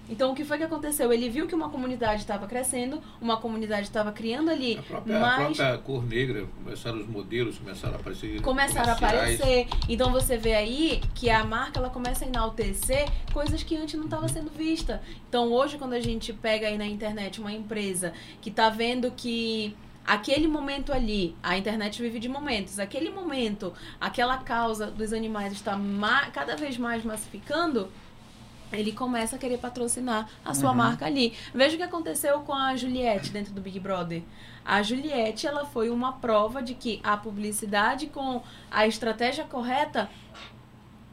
Então, 0.09 0.31
o 0.31 0.35
que 0.35 0.43
foi 0.43 0.57
que 0.57 0.63
aconteceu? 0.63 1.13
Ele 1.13 1.29
viu 1.29 1.47
que 1.47 1.55
uma 1.55 1.69
comunidade 1.69 2.21
estava 2.21 2.45
crescendo, 2.45 3.01
uma 3.21 3.37
comunidade 3.37 3.83
estava 3.83 4.11
criando 4.11 4.49
ali 4.49 4.77
a 4.77 4.83
própria, 4.83 5.19
mais... 5.19 5.59
A 5.59 5.63
própria 5.63 5.77
cor 5.79 6.05
negra, 6.05 6.47
começaram 6.63 6.99
os 6.99 7.07
modelos, 7.07 7.57
começaram 7.57 7.95
a 7.95 7.99
aparecer 7.99 8.41
Começaram 8.41 8.89
a 8.89 8.93
aparecer. 8.93 9.67
Então, 9.87 10.11
você 10.11 10.37
vê 10.37 10.55
aí 10.55 11.01
que 11.15 11.29
a 11.29 11.43
marca, 11.43 11.79
ela 11.79 11.89
começa 11.89 12.25
a 12.25 12.27
enaltecer 12.27 13.09
coisas 13.31 13.63
que 13.63 13.77
antes 13.77 13.95
não 13.95 14.05
estava 14.05 14.27
sendo 14.27 14.51
vista. 14.51 15.01
Então, 15.29 15.51
hoje, 15.51 15.77
quando 15.77 15.93
a 15.93 15.99
gente 15.99 16.33
pega 16.33 16.67
aí 16.67 16.77
na 16.77 16.85
internet 16.85 17.39
uma 17.39 17.53
empresa 17.53 18.13
que 18.41 18.49
está 18.49 18.69
vendo 18.69 19.09
que 19.11 19.75
aquele 20.05 20.47
momento 20.47 20.91
ali, 20.91 21.35
a 21.41 21.57
internet 21.57 22.01
vive 22.01 22.19
de 22.19 22.27
momentos, 22.27 22.77
aquele 22.77 23.09
momento, 23.09 23.73
aquela 23.99 24.37
causa 24.37 24.87
dos 24.87 25.13
animais 25.13 25.53
está 25.53 25.79
cada 26.33 26.55
vez 26.55 26.77
mais 26.77 27.03
massificando 27.05 27.89
ele 28.73 28.91
começa 28.91 29.35
a 29.35 29.39
querer 29.39 29.57
patrocinar 29.57 30.29
a 30.43 30.53
sua 30.53 30.71
uhum. 30.71 30.77
marca 30.77 31.05
ali. 31.05 31.33
Veja 31.53 31.75
o 31.75 31.77
que 31.77 31.83
aconteceu 31.83 32.39
com 32.41 32.53
a 32.53 32.75
Juliette 32.75 33.31
dentro 33.31 33.53
do 33.53 33.61
Big 33.61 33.79
Brother. 33.79 34.23
A 34.65 34.81
Juliette, 34.81 35.45
ela 35.45 35.65
foi 35.65 35.89
uma 35.89 36.13
prova 36.13 36.61
de 36.61 36.73
que 36.73 36.99
a 37.03 37.17
publicidade 37.17 38.07
com 38.07 38.41
a 38.71 38.87
estratégia 38.87 39.43
correta 39.43 40.09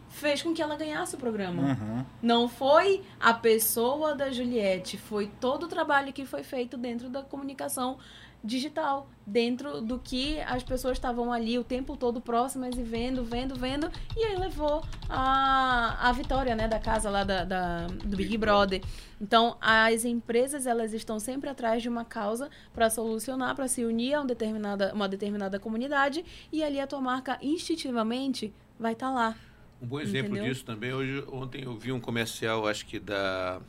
fez 0.09 0.42
com 0.42 0.53
que 0.53 0.61
ela 0.61 0.77
ganhasse 0.77 1.14
o 1.14 1.18
programa. 1.18 1.62
Uhum. 1.62 2.05
Não 2.20 2.49
foi 2.49 3.03
a 3.18 3.33
pessoa 3.33 4.14
da 4.14 4.31
Juliette, 4.31 4.99
foi 4.99 5.31
todo 5.40 5.64
o 5.64 5.68
trabalho 5.68 6.12
que 6.12 6.27
foi 6.27 6.42
feito 6.42 6.77
dentro 6.77 7.09
da 7.09 7.23
comunicação 7.23 7.99
digital, 8.42 9.09
dentro 9.26 9.81
do 9.81 9.98
que 9.98 10.40
as 10.40 10.62
pessoas 10.62 10.96
estavam 10.96 11.33
ali 11.33 11.59
o 11.59 11.64
tempo 11.64 11.96
todo 11.96 12.20
próximas 12.20 12.76
e 12.76 12.83
vendo, 12.83 13.24
vendo, 13.24 13.55
vendo, 13.55 13.90
e 14.16 14.24
aí 14.24 14.37
levou 14.37 14.83
a, 15.09 16.09
a 16.09 16.12
vitória, 16.12 16.55
né, 16.55 16.66
da 16.66 16.79
casa 16.79 17.11
lá 17.11 17.22
da, 17.22 17.44
da 17.44 17.87
do 17.87 18.16
Big 18.16 18.37
Brother. 18.37 18.83
Então, 19.20 19.57
as 19.61 20.05
empresas, 20.05 20.66
elas 20.66 20.92
estão 20.92 21.18
sempre 21.18 21.50
atrás 21.50 21.83
de 21.83 21.88
uma 21.88 22.05
causa 22.05 22.48
para 22.72 22.88
solucionar, 22.88 23.55
para 23.55 23.68
se 23.68 23.85
unir 23.85 24.14
a 24.14 24.20
uma 24.20 24.26
determinada, 24.26 24.92
uma 24.94 25.09
determinada 25.09 25.59
comunidade, 25.59 26.24
e 26.50 26.64
ali 26.64 26.81
a 26.81 26.87
tua 26.87 27.00
marca, 27.00 27.38
instintivamente, 27.42 28.53
vai 28.79 28.94
estar 28.94 29.09
tá 29.09 29.12
lá. 29.12 29.37
Um 29.81 29.87
bom 29.87 30.00
exemplo 30.00 30.33
entendeu? 30.33 30.53
disso 30.53 30.64
também, 30.64 30.92
hoje, 30.92 31.24
ontem 31.31 31.64
eu 31.64 31.76
vi 31.76 31.92
um 31.92 32.00
comercial, 32.00 32.66
acho 32.66 32.85
que 32.87 32.98
da 32.98 33.61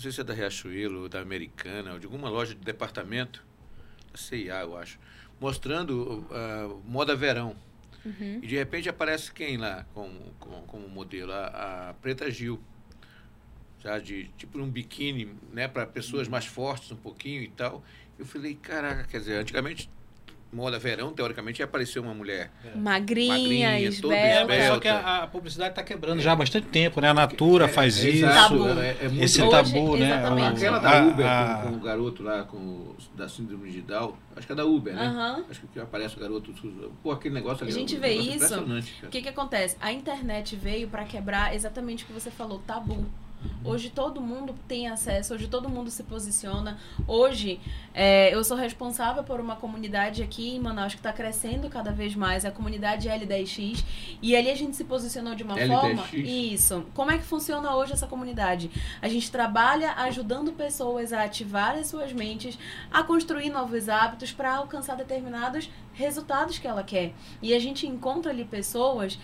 não 0.00 0.02
sei 0.02 0.12
se 0.12 0.20
é 0.22 0.24
da 0.24 0.32
Riachuelo, 0.32 1.10
da 1.10 1.20
Americana, 1.20 1.92
ou 1.92 1.98
de 1.98 2.06
alguma 2.06 2.30
loja 2.30 2.54
de 2.54 2.60
departamento, 2.62 3.44
da 4.10 4.16
CIA, 4.16 4.62
eu 4.62 4.78
acho, 4.78 4.98
mostrando 5.38 6.24
uh, 6.30 6.82
moda 6.86 7.14
verão. 7.14 7.54
Uhum. 8.02 8.40
E 8.42 8.46
de 8.46 8.56
repente 8.56 8.88
aparece 8.88 9.30
quem 9.30 9.58
lá 9.58 9.84
como, 9.92 10.18
como, 10.38 10.62
como 10.62 10.88
modelo? 10.88 11.30
A, 11.32 11.90
a, 11.90 11.94
Preta 12.00 12.30
Gil. 12.30 12.58
Já 13.80 13.98
de 13.98 14.28
tipo 14.38 14.58
um 14.58 14.70
biquíni, 14.70 15.34
né, 15.52 15.68
para 15.68 15.86
pessoas 15.86 16.28
mais 16.28 16.46
fortes 16.46 16.90
um 16.92 16.96
pouquinho 16.96 17.42
e 17.42 17.48
tal. 17.48 17.84
Eu 18.18 18.24
falei, 18.24 18.54
caraca, 18.54 19.04
quer 19.04 19.18
dizer, 19.18 19.34
antigamente 19.34 19.90
moda 20.52 20.78
verão, 20.78 21.12
teoricamente, 21.12 21.60
ia 21.60 21.64
aparecer 21.64 22.00
uma 22.00 22.12
mulher 22.12 22.50
é. 22.64 22.76
magrinha, 22.76 23.38
magrinha 23.38 23.80
esbelta. 23.80 24.66
Só 24.66 24.80
que 24.80 24.88
a, 24.88 25.22
a 25.22 25.26
publicidade 25.26 25.70
está 25.70 25.82
quebrando 25.82 26.20
já 26.20 26.32
há 26.32 26.36
bastante 26.36 26.66
tempo, 26.66 27.00
né? 27.00 27.10
A 27.10 27.14
Natura 27.14 27.66
é, 27.66 27.68
faz 27.68 28.04
é, 28.04 28.10
isso. 28.10 28.26
Tabu. 28.26 28.68
É, 28.68 28.96
é 29.00 29.24
esse 29.24 29.40
Hoje, 29.40 29.50
tabu, 29.50 29.96
né? 29.96 30.06
Exatamente. 30.06 30.56
Aquela 30.56 30.78
da 30.78 31.04
Uber 31.04 31.26
a, 31.26 31.54
com, 31.62 31.68
com, 31.68 31.76
o 31.76 31.80
garoto 31.80 32.22
lá 32.22 32.42
com, 32.42 32.94
da 33.14 33.28
síndrome 33.28 33.70
de 33.70 33.80
Down, 33.82 34.14
acho 34.34 34.46
que 34.46 34.52
é 34.52 34.56
da 34.56 34.64
Uber, 34.64 34.94
né? 34.94 35.08
Uh 35.08 35.12
-huh. 35.12 35.44
Acho 35.50 35.60
que 35.72 35.80
aparece 35.80 36.16
o 36.16 36.20
garoto. 36.20 36.52
Pô, 37.02 37.12
aquele 37.12 37.34
negócio 37.34 37.64
ali. 37.64 37.72
A 37.72 37.76
gente 37.76 37.96
vê 37.96 38.12
isso. 38.12 38.60
O 39.04 39.08
que, 39.08 39.22
que 39.22 39.28
acontece? 39.28 39.76
A 39.80 39.92
internet 39.92 40.56
veio 40.56 40.88
para 40.88 41.04
quebrar 41.04 41.54
exatamente 41.54 42.04
o 42.04 42.06
que 42.06 42.12
você 42.12 42.30
falou, 42.30 42.58
tabu. 42.66 43.06
Hoje 43.62 43.90
todo 43.90 44.20
mundo 44.20 44.54
tem 44.66 44.88
acesso, 44.88 45.34
hoje 45.34 45.46
todo 45.46 45.68
mundo 45.68 45.90
se 45.90 46.02
posiciona. 46.02 46.78
Hoje 47.06 47.60
é, 47.92 48.34
eu 48.34 48.42
sou 48.42 48.56
responsável 48.56 49.22
por 49.22 49.38
uma 49.38 49.54
comunidade 49.54 50.22
aqui 50.22 50.56
em 50.56 50.60
Manaus 50.60 50.94
que 50.94 51.00
está 51.00 51.12
crescendo 51.12 51.68
cada 51.68 51.92
vez 51.92 52.14
mais, 52.14 52.44
a 52.44 52.50
comunidade 52.50 53.08
L10X. 53.08 53.84
E 54.22 54.34
ali 54.34 54.50
a 54.50 54.54
gente 54.54 54.76
se 54.76 54.84
posicionou 54.84 55.34
de 55.34 55.42
uma 55.42 55.56
L10X. 55.56 55.68
forma. 55.68 56.08
Isso. 56.14 56.86
Como 56.94 57.10
é 57.10 57.18
que 57.18 57.24
funciona 57.24 57.74
hoje 57.76 57.92
essa 57.92 58.06
comunidade? 58.06 58.70
A 59.02 59.08
gente 59.08 59.30
trabalha 59.30 59.92
ajudando 59.92 60.52
pessoas 60.52 61.12
a 61.12 61.24
ativar 61.24 61.76
as 61.76 61.88
suas 61.88 62.12
mentes, 62.12 62.58
a 62.90 63.02
construir 63.02 63.50
novos 63.50 63.88
hábitos 63.88 64.32
para 64.32 64.54
alcançar 64.56 64.96
determinados 64.96 65.70
resultados 65.92 66.58
que 66.58 66.66
ela 66.66 66.82
quer. 66.82 67.12
E 67.42 67.52
a 67.52 67.58
gente 67.58 67.86
encontra 67.86 68.32
ali 68.32 68.44
pessoas 68.44 69.18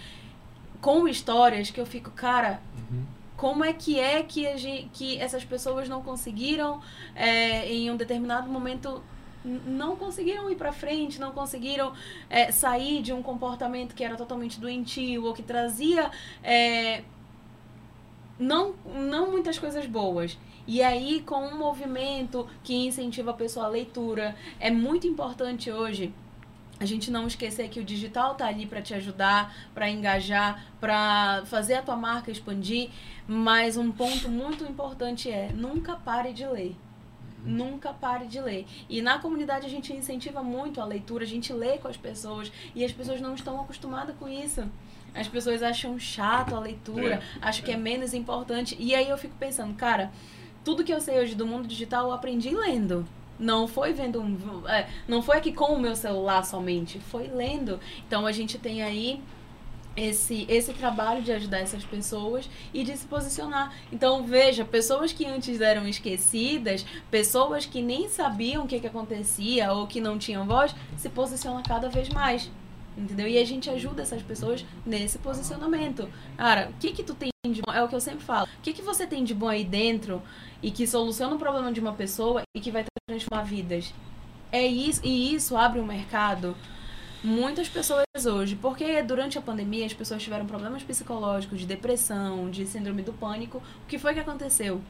com 0.80 1.08
histórias 1.08 1.70
que 1.70 1.80
eu 1.80 1.86
fico, 1.86 2.10
cara. 2.10 2.60
Uhum 2.90 3.16
como 3.36 3.64
é 3.64 3.72
que 3.72 4.00
é 4.00 4.22
que, 4.22 4.46
a 4.46 4.56
gente, 4.56 4.88
que 4.92 5.18
essas 5.18 5.44
pessoas 5.44 5.88
não 5.88 6.02
conseguiram, 6.02 6.80
é, 7.14 7.70
em 7.70 7.90
um 7.90 7.96
determinado 7.96 8.48
momento, 8.48 9.02
não 9.44 9.94
conseguiram 9.96 10.50
ir 10.50 10.56
para 10.56 10.72
frente, 10.72 11.20
não 11.20 11.32
conseguiram 11.32 11.92
é, 12.30 12.50
sair 12.50 13.02
de 13.02 13.12
um 13.12 13.22
comportamento 13.22 13.94
que 13.94 14.02
era 14.02 14.16
totalmente 14.16 14.58
doentio 14.58 15.24
ou 15.24 15.34
que 15.34 15.42
trazia 15.42 16.10
é, 16.42 17.02
não, 18.38 18.74
não 18.94 19.30
muitas 19.30 19.58
coisas 19.58 19.86
boas. 19.86 20.38
E 20.66 20.82
aí, 20.82 21.20
com 21.20 21.46
um 21.46 21.56
movimento 21.56 22.48
que 22.64 22.74
incentiva 22.74 23.30
a 23.30 23.34
pessoa 23.34 23.66
à 23.66 23.68
leitura, 23.68 24.34
é 24.58 24.70
muito 24.70 25.06
importante 25.06 25.70
hoje 25.70 26.12
a 26.78 26.84
gente 26.84 27.10
não 27.10 27.26
esquecer 27.26 27.68
que 27.68 27.80
o 27.80 27.84
digital 27.84 28.34
tá 28.34 28.46
ali 28.46 28.66
para 28.66 28.82
te 28.82 28.94
ajudar, 28.94 29.54
para 29.74 29.88
engajar, 29.88 30.66
para 30.78 31.42
fazer 31.46 31.74
a 31.74 31.82
tua 31.82 31.96
marca 31.96 32.30
expandir, 32.30 32.90
mas 33.26 33.76
um 33.76 33.90
ponto 33.90 34.28
muito 34.28 34.64
importante 34.64 35.30
é 35.30 35.50
nunca 35.52 35.96
pare 35.96 36.32
de 36.32 36.46
ler. 36.46 36.76
Nunca 37.44 37.92
pare 37.92 38.26
de 38.26 38.40
ler. 38.40 38.66
E 38.88 39.00
na 39.00 39.18
comunidade 39.18 39.66
a 39.66 39.68
gente 39.68 39.92
incentiva 39.92 40.42
muito 40.42 40.80
a 40.80 40.84
leitura, 40.84 41.24
a 41.24 41.26
gente 41.26 41.52
lê 41.52 41.78
com 41.78 41.88
as 41.88 41.96
pessoas 41.96 42.52
e 42.74 42.84
as 42.84 42.92
pessoas 42.92 43.20
não 43.20 43.34
estão 43.34 43.60
acostumadas 43.60 44.16
com 44.18 44.28
isso. 44.28 44.64
As 45.14 45.28
pessoas 45.28 45.62
acham 45.62 45.98
chato 45.98 46.54
a 46.54 46.60
leitura, 46.60 47.14
É, 47.14 47.22
acham 47.40 47.64
que 47.64 47.70
é 47.70 47.76
menos 47.76 48.12
importante. 48.12 48.76
E 48.78 48.94
aí 48.94 49.08
eu 49.08 49.16
fico 49.16 49.34
pensando, 49.38 49.74
cara, 49.74 50.12
tudo 50.62 50.84
que 50.84 50.92
eu 50.92 51.00
sei 51.00 51.20
hoje 51.20 51.34
do 51.34 51.46
mundo 51.46 51.66
digital 51.66 52.08
eu 52.08 52.12
aprendi 52.12 52.50
lendo. 52.50 53.06
Não 53.38 53.68
foi 53.68 53.92
vendo 53.92 54.20
um. 54.20 54.68
é, 54.68 54.88
não 55.06 55.22
foi 55.22 55.36
aqui 55.36 55.52
com 55.52 55.74
o 55.74 55.80
meu 55.80 55.94
celular 55.94 56.44
somente, 56.44 56.98
foi 56.98 57.28
lendo. 57.28 57.78
Então 58.06 58.26
a 58.26 58.32
gente 58.32 58.58
tem 58.58 58.82
aí 58.82 59.22
esse, 59.96 60.44
esse 60.48 60.72
trabalho 60.74 61.22
de 61.22 61.32
ajudar 61.32 61.58
essas 61.58 61.84
pessoas 61.84 62.48
e 62.72 62.84
de 62.84 62.96
se 62.96 63.06
posicionar. 63.06 63.74
Então, 63.90 64.24
veja, 64.24 64.64
pessoas 64.64 65.12
que 65.12 65.24
antes 65.24 65.60
eram 65.60 65.88
esquecidas, 65.88 66.84
pessoas 67.10 67.64
que 67.64 67.80
nem 67.80 68.08
sabiam 68.08 68.64
o 68.64 68.66
que, 68.68 68.78
que 68.78 68.86
acontecia 68.86 69.72
ou 69.72 69.86
que 69.86 70.00
não 70.00 70.18
tinham 70.18 70.46
voz, 70.46 70.74
se 70.96 71.08
posicionam 71.08 71.62
cada 71.62 71.88
vez 71.88 72.08
mais. 72.10 72.50
Entendeu? 72.96 73.28
E 73.28 73.36
a 73.38 73.44
gente 73.44 73.68
ajuda 73.68 74.02
essas 74.02 74.22
pessoas 74.22 74.64
nesse 74.84 75.18
posicionamento. 75.18 76.08
Cara, 76.36 76.70
o 76.70 76.72
que 76.80 76.92
que 76.92 77.02
tu 77.02 77.14
tem 77.14 77.30
de 77.46 77.60
bom? 77.60 77.72
É 77.72 77.82
o 77.82 77.88
que 77.88 77.94
eu 77.94 78.00
sempre 78.00 78.24
falo. 78.24 78.46
O 78.58 78.62
que 78.62 78.72
que 78.72 78.82
você 78.82 79.06
tem 79.06 79.22
de 79.22 79.34
bom 79.34 79.48
aí 79.48 79.64
dentro 79.64 80.22
e 80.62 80.70
que 80.70 80.86
soluciona 80.86 81.34
o 81.34 81.38
problema 81.38 81.70
de 81.72 81.80
uma 81.80 81.92
pessoa 81.92 82.42
e 82.56 82.60
que 82.60 82.70
vai 82.70 82.84
transformar 83.08 83.44
vidas? 83.44 83.92
É 84.50 84.66
isso, 84.66 85.00
e 85.04 85.34
isso 85.34 85.56
abre 85.56 85.80
um 85.80 85.86
mercado 85.86 86.56
muitas 87.22 87.68
pessoas 87.68 88.04
hoje, 88.24 88.54
porque 88.56 89.02
durante 89.02 89.36
a 89.36 89.42
pandemia 89.42 89.84
as 89.84 89.92
pessoas 89.92 90.22
tiveram 90.22 90.46
problemas 90.46 90.82
psicológicos, 90.82 91.58
de 91.58 91.66
depressão, 91.66 92.48
de 92.50 92.64
síndrome 92.64 93.02
do 93.02 93.12
pânico. 93.12 93.58
O 93.58 93.86
que 93.86 93.98
foi 93.98 94.14
que 94.14 94.20
aconteceu? 94.20 94.80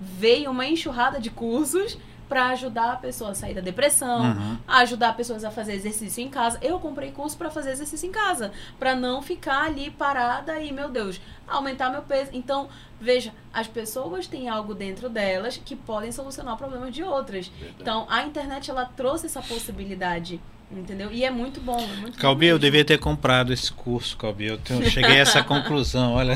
Veio 0.00 0.50
uma 0.50 0.66
enxurrada 0.66 1.18
de 1.18 1.30
cursos 1.30 1.98
para 2.28 2.48
ajudar 2.48 2.92
a 2.92 2.96
pessoa 2.96 3.30
a 3.30 3.34
sair 3.34 3.54
da 3.54 3.60
depressão, 3.60 4.20
Uhum. 4.22 4.58
a 4.66 4.78
ajudar 4.78 5.16
pessoas 5.16 5.44
a 5.44 5.50
fazer 5.50 5.72
exercício 5.74 6.22
em 6.22 6.28
casa. 6.28 6.58
Eu 6.60 6.78
comprei 6.78 7.10
curso 7.10 7.36
para 7.38 7.50
fazer 7.50 7.70
exercício 7.70 8.06
em 8.08 8.12
casa, 8.12 8.52
para 8.78 8.94
não 8.94 9.22
ficar 9.22 9.64
ali 9.64 9.90
parada 9.90 10.60
e, 10.60 10.72
meu 10.72 10.88
Deus, 10.88 11.20
aumentar 11.46 11.90
meu 11.90 12.02
peso. 12.02 12.30
Então, 12.34 12.68
veja, 13.00 13.32
as 13.52 13.66
pessoas 13.66 14.26
têm 14.26 14.48
algo 14.48 14.74
dentro 14.74 15.08
delas 15.08 15.56
que 15.64 15.74
podem 15.74 16.12
solucionar 16.12 16.54
o 16.54 16.58
problema 16.58 16.90
de 16.90 17.02
outras. 17.02 17.50
Então, 17.80 18.06
a 18.10 18.22
internet 18.24 18.70
ela 18.70 18.84
trouxe 18.84 19.26
essa 19.26 19.40
possibilidade, 19.40 20.38
entendeu? 20.70 21.10
E 21.10 21.24
é 21.24 21.30
muito 21.30 21.60
bom, 21.60 21.78
é 21.80 21.96
muito 22.00 22.18
Calbi, 22.18 22.46
bom 22.46 22.52
eu 22.52 22.58
devia 22.58 22.84
ter 22.84 22.98
comprado 22.98 23.52
esse 23.54 23.72
curso, 23.72 24.16
Calbi. 24.18 24.46
Eu 24.48 24.58
tenho- 24.58 24.84
cheguei 24.90 25.12
a 25.16 25.20
essa 25.20 25.42
conclusão, 25.44 26.12
olha. 26.12 26.34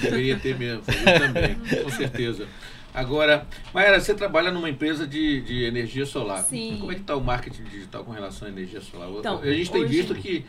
Deveria 0.00 0.38
ter 0.38 0.56
mesmo, 0.56 0.84
eu 0.86 1.20
também, 1.20 1.56
com 1.82 1.90
certeza. 1.90 2.46
Agora, 2.98 3.46
Maera, 3.72 4.00
você 4.00 4.12
trabalha 4.12 4.50
numa 4.50 4.68
empresa 4.68 5.06
de, 5.06 5.40
de 5.42 5.62
energia 5.64 6.04
solar. 6.04 6.42
Sim. 6.42 6.78
Como 6.80 6.90
é 6.90 6.96
que 6.96 7.02
está 7.02 7.14
o 7.16 7.22
marketing 7.22 7.62
digital 7.64 8.02
com 8.04 8.10
relação 8.10 8.48
à 8.48 8.50
energia 8.50 8.80
solar? 8.80 9.08
Então, 9.10 9.38
a 9.40 9.46
gente 9.52 9.70
tem 9.70 9.82
hoje- 9.82 9.96
visto 9.96 10.14
que 10.16 10.44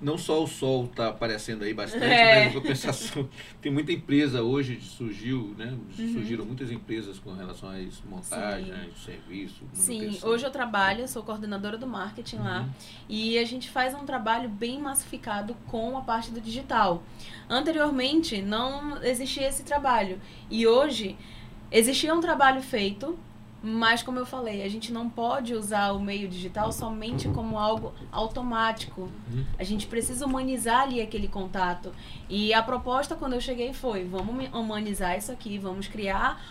não 0.00 0.18
só 0.18 0.42
o 0.42 0.48
sol 0.48 0.86
está 0.86 1.10
aparecendo 1.10 1.62
aí 1.62 1.72
bastante, 1.72 2.02
É. 2.04 2.46
mas 2.46 2.50
em 2.50 2.58
compensação, 2.60 3.28
tem 3.62 3.70
muita 3.70 3.92
empresa 3.92 4.42
hoje 4.42 4.80
surgiu, 4.80 5.54
né? 5.56 5.78
Uhum. 5.96 6.12
Surgiram 6.14 6.44
muitas 6.44 6.72
empresas 6.72 7.20
com 7.20 7.32
relação 7.34 7.68
a 7.68 7.78
isso, 7.80 8.02
montagem, 8.10 8.74
serviço, 9.04 9.62
Sim, 9.72 10.18
hoje 10.24 10.44
eu 10.44 10.50
trabalho, 10.50 11.06
sou 11.06 11.22
coordenadora 11.22 11.78
do 11.78 11.86
marketing 11.86 12.38
lá 12.38 12.62
Uhum. 12.62 12.70
e 13.08 13.38
a 13.38 13.44
gente 13.44 13.70
faz 13.70 13.94
um 13.94 14.04
trabalho 14.04 14.48
bem 14.48 14.80
massificado 14.80 15.54
com 15.68 15.96
a 15.96 16.00
parte 16.00 16.32
do 16.32 16.40
digital. 16.40 17.04
Anteriormente 17.48 18.42
não 18.42 19.00
existia 19.04 19.46
esse 19.48 19.62
trabalho 19.62 20.20
e 20.50 20.66
hoje 20.66 21.16
existia 21.72 22.14
um 22.14 22.20
trabalho 22.20 22.62
feito, 22.62 23.18
mas 23.62 24.02
como 24.02 24.18
eu 24.18 24.26
falei, 24.26 24.62
a 24.64 24.68
gente 24.68 24.92
não 24.92 25.08
pode 25.08 25.54
usar 25.54 25.92
o 25.92 26.00
meio 26.00 26.28
digital 26.28 26.72
somente 26.72 27.28
como 27.28 27.56
algo 27.56 27.94
automático. 28.10 29.02
Uhum. 29.02 29.44
A 29.56 29.62
gente 29.62 29.86
precisa 29.86 30.26
humanizar 30.26 30.82
ali 30.82 31.00
aquele 31.00 31.28
contato. 31.28 31.92
E 32.28 32.52
a 32.52 32.60
proposta 32.62 33.14
quando 33.14 33.34
eu 33.34 33.40
cheguei 33.40 33.72
foi: 33.72 34.04
vamos 34.04 34.48
humanizar 34.52 35.16
isso 35.16 35.30
aqui, 35.30 35.58
vamos 35.58 35.86
criar 35.86 36.42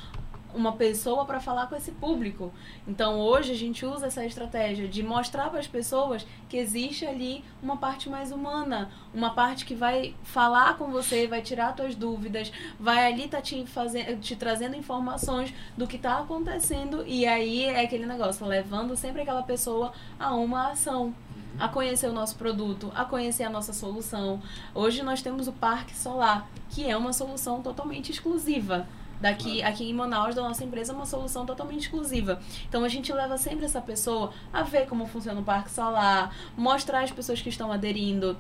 uma 0.53 0.73
pessoa 0.73 1.25
para 1.25 1.39
falar 1.39 1.67
com 1.67 1.75
esse 1.75 1.91
público. 1.91 2.51
Então 2.87 3.19
hoje 3.19 3.51
a 3.51 3.55
gente 3.55 3.85
usa 3.85 4.07
essa 4.07 4.25
estratégia 4.25 4.87
de 4.87 5.03
mostrar 5.03 5.49
para 5.49 5.59
as 5.59 5.67
pessoas 5.67 6.25
que 6.49 6.57
existe 6.57 7.05
ali 7.05 7.43
uma 7.61 7.77
parte 7.77 8.09
mais 8.09 8.31
humana, 8.31 8.91
uma 9.13 9.31
parte 9.31 9.65
que 9.65 9.75
vai 9.75 10.15
falar 10.23 10.77
com 10.77 10.91
você, 10.91 11.27
vai 11.27 11.41
tirar 11.41 11.75
suas 11.75 11.95
dúvidas, 11.95 12.51
vai 12.79 13.11
ali 13.11 13.27
tá 13.27 13.41
te 13.41 13.65
fazendo, 13.65 14.19
te 14.19 14.35
trazendo 14.35 14.75
informações 14.75 15.53
do 15.77 15.87
que 15.87 15.95
está 15.95 16.19
acontecendo 16.19 17.03
e 17.05 17.25
aí 17.25 17.63
é 17.63 17.81
aquele 17.81 18.05
negócio, 18.05 18.45
levando 18.45 18.95
sempre 18.95 19.21
aquela 19.21 19.43
pessoa 19.43 19.93
a 20.19 20.35
uma 20.35 20.71
ação 20.71 21.13
a 21.59 21.67
conhecer 21.67 22.07
o 22.07 22.13
nosso 22.13 22.35
produto, 22.35 22.91
a 22.95 23.05
conhecer 23.05 23.43
a 23.43 23.49
nossa 23.49 23.73
solução. 23.73 24.41
Hoje 24.73 25.03
nós 25.03 25.21
temos 25.21 25.47
o 25.47 25.53
Parque 25.53 25.95
Solar, 25.95 26.47
que 26.69 26.89
é 26.89 26.95
uma 26.95 27.13
solução 27.13 27.61
totalmente 27.61 28.11
exclusiva. 28.11 28.87
Daqui, 29.22 29.61
aqui 29.61 29.89
em 29.89 29.93
Manaus, 29.93 30.36
da 30.36 30.41
nossa 30.41 30.63
empresa, 30.63 30.91
é 30.91 30.95
uma 30.95 31.05
solução 31.05 31.45
totalmente 31.45 31.82
exclusiva. 31.82 32.41
Então 32.67 32.84
a 32.84 32.89
gente 32.89 33.13
leva 33.13 33.38
sempre 33.38 33.65
essa 33.65 33.80
pessoa 33.80 34.34
a 34.51 34.63
ver 34.63 34.88
como 34.88 35.05
funciona 35.05 35.39
o 35.39 35.43
Parque 35.43 35.72
Solar, 35.72 36.36
mostrar 36.57 37.03
as 37.03 37.11
pessoas 37.11 37.41
que 37.41 37.49
estão 37.49 37.72
aderindo. 37.72 38.36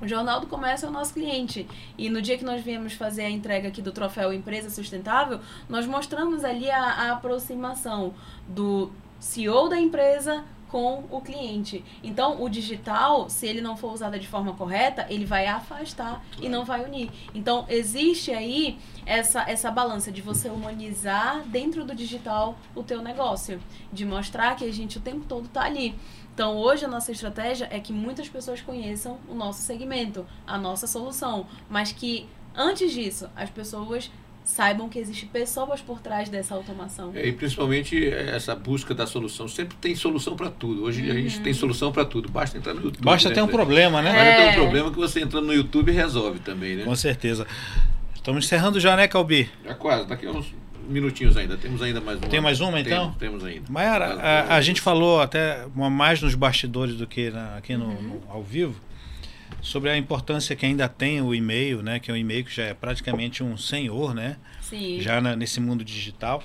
O 0.00 0.08
Jornal 0.08 0.40
do 0.40 0.46
Comércio 0.46 0.86
é 0.86 0.88
o 0.88 0.92
nosso 0.92 1.12
cliente. 1.12 1.66
E 1.96 2.08
no 2.08 2.22
dia 2.22 2.38
que 2.38 2.44
nós 2.44 2.62
viemos 2.62 2.92
fazer 2.92 3.22
a 3.22 3.30
entrega 3.30 3.68
aqui 3.68 3.82
do 3.82 3.92
troféu 3.92 4.32
Empresa 4.32 4.70
Sustentável, 4.70 5.40
nós 5.68 5.86
mostramos 5.86 6.44
ali 6.44 6.70
a, 6.70 6.82
a 6.82 7.12
aproximação 7.12 8.14
do 8.46 8.90
CEO 9.18 9.68
da 9.68 9.78
empresa 9.78 10.44
com 10.70 11.04
o 11.10 11.20
cliente. 11.20 11.84
Então, 12.02 12.40
o 12.42 12.48
digital, 12.48 13.28
se 13.28 13.46
ele 13.46 13.60
não 13.60 13.76
for 13.76 13.92
usado 13.92 14.18
de 14.18 14.28
forma 14.28 14.54
correta, 14.54 15.04
ele 15.10 15.24
vai 15.24 15.46
afastar 15.46 16.24
e 16.40 16.48
não 16.48 16.64
vai 16.64 16.84
unir. 16.84 17.10
Então, 17.34 17.66
existe 17.68 18.30
aí 18.30 18.78
essa, 19.04 19.42
essa 19.50 19.70
balança 19.70 20.12
de 20.12 20.22
você 20.22 20.48
humanizar 20.48 21.42
dentro 21.46 21.84
do 21.84 21.94
digital 21.94 22.56
o 22.74 22.82
teu 22.82 23.02
negócio, 23.02 23.60
de 23.92 24.06
mostrar 24.06 24.54
que 24.54 24.64
a 24.64 24.72
gente 24.72 24.98
o 24.98 25.00
tempo 25.00 25.24
todo 25.26 25.46
está 25.46 25.62
ali. 25.62 25.94
Então, 26.32 26.56
hoje 26.56 26.84
a 26.84 26.88
nossa 26.88 27.10
estratégia 27.10 27.68
é 27.70 27.80
que 27.80 27.92
muitas 27.92 28.28
pessoas 28.28 28.60
conheçam 28.60 29.18
o 29.28 29.34
nosso 29.34 29.62
segmento, 29.62 30.24
a 30.46 30.56
nossa 30.56 30.86
solução, 30.86 31.46
mas 31.68 31.90
que 31.90 32.28
antes 32.54 32.92
disso, 32.92 33.28
as 33.34 33.50
pessoas 33.50 34.10
saibam 34.44 34.88
que 34.88 34.98
existem 34.98 35.28
pessoas 35.28 35.80
por 35.80 36.00
trás 36.00 36.28
dessa 36.28 36.54
automação. 36.54 37.12
É, 37.14 37.28
e 37.28 37.32
principalmente 37.32 38.08
essa 38.12 38.54
busca 38.54 38.94
da 38.94 39.06
solução. 39.06 39.46
Sempre 39.46 39.76
tem 39.80 39.94
solução 39.94 40.34
para 40.36 40.50
tudo. 40.50 40.82
Hoje 40.84 41.02
a 41.08 41.14
Uhum. 41.14 41.20
gente 41.20 41.40
tem 41.40 41.52
solução 41.54 41.92
para 41.92 42.04
tudo. 42.04 42.28
Basta 42.28 42.58
entrar 42.58 42.74
no 42.74 42.82
YouTube. 42.82 43.04
Basta 43.04 43.28
né? 43.28 43.34
ter 43.34 43.42
um 43.42 43.48
problema, 43.48 44.02
né? 44.02 44.10
Basta 44.12 44.24
ter 44.36 44.42
É. 44.42 44.50
um 44.50 44.54
problema 44.54 44.90
que 44.90 44.96
você 44.96 45.20
entrando 45.20 45.46
no 45.46 45.54
YouTube 45.54 45.92
resolve 45.92 46.40
também, 46.40 46.76
né? 46.76 46.84
Com 46.84 46.96
certeza. 46.96 47.46
Estamos 48.14 48.44
encerrando 48.44 48.80
já, 48.80 48.96
né, 48.96 49.06
Calbi? 49.06 49.48
Já 49.64 49.74
quase, 49.74 50.06
daqui 50.06 50.26
a 50.26 50.30
uns 50.30 50.52
minutinhos 50.88 51.36
ainda. 51.36 51.56
Temos 51.56 51.80
ainda 51.80 52.00
mais 52.00 52.18
uma. 52.18 52.28
Tem 52.28 52.40
mais 52.40 52.60
uma, 52.60 52.80
então? 52.80 53.12
Temos, 53.12 53.18
temos 53.18 53.44
ainda. 53.44 53.64
Mayara, 53.70 54.14
a, 54.14 54.56
a 54.56 54.60
gente 54.60 54.80
falou 54.80 55.20
até 55.20 55.64
mais 55.74 56.20
nos 56.20 56.34
bastidores 56.34 56.96
do 56.96 57.06
que 57.06 57.30
na- 57.30 57.56
aqui 57.56 57.76
no, 57.76 57.86
no- 58.02 58.22
ao 58.28 58.42
vivo 58.42 58.74
sobre 59.62 59.90
a 59.90 59.96
importância 59.96 60.54
que 60.56 60.64
ainda 60.66 60.88
tem 60.88 61.20
o 61.20 61.34
e-mail, 61.34 61.82
né? 61.82 61.98
Que 62.00 62.10
é 62.10 62.14
um 62.14 62.16
e-mail 62.16 62.44
que 62.44 62.54
já 62.54 62.64
é 62.64 62.74
praticamente 62.74 63.42
um 63.42 63.56
senhor, 63.56 64.14
né? 64.14 64.36
Sim. 64.62 65.00
Já 65.00 65.20
na- 65.20 65.36
nesse 65.36 65.60
mundo 65.60 65.84
digital. 65.84 66.42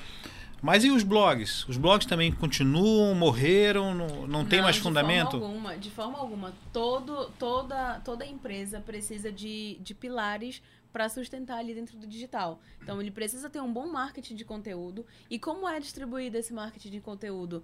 Mas 0.61 0.83
e 0.83 0.89
os 0.89 1.03
blogs? 1.03 1.67
Os 1.67 1.77
blogs 1.77 2.07
também 2.07 2.31
continuam, 2.31 3.13
morreram, 3.13 3.93
não, 3.93 4.25
não 4.27 4.45
tem 4.45 4.61
mais 4.61 4.75
de 4.77 4.81
fundamento? 4.81 5.31
Forma 5.31 5.45
alguma, 5.45 5.77
de 5.77 5.91
forma 5.91 6.17
alguma. 6.17 6.53
Todo, 6.73 7.29
toda, 7.37 7.99
toda 8.03 8.25
empresa 8.25 8.79
precisa 8.79 9.31
de, 9.31 9.77
de 9.81 9.93
pilares 9.93 10.63
para 10.91 11.07
sustentar 11.09 11.57
ali 11.59 11.75
dentro 11.75 11.97
do 11.97 12.07
digital. 12.07 12.59
Então, 12.81 12.99
ele 13.01 13.11
precisa 13.11 13.49
ter 13.49 13.59
um 13.61 13.71
bom 13.71 13.85
marketing 13.85 14.35
de 14.35 14.45
conteúdo. 14.45 15.05
E 15.29 15.37
como 15.37 15.67
é 15.67 15.79
distribuído 15.79 16.37
esse 16.37 16.53
marketing 16.53 16.89
de 16.89 17.01
conteúdo? 17.01 17.63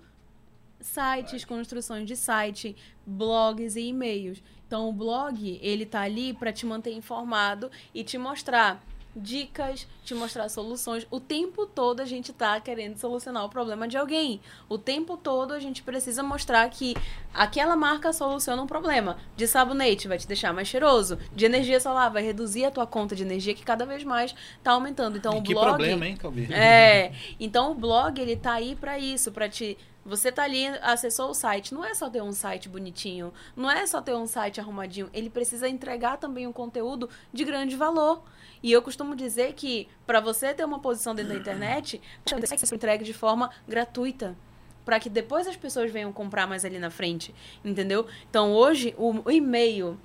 Sites, 0.80 1.46
construções 1.46 2.08
de 2.08 2.16
site, 2.16 2.76
blogs 3.06 3.76
e 3.76 3.88
e-mails. 3.88 4.44
Então, 4.72 4.88
o 4.88 4.94
blog, 4.94 5.60
ele 5.62 5.86
tá 5.86 6.00
ali 6.00 6.32
para 6.32 6.54
te 6.54 6.66
manter 6.66 6.94
informado 6.94 7.70
e 7.94 8.06
te 8.06 8.18
mostrar 8.18 8.82
dicas, 9.14 9.86
te 10.02 10.14
mostrar 10.16 10.48
soluções. 10.48 11.06
O 11.12 11.20
tempo 11.20 11.66
todo 11.66 12.00
a 12.00 12.06
gente 12.06 12.32
tá 12.32 12.58
querendo 12.62 12.96
solucionar 12.96 13.44
o 13.44 13.50
problema 13.50 13.86
de 13.86 13.98
alguém. 13.98 14.40
O 14.70 14.78
tempo 14.78 15.18
todo 15.18 15.54
a 15.54 15.60
gente 15.60 15.84
precisa 15.84 16.24
mostrar 16.24 16.70
que 16.70 16.96
aquela 17.34 17.76
marca 17.76 18.14
soluciona 18.14 18.62
um 18.62 18.66
problema. 18.66 19.18
De 19.36 19.46
sabonete 19.46 20.08
vai 20.08 20.18
te 20.18 20.26
deixar 20.26 20.54
mais 20.54 20.70
cheiroso, 20.70 21.18
de 21.36 21.44
energia 21.44 21.82
solar 21.82 22.10
vai 22.10 22.24
reduzir 22.24 22.64
a 22.64 22.72
tua 22.72 22.88
conta 22.88 23.14
de 23.14 23.24
energia 23.24 23.54
que 23.54 23.66
cada 23.66 23.86
vez 23.86 24.06
mais 24.06 24.34
tá 24.64 24.72
aumentando. 24.72 25.18
Então 25.18 25.36
E 25.36 25.40
o 25.40 25.44
que 25.44 25.54
blog 25.54 25.68
problema, 25.68 26.08
hein, 26.08 26.16
Calbi? 26.16 26.48
é, 26.54 27.12
então 27.38 27.74
o 27.74 27.76
blog 27.76 28.18
ele 28.22 28.38
tá 28.38 28.54
aí 28.54 28.74
para 28.74 28.98
isso, 28.98 29.34
para 29.34 29.50
te 29.50 29.78
Você 30.04 30.32
tá 30.32 30.44
ali, 30.44 30.66
acessou 30.82 31.30
o 31.30 31.34
site, 31.34 31.74
não 31.74 31.86
é 31.86 31.94
só 31.94 32.10
ter 32.10 32.22
um 32.22 32.32
site 32.32 32.68
bonitinho, 32.68 33.32
não 33.56 33.70
é 33.70 33.86
só 33.86 34.02
ter 34.02 34.16
um 34.16 34.26
site 34.26 34.60
arrumadinho, 34.60 35.10
ele 35.14 35.30
precisa 35.30 35.70
entregar 35.70 36.18
também 36.18 36.48
um 36.48 36.52
conteúdo 36.52 37.08
de 37.32 37.44
grande 37.44 37.76
valor. 37.76 38.24
E 38.64 38.72
eu 38.72 38.82
costumo 38.82 39.16
dizer 39.16 39.54
que 39.54 39.88
para 40.06 40.20
você 40.20 40.54
ter 40.54 40.66
uma 40.66 40.80
posição 40.80 41.14
dentro 41.14 41.34
da 41.34 41.40
internet, 41.40 42.02
você 42.26 42.58
que 42.58 42.76
entregue 42.76 43.04
de 43.04 43.14
forma 43.14 43.52
gratuita 43.68 44.36
para 44.84 45.00
que 45.00 45.10
depois 45.10 45.48
as 45.48 45.56
pessoas 45.56 45.92
venham 45.92 46.12
comprar 46.12 46.48
mais 46.48 46.66
ali 46.66 46.80
na 46.80 46.90
frente, 46.90 47.34
entendeu? 47.64 48.08
Então 48.30 48.52
hoje 48.54 48.96
o, 48.98 49.30
e-mail, 49.30 50.00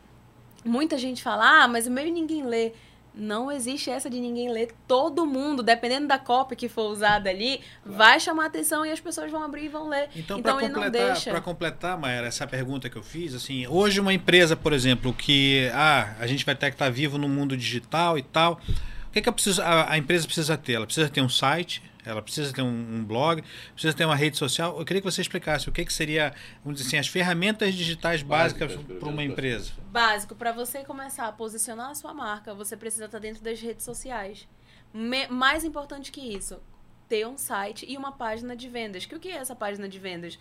muita 0.65 0.99
gente 0.99 1.23
fala, 1.23 1.63
ah, 1.63 1.69
mas 1.69 1.87
e-mail 1.87 2.13
ninguém 2.13 2.45
lê. 2.45 2.73
Não 3.17 3.51
existe 3.51 3.89
essa 3.89 4.11
de 4.11 4.21
ninguém 4.21 4.53
ler. 4.53 4.75
Todo 4.87 5.25
mundo, 5.25 5.62
dependendo 5.62 6.07
da 6.07 6.19
cópia 6.19 6.55
que 6.55 6.69
for 6.69 6.91
usada 6.91 7.31
ali, 7.31 7.61
claro. 7.83 7.99
vai 7.99 8.21
chamar 8.21 8.47
atenção 8.47 8.85
e 8.85 8.91
as 8.91 9.01
pessoas 9.01 9.31
vão 9.31 9.43
abrir 9.43 9.64
e 9.64 9.69
vão 9.69 9.89
ler. 9.89 10.11
Então, 10.14 10.39
então 10.39 10.59
para 10.59 10.69
completar, 10.69 11.25
para 11.25 11.41
completar, 11.41 11.99
Maera, 11.99 12.27
essa 12.27 12.47
pergunta 12.47 12.91
que 12.91 12.97
eu 12.97 13.03
fiz, 13.03 13.35
assim, 13.35 13.67
hoje 13.67 14.01
uma 14.01 14.12
empresa, 14.12 14.55
por 14.55 14.73
exemplo, 14.73 15.14
que 15.14 15.71
ah, 15.73 16.14
a 16.21 16.27
gente 16.27 16.45
vai 16.45 16.55
ter 16.55 16.69
que 16.69 16.75
estar 16.75 16.87
tá 16.87 16.91
vivo 16.91 17.17
no 17.17 17.29
mundo 17.29 17.57
digital 17.57 18.19
e 18.19 18.23
tal, 18.23 18.61
o 19.09 19.12
que, 19.12 19.23
que 19.23 19.29
a, 19.29 19.33
precisa, 19.33 19.64
a, 19.64 19.93
a 19.93 19.99
empresa 19.99 20.27
precisa 20.27 20.57
ter? 20.59 20.75
Ela 20.75 20.85
precisa 20.85 21.09
ter 21.09 21.23
um 21.23 21.29
site, 21.29 21.83
ela 22.07 22.23
precisa 22.23 22.53
ter 22.53 22.63
um, 22.63 22.69
um, 22.69 23.05
blog, 23.05 23.43
precisa 23.73 23.93
ter 23.93 24.05
uma 24.05 24.15
rede 24.15 24.37
social. 24.39 24.79
Eu 24.79 24.85
queria 24.85 25.03
que 25.03 25.11
você 25.11 25.21
explicasse 25.21 25.69
o 25.69 25.73
que, 25.73 25.85
que 25.85 25.93
seria, 25.93 26.33
vamos 26.63 26.79
dizer 26.79 26.89
assim, 26.89 26.99
as 26.99 27.09
ferramentas 27.09 27.75
digitais 27.75 28.23
básicas 28.23 28.77
para 28.77 29.09
uma 29.09 29.25
empresa. 29.25 29.73
Básico, 29.91 30.37
para 30.37 30.53
você 30.53 30.85
começar 30.85 31.27
a 31.27 31.33
posicionar 31.33 31.91
a 31.91 31.95
sua 31.97 32.15
marca, 32.15 32.55
você 32.55 32.77
precisa 32.77 33.07
estar 33.07 33.19
dentro 33.19 33.43
das 33.43 33.61
redes 33.61 33.85
sociais. 33.85 34.47
Me, 34.95 35.27
mais 35.27 35.65
importante 35.65 36.13
que 36.13 36.21
isso, 36.21 36.61
ter 37.09 37.27
um 37.27 37.37
site 37.37 37.85
e 37.89 37.97
uma 37.97 38.13
página 38.13 38.55
de 38.55 38.69
vendas. 38.69 39.05
Que 39.05 39.17
o 39.17 39.21
que 39.21 39.29
é 39.29 39.37
essa 39.37 39.57
página 39.57 39.89
de 39.89 39.99
vendas? 39.99 40.39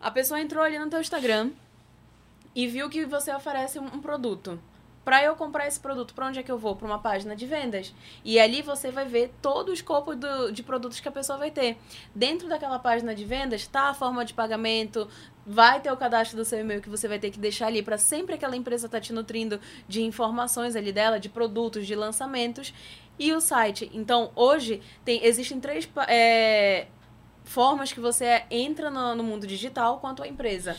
A 0.00 0.12
pessoa 0.12 0.40
entrou 0.40 0.62
ali 0.62 0.78
no 0.78 0.88
teu 0.88 1.00
Instagram 1.00 1.50
e 2.54 2.68
viu 2.68 2.88
que 2.88 3.04
você 3.04 3.34
oferece 3.34 3.80
um 3.80 4.00
produto 4.00 4.60
para 5.08 5.24
eu 5.24 5.34
comprar 5.36 5.66
esse 5.66 5.80
produto, 5.80 6.12
para 6.12 6.26
onde 6.26 6.38
é 6.38 6.42
que 6.42 6.52
eu 6.52 6.58
vou? 6.58 6.76
Para 6.76 6.86
uma 6.86 6.98
página 6.98 7.34
de 7.34 7.46
vendas. 7.46 7.94
E 8.22 8.38
ali 8.38 8.60
você 8.60 8.90
vai 8.90 9.06
ver 9.06 9.32
todo 9.40 9.70
o 9.70 9.72
escopo 9.72 10.14
do, 10.14 10.52
de 10.52 10.62
produtos 10.62 11.00
que 11.00 11.08
a 11.08 11.10
pessoa 11.10 11.38
vai 11.38 11.50
ter. 11.50 11.78
Dentro 12.14 12.46
daquela 12.46 12.78
página 12.78 13.14
de 13.14 13.24
vendas 13.24 13.62
está 13.62 13.84
a 13.84 13.94
forma 13.94 14.22
de 14.22 14.34
pagamento, 14.34 15.08
vai 15.46 15.80
ter 15.80 15.90
o 15.90 15.96
cadastro 15.96 16.36
do 16.36 16.44
seu 16.44 16.60
e-mail 16.60 16.82
que 16.82 16.90
você 16.90 17.08
vai 17.08 17.18
ter 17.18 17.30
que 17.30 17.38
deixar 17.38 17.68
ali 17.68 17.82
para 17.82 17.96
sempre 17.96 18.34
aquela 18.34 18.54
empresa 18.54 18.84
estar 18.84 18.98
tá 18.98 19.00
te 19.00 19.14
nutrindo 19.14 19.58
de 19.88 20.02
informações 20.02 20.76
ali 20.76 20.92
dela, 20.92 21.18
de 21.18 21.30
produtos, 21.30 21.86
de 21.86 21.94
lançamentos. 21.94 22.74
E 23.18 23.32
o 23.32 23.40
site. 23.40 23.90
Então, 23.94 24.30
hoje, 24.36 24.82
tem, 25.06 25.24
existem 25.24 25.58
três 25.58 25.88
é, 26.06 26.86
formas 27.44 27.94
que 27.94 27.98
você 27.98 28.42
entra 28.50 28.90
no, 28.90 29.14
no 29.14 29.24
mundo 29.24 29.46
digital 29.46 30.00
quanto 30.00 30.22
a 30.22 30.28
empresa. 30.28 30.76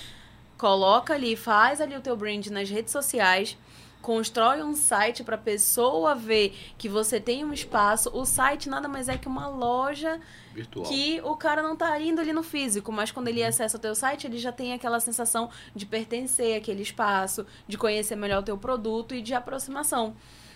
Coloca 0.56 1.16
ali, 1.16 1.36
faz 1.36 1.82
ali 1.82 1.96
o 1.96 2.02
teu 2.02 2.16
brand 2.16 2.46
nas 2.48 2.70
redes 2.70 2.92
sociais 2.92 3.58
constrói 4.02 4.64
um 4.64 4.76
site 4.76 5.24
para 5.24 5.36
a 5.36 5.39
pessoa 5.39 6.16
ver 6.16 6.56
que 6.78 6.88
você 6.88 7.20
tem 7.20 7.43
um 7.43 7.54
espaço. 7.54 8.10
O 8.14 8.26
site 8.26 8.70
nada 8.70 8.88
mais 8.88 9.10
é 9.10 9.18
que 9.18 9.28
uma 9.28 9.47
loja 9.47 10.20
Virtual. 10.54 10.86
que 10.86 11.22
o 11.24 11.36
cara 11.36 11.62
não 11.62 11.74
está 11.74 12.00
indo 12.00 12.22
ali 12.22 12.34
no 12.34 12.43
físico, 12.43 12.91
mas 12.91 13.12
quando 13.12 13.28
ele 13.28 13.41
uhum. 13.41 13.47
acessa 13.47 13.78
o 13.78 13.80
teu 13.80 13.93
site, 13.93 14.28
ele 14.28 14.38
já 14.38 14.52
tem 14.52 14.74
aquela 14.74 15.00
sensação 15.00 15.50
de 15.76 15.86
pertencer 15.86 16.58
àquele 16.58 16.82
espaço, 16.82 17.45
de 17.68 17.78
conhecer 17.78 18.16
melhor 18.16 18.41
o 18.41 18.45
teu 18.45 18.58
produto 18.58 19.14
e 19.14 19.22
de 19.22 19.34
aproximação. 19.34 20.16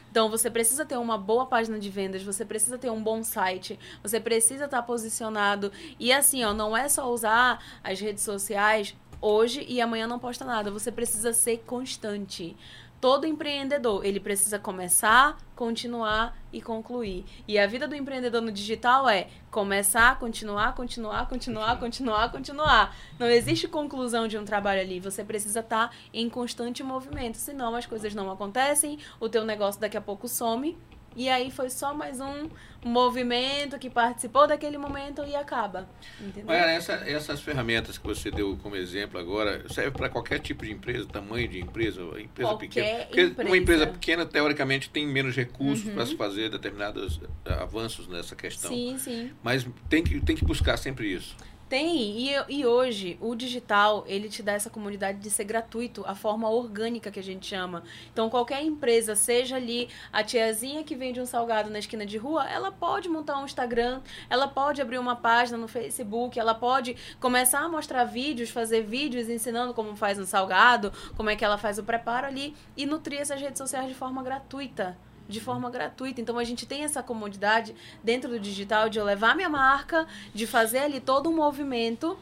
Então, 0.10 0.30
você 0.30 0.48
precisa 0.48 0.86
ter 0.86 0.96
uma 0.96 1.18
boa 1.18 1.48
página 1.48 1.80
de 1.80 1.90
vendas, 1.90 2.22
você 2.22 2.46
precisa 2.46 2.78
ter 2.78 2.92
um 2.92 3.02
bom 3.02 3.24
site, 3.24 3.80
você 4.02 4.20
precisa 4.20 4.66
estar 4.66 4.78
tá 4.78 4.84
posicionado. 4.84 5.72
E 6.00 6.14
assim, 6.14 6.44
ó, 6.44 6.54
não 6.54 6.78
é 6.78 6.88
só 6.88 7.12
usar 7.12 7.60
as 7.84 8.00
redes 8.00 8.22
sociais 8.22 8.96
hoje 9.20 9.66
e 9.68 9.82
amanhã 9.82 10.06
não 10.06 10.20
posta 10.20 10.46
nada. 10.46 10.70
Você 10.70 10.92
precisa 10.92 11.34
ser 11.34 11.64
constante 11.66 12.56
todo 13.04 13.28
empreendedor, 13.28 14.06
ele 14.06 14.18
precisa 14.18 14.58
começar, 14.58 15.38
continuar 15.58 16.38
e 16.54 16.62
concluir. 16.62 17.26
E 17.46 17.60
a 17.60 17.68
vida 17.68 17.86
do 17.86 17.94
empreendedor 17.94 18.42
no 18.42 18.50
digital 18.50 19.10
é 19.10 19.28
começar, 19.52 20.18
continuar, 20.18 20.74
continuar, 20.74 21.28
continuar, 21.28 21.78
continuar, 21.82 22.32
continuar. 22.32 22.96
Não 23.20 23.28
existe 23.28 23.68
conclusão 23.68 24.26
de 24.26 24.38
um 24.38 24.46
trabalho 24.46 24.80
ali. 24.80 25.02
Você 25.02 25.22
precisa 25.22 25.60
estar 25.60 25.90
tá 25.90 25.96
em 26.14 26.30
constante 26.30 26.82
movimento, 26.82 27.36
senão 27.36 27.76
as 27.76 27.86
coisas 27.86 28.16
não 28.16 28.32
acontecem, 28.32 28.98
o 29.20 29.28
teu 29.28 29.44
negócio 29.44 29.82
daqui 29.82 29.98
a 29.98 30.02
pouco 30.02 30.30
some 30.30 30.78
e 31.16 31.30
aí 31.30 31.52
foi 31.52 31.70
só 31.70 31.94
mais 31.94 32.20
um 32.20 32.50
movimento 32.84 33.80
que 33.80 33.90
participou 33.90 34.48
daquele 34.48 34.78
momento 34.78 35.24
e 35.24 35.36
acaba. 35.36 35.88
Entendeu? 36.20 36.46
Olha, 36.48 36.72
essa, 36.72 36.94
essas 36.94 37.42
ferramentas 37.42 37.98
que 37.98 38.06
você 38.06 38.30
deu 38.30 38.58
como 38.62 38.76
exemplo 38.76 39.20
agora, 39.20 39.64
serve 39.70 39.92
para 39.92 40.10
qualquer 40.10 40.40
tipo 40.40 40.66
de 40.66 40.72
empresa, 40.72 41.08
tamanho 41.08 41.48
de 41.48 41.60
empresa, 41.60 42.02
empresa 42.20 42.50
qualquer 42.50 42.68
pequena. 42.68 43.06
Porque 43.06 43.22
empresa. 43.22 43.50
uma 43.50 43.58
empresa 43.58 43.88
pequena, 43.88 44.26
teoricamente, 44.26 44.90
tem 44.90 45.08
menos 45.08 45.36
recursos 45.36 45.86
uhum. 45.86 45.94
para 45.94 46.06
se 46.06 46.16
fazer 46.16 46.50
determinados 46.50 47.20
eh, 47.46 47.54
avanços 47.54 48.08
nessa 48.08 48.36
questão. 48.36 48.70
Sim, 48.70 48.98
sim. 48.98 49.32
Mas 49.42 49.66
tem 49.90 50.04
que, 50.04 50.20
tem 50.20 50.36
que 50.36 50.46
buscar 50.46 50.78
sempre 50.78 51.14
isso. 51.14 51.36
Tem, 51.74 52.30
e, 52.30 52.36
e 52.50 52.66
hoje 52.68 53.18
o 53.20 53.34
digital, 53.34 54.04
ele 54.06 54.30
te 54.30 54.44
dá 54.44 54.52
essa 54.52 54.70
comunidade 54.70 55.18
de 55.18 55.32
ser 55.32 55.44
gratuito, 55.44 56.04
a 56.06 56.14
forma 56.14 56.48
orgânica 56.48 57.10
que 57.10 57.20
a 57.20 57.24
gente 57.24 57.48
chama. 57.48 57.82
Então, 58.12 58.30
qualquer 58.30 58.64
empresa, 58.64 59.16
seja 59.16 59.56
ali 59.56 59.90
a 60.12 60.24
tiazinha 60.24 60.84
que 60.84 60.96
vende 60.96 61.20
um 61.20 61.26
salgado 61.26 61.72
na 61.72 61.80
esquina 61.80 62.06
de 62.06 62.16
rua, 62.16 62.48
ela 62.48 62.72
pode 62.72 63.10
montar 63.10 63.40
um 63.40 63.46
Instagram, 63.46 64.02
ela 64.30 64.48
pode 64.48 64.84
abrir 64.84 65.00
uma 65.00 65.16
página 65.16 65.58
no 65.58 65.68
Facebook, 65.68 66.38
ela 66.38 66.54
pode 66.54 66.96
começar 67.20 67.62
a 67.62 67.68
mostrar 67.68 68.04
vídeos, 68.04 68.52
fazer 68.52 68.84
vídeos 68.84 69.28
ensinando 69.28 69.74
como 69.74 69.96
faz 69.96 70.20
um 70.20 70.26
salgado, 70.28 70.94
como 71.18 71.32
é 71.32 71.36
que 71.36 71.44
ela 71.44 71.58
faz 71.58 71.80
o 71.80 71.84
preparo 71.84 72.28
ali 72.28 72.56
e 72.78 72.86
nutrir 72.86 73.20
essas 73.20 73.42
redes 73.42 73.58
sociais 73.58 73.88
de 73.88 73.96
forma 73.96 74.22
gratuita 74.22 74.96
de 75.28 75.40
forma 75.40 75.70
gratuita. 75.70 76.22
Então 76.22 76.38
a 76.38 76.44
gente 76.44 76.66
tem 76.66 76.84
essa 76.84 77.02
comodidade 77.02 77.76
dentro 78.04 78.30
do 78.30 78.40
digital 78.40 78.90
de 78.90 79.00
eu 79.00 79.06
levar 79.06 79.36
minha 79.36 79.50
marca, 79.50 80.08
de 80.34 80.46
fazer 80.46 80.80
ali 80.80 81.00
todo 81.00 81.30
um 81.30 81.36
movimento 81.36 82.18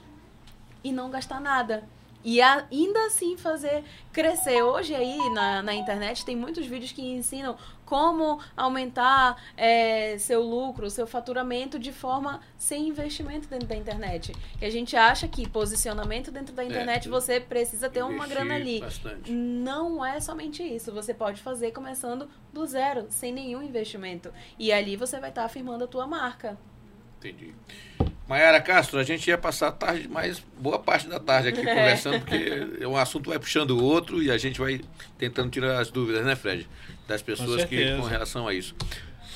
e 0.83 0.91
não 0.91 1.09
gastar 1.09 1.39
nada. 1.39 1.83
E 2.23 2.41
ainda 2.41 3.05
assim 3.05 3.37
fazer 3.37 3.83
crescer. 4.11 4.61
Hoje 4.61 4.93
aí 4.93 5.17
na, 5.33 5.61
na 5.61 5.73
internet 5.73 6.25
tem 6.25 6.35
muitos 6.35 6.65
vídeos 6.65 6.91
que 6.91 7.01
ensinam 7.01 7.57
como 7.91 8.39
aumentar 8.55 9.35
é, 9.57 10.17
seu 10.17 10.41
lucro, 10.41 10.89
seu 10.89 11.05
faturamento 11.05 11.77
de 11.77 11.91
forma 11.91 12.39
sem 12.57 12.87
investimento 12.87 13.49
dentro 13.49 13.67
da 13.67 13.75
internet. 13.75 14.33
Que 14.57 14.63
a 14.63 14.69
gente 14.69 14.95
acha 14.95 15.27
que 15.27 15.45
posicionamento 15.49 16.31
dentro 16.31 16.55
da 16.55 16.63
é, 16.63 16.67
internet 16.67 17.07
é, 17.07 17.11
você 17.11 17.39
precisa 17.41 17.89
ter 17.89 18.01
uma 18.01 18.25
grana 18.25 18.55
ali. 18.55 18.79
Bastante. 18.79 19.29
Não 19.31 20.05
é 20.05 20.21
somente 20.21 20.63
isso. 20.63 20.93
Você 20.93 21.13
pode 21.13 21.41
fazer 21.41 21.71
começando 21.71 22.29
do 22.53 22.65
zero, 22.65 23.07
sem 23.09 23.33
nenhum 23.33 23.61
investimento. 23.61 24.31
E 24.57 24.71
ali 24.71 24.95
você 24.95 25.19
vai 25.19 25.29
estar 25.29 25.41
tá 25.41 25.47
afirmando 25.47 25.83
a 25.83 25.87
tua 25.87 26.07
marca. 26.07 26.57
Entendi. 27.21 27.53
Maiara 28.27 28.59
Castro, 28.59 28.97
a 28.97 29.03
gente 29.03 29.27
ia 29.27 29.37
passar 29.37 29.67
a 29.67 29.71
tarde, 29.71 30.07
mais 30.07 30.39
boa 30.57 30.79
parte 30.79 31.07
da 31.07 31.19
tarde 31.19 31.49
aqui 31.49 31.59
é. 31.61 31.63
conversando, 31.75 32.19
porque 32.21 32.85
um 32.85 32.97
assunto 32.97 33.29
vai 33.29 33.37
puxando 33.37 33.71
o 33.71 33.83
outro 33.83 34.23
e 34.23 34.31
a 34.31 34.37
gente 34.37 34.59
vai 34.59 34.81
tentando 35.17 35.51
tirar 35.51 35.79
as 35.79 35.91
dúvidas, 35.91 36.25
né, 36.25 36.35
Fred? 36.35 36.67
Das 37.07 37.21
pessoas 37.21 37.63
com 37.63 37.69
que 37.69 37.95
com 37.97 38.03
relação 38.03 38.47
a 38.47 38.53
isso. 38.53 38.75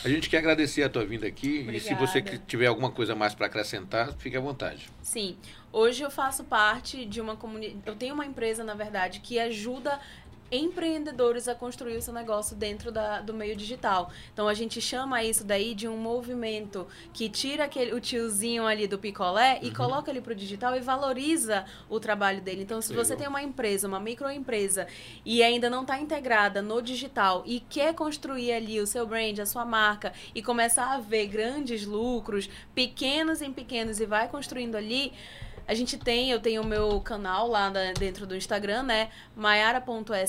A 0.04 0.10
gente 0.10 0.30
quer 0.30 0.38
agradecer 0.38 0.84
a 0.84 0.90
tua 0.90 1.04
vinda 1.04 1.26
aqui 1.28 1.62
Obrigada. 1.62 1.78
e 1.78 1.80
se 1.82 1.94
você 1.96 2.22
tiver 2.22 2.68
alguma 2.68 2.92
coisa 2.92 3.16
mais 3.16 3.34
para 3.34 3.48
acrescentar, 3.48 4.14
fique 4.14 4.38
à 4.38 4.40
vontade. 4.40 4.88
Sim. 5.02 5.36
Hoje 5.74 6.04
eu 6.04 6.12
faço 6.12 6.44
parte 6.44 7.06
de 7.06 7.20
uma 7.20 7.36
comunidade. 7.36 7.80
Eu 7.86 7.96
tenho 7.96 8.14
uma 8.14 8.26
empresa, 8.26 8.64
na 8.64 8.76
verdade, 8.76 9.20
que 9.20 9.40
ajuda 9.40 10.00
empreendedores 10.52 11.48
a 11.48 11.56
construir 11.56 11.98
o 11.98 12.02
seu 12.02 12.14
negócio 12.14 12.56
dentro 12.56 12.92
da, 12.92 13.22
do 13.22 13.34
meio 13.34 13.56
digital. 13.56 14.12
Então 14.34 14.48
a 14.48 14.54
gente 14.54 14.80
chama 14.80 15.24
isso 15.24 15.44
daí 15.44 15.74
de 15.74 15.88
um 15.88 15.98
movimento 15.98 16.88
que 17.14 17.30
tira 17.30 17.66
aquele, 17.66 17.94
o 17.94 18.00
tiozinho 18.00 18.66
ali 18.66 18.88
do 18.88 18.98
picolé 18.98 19.60
e 19.62 19.68
uhum. 19.68 19.74
coloca 19.74 20.12
ele 20.12 20.22
para 20.22 20.34
o 20.34 20.36
digital 20.36 20.76
e 20.76 20.80
valoriza 20.80 21.66
o 21.90 22.00
trabalho 22.00 22.42
dele. 22.42 22.62
Então 22.62 22.82
se 22.82 22.94
você 22.94 23.16
tem 23.16 23.28
uma 23.28 23.42
empresa, 23.42 23.88
uma 23.88 24.00
microempresa 24.00 24.88
e 25.26 25.42
ainda 25.42 25.70
não 25.70 25.82
está 25.82 26.00
integrada 26.00 26.62
no 26.62 26.82
digital 26.82 27.44
e 27.46 27.60
quer 27.60 27.94
construir 27.94 28.52
ali 28.52 28.80
o 28.80 28.88
seu 28.88 29.08
brand, 29.08 29.40
a 29.40 29.46
sua 29.46 29.66
marca 29.66 30.14
e 30.34 30.42
começar 30.42 30.94
a 30.94 31.00
ver 31.00 31.28
grandes 31.28 31.86
lucros, 31.86 32.50
pequenos 32.74 33.42
em 33.42 33.52
pequenos 33.52 34.00
e 34.00 34.06
vai 34.06 34.28
construindo 34.28 34.76
ali, 34.76 35.12
a 35.68 35.74
gente 35.74 35.98
tem, 35.98 36.30
eu 36.30 36.40
tenho 36.40 36.62
o 36.62 36.66
meu 36.66 37.02
canal 37.02 37.48
lá 37.48 37.72
dentro 37.98 38.28
do 38.28 38.36
Instagram, 38.36 38.84
né? 38.84 39.10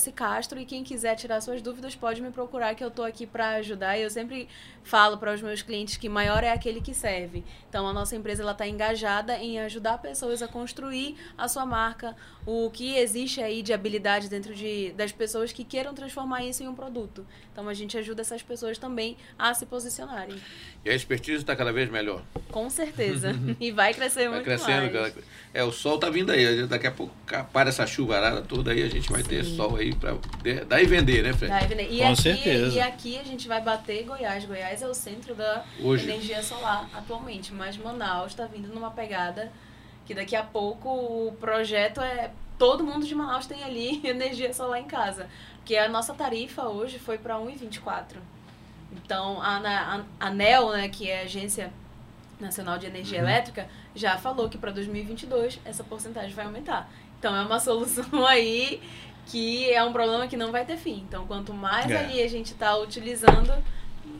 maiara.scastro 0.07 0.59
e 0.59 0.65
quem 0.65 0.83
quiser 0.83 1.15
tirar 1.15 1.41
suas 1.41 1.61
dúvidas 1.61 1.95
pode 1.95 2.21
me 2.21 2.31
procurar 2.31 2.75
que 2.75 2.83
eu 2.83 2.91
tô 2.91 3.03
aqui 3.03 3.25
para 3.25 3.49
ajudar. 3.55 3.97
E 3.97 4.03
eu 4.03 4.09
sempre 4.09 4.47
falo 4.83 5.17
para 5.17 5.33
os 5.33 5.41
meus 5.41 5.61
clientes 5.61 5.97
que 5.97 6.07
maior 6.07 6.43
é 6.43 6.51
aquele 6.51 6.81
que 6.81 6.93
serve. 6.93 7.43
Então 7.69 7.87
a 7.87 7.93
nossa 7.93 8.15
empresa 8.15 8.43
ela 8.43 8.53
tá 8.53 8.67
engajada 8.67 9.37
em 9.37 9.59
ajudar 9.59 9.97
pessoas 9.97 10.41
a 10.41 10.47
construir 10.47 11.15
a 11.37 11.47
sua 11.47 11.65
marca, 11.65 12.15
o 12.45 12.69
que 12.71 12.97
existe 12.97 13.41
aí 13.41 13.61
de 13.61 13.73
habilidade 13.73 14.29
dentro 14.29 14.53
de, 14.53 14.91
das 14.91 15.11
pessoas 15.11 15.51
que 15.51 15.63
queiram 15.63 15.93
transformar 15.93 16.43
isso 16.43 16.63
em 16.63 16.67
um 16.67 16.75
produto. 16.75 17.25
Então 17.51 17.67
a 17.67 17.73
gente 17.73 17.97
ajuda 17.97 18.21
essas 18.21 18.41
pessoas 18.41 18.77
também 18.77 19.17
a 19.37 19.53
se 19.53 19.65
posicionarem. 19.65 20.35
E 20.85 20.89
a 20.89 20.95
expertise 20.95 21.39
está 21.39 21.55
cada 21.55 21.73
vez 21.73 21.89
melhor. 21.89 22.21
Com 22.51 22.69
certeza. 22.69 23.35
e 23.59 23.71
vai 23.71 23.93
crescer 23.93 24.29
vai 24.29 24.35
muito 24.35 24.45
crescendo, 24.45 24.93
mais. 24.93 25.13
É, 25.53 25.63
o 25.63 25.71
sol 25.71 25.97
tá 25.97 26.09
vindo 26.09 26.31
aí. 26.31 26.65
Daqui 26.67 26.87
a 26.87 26.91
pouco 26.91 27.13
para 27.51 27.69
essa 27.69 27.85
chuvarada 27.85 28.41
toda 28.41 28.71
aí, 28.71 28.83
a 28.83 28.87
gente 28.87 29.11
vai 29.11 29.23
ter 29.23 29.43
sol 29.43 29.75
aí 29.75 29.93
para 29.99 30.15
daí 30.67 30.85
vender, 30.85 31.23
né, 31.23 31.33
Fred? 31.33 31.51
Daí 31.53 31.67
vender. 31.67 31.91
E 31.91 31.99
Com 31.99 32.07
aqui, 32.11 32.21
certeza. 32.21 32.75
E 32.75 32.79
aqui 32.79 33.17
a 33.19 33.23
gente 33.23 33.47
vai 33.47 33.61
bater 33.61 34.03
Goiás. 34.03 34.45
Goiás 34.45 34.81
é 34.81 34.87
o 34.87 34.93
centro 34.93 35.33
da 35.35 35.63
Hoje. 35.81 36.09
energia 36.09 36.41
solar 36.43 36.89
atualmente, 36.93 37.53
mas 37.53 37.77
Manaus 37.77 38.31
está 38.31 38.45
vindo 38.45 38.67
numa 38.73 38.91
pegada 38.91 39.51
que 40.05 40.13
daqui 40.13 40.35
a 40.35 40.43
pouco 40.43 40.89
o 40.89 41.31
projeto 41.39 41.99
é 42.01 42.31
todo 42.57 42.83
mundo 42.83 43.05
de 43.05 43.13
Manaus 43.13 43.45
tem 43.45 43.63
ali 43.63 44.01
energia 44.07 44.53
solar 44.53 44.79
em 44.79 44.85
casa, 44.85 45.27
porque 45.57 45.75
a 45.75 45.87
nossa 45.89 46.13
tarifa 46.13 46.63
hoje 46.63 46.97
foi 46.97 47.17
para 47.17 47.35
1,24. 47.35 48.15
Então 48.93 49.41
a, 49.41 49.57
a 50.19 50.27
ANEL, 50.27 50.71
né, 50.71 50.87
que 50.89 51.09
é 51.09 51.21
a 51.21 51.23
agência 51.23 51.71
Nacional 52.39 52.77
de 52.77 52.85
Energia 52.85 53.17
Uhum. 53.19 53.25
Elétrica, 53.27 53.67
já 53.95 54.17
falou 54.17 54.47
que 54.47 54.57
para 54.57 54.71
2022 54.71 55.59
essa 55.65 55.83
porcentagem 55.83 56.31
vai 56.33 56.45
aumentar. 56.45 56.89
Então 57.19 57.35
é 57.35 57.41
uma 57.41 57.59
solução 57.59 58.25
aí 58.25 58.79
que 59.29 59.71
é 59.71 59.83
um 59.83 59.91
problema 59.93 60.27
que 60.27 60.37
não 60.37 60.51
vai 60.51 60.65
ter 60.65 60.77
fim. 60.77 61.03
Então 61.07 61.25
quanto 61.25 61.53
mais 61.53 61.89
É. 61.89 61.97
ali 61.97 62.21
a 62.21 62.27
gente 62.29 62.53
está 62.53 62.75
utilizando, 62.77 63.53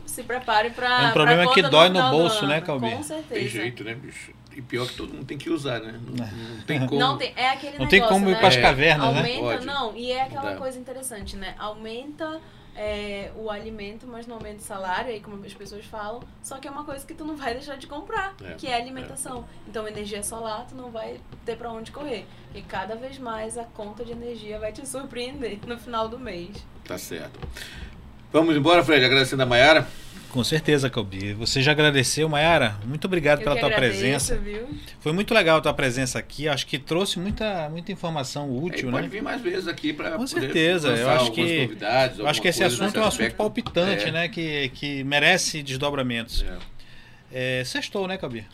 se 0.06 0.22
prepare 0.22 0.70
para 0.70 1.04
É 1.04 1.06
um 1.08 1.12
problema 1.12 1.52
que 1.52 1.62
dói 1.62 1.88
no 1.88 2.10
bolso, 2.10 2.46
né, 2.46 2.60
Calbi? 2.60 2.90
Com 2.90 3.02
certeza. 3.02 3.34
Tem 3.34 3.48
jeito, 3.48 3.84
né, 3.84 3.94
bicho? 3.94 4.32
E 4.56 4.60
pior 4.62 4.88
que 4.88 4.96
todo 4.96 5.14
mundo 5.14 5.24
tem 5.24 5.38
que 5.38 5.48
usar, 5.50 5.78
né? 5.78 5.94
Não, 6.04 6.26
não 6.26 6.60
tem 6.62 6.80
como. 6.86 6.98
Não 7.00 7.16
tem, 7.16 7.32
é 7.36 7.50
aquele 7.50 7.78
Não 7.78 7.86
tem 7.86 8.00
negócio, 8.00 8.14
como 8.20 8.28
ir 8.28 8.32
né? 8.32 8.38
para 8.38 8.48
as 8.48 8.56
É, 8.56 8.60
cavernas, 8.60 9.12
né? 9.14 9.18
Aumenta, 9.20 9.40
Pode. 9.40 9.66
não, 9.66 9.96
e 9.96 10.10
é 10.10 10.22
aquela 10.22 10.50
Dá. 10.50 10.56
coisa 10.56 10.78
interessante, 10.78 11.36
né? 11.36 11.54
Aumenta 11.58 12.40
é, 12.80 13.32
o 13.34 13.50
alimento, 13.50 14.06
mas 14.06 14.24
não 14.24 14.36
aumenta 14.36 14.58
o 14.58 14.62
salário, 14.62 15.10
aí 15.10 15.18
como 15.18 15.44
as 15.44 15.52
pessoas 15.52 15.84
falam, 15.84 16.22
só 16.40 16.58
que 16.58 16.68
é 16.68 16.70
uma 16.70 16.84
coisa 16.84 17.04
que 17.04 17.12
tu 17.12 17.24
não 17.24 17.36
vai 17.36 17.52
deixar 17.52 17.76
de 17.76 17.88
comprar, 17.88 18.36
É, 18.40 18.54
que 18.54 18.68
é 18.68 18.76
alimentação. 18.76 19.44
Então 19.66 19.86
energia 19.88 20.22
solar 20.22 20.64
tu 20.68 20.76
não 20.76 20.88
vai 20.92 21.20
ter 21.44 21.56
pra 21.56 21.72
onde 21.72 21.90
correr. 21.90 22.24
E 22.54 22.62
cada 22.62 22.94
vez 22.94 23.18
mais 23.18 23.58
a 23.58 23.64
conta 23.64 24.04
de 24.04 24.12
energia 24.12 24.60
vai 24.60 24.72
te 24.72 24.86
surpreender 24.86 25.58
no 25.66 25.76
final 25.76 26.08
do 26.08 26.20
mês. 26.20 26.64
Tá 26.84 26.96
certo. 26.96 27.40
Vamos 28.32 28.54
embora, 28.54 28.84
Fred, 28.84 29.04
agradecendo 29.04 29.42
a 29.42 29.46
Maiara. 29.46 29.88
Com 30.30 30.44
certeza, 30.44 30.90
Calbi. 30.90 31.32
Você 31.32 31.62
já 31.62 31.72
agradeceu, 31.72 32.28
Mayara? 32.28 32.76
Muito 32.84 33.06
obrigado 33.06 33.38
Eu 33.40 33.44
pela 33.44 33.54
que 33.56 33.60
tua 33.62 33.68
agradeço, 33.70 33.98
presença. 34.00 34.36
viu? 34.36 34.68
Foi 35.00 35.10
muito 35.12 35.32
legal 35.32 35.56
a 35.58 35.60
tua 35.60 35.72
presença 35.72 36.18
aqui. 36.18 36.46
Acho 36.46 36.66
que 36.66 36.78
trouxe 36.78 37.18
muita, 37.18 37.68
muita 37.70 37.90
informação 37.92 38.50
útil, 38.54 38.90
pode 38.90 39.04
né? 39.04 39.08
vir 39.08 39.22
mais 39.22 39.40
vezes 39.40 39.66
aqui 39.66 39.92
para 39.92 40.10
Com 40.12 40.26
certeza, 40.26 40.88
eu 40.90 41.08
acho 41.08 41.32
que- 41.32 41.70
Eu 42.18 42.26
acho 42.28 42.42
que 42.42 42.48
esse 42.48 42.62
assunto 42.62 42.82
é 42.82 42.84
um 42.84 42.86
nesse 42.86 42.98
assunto 42.98 43.06
aspecto. 43.08 43.36
palpitante, 43.36 44.04
É, 44.04 44.12
né? 44.12 44.28
Que, 44.28 44.68
que 44.70 45.02
merece 45.04 45.62
desdobramentos. 45.62 46.42
é. 46.42 47.60
É, 47.60 47.64
sextou, 47.64 48.06
né, 48.06 48.16
Calbi? 48.18 48.46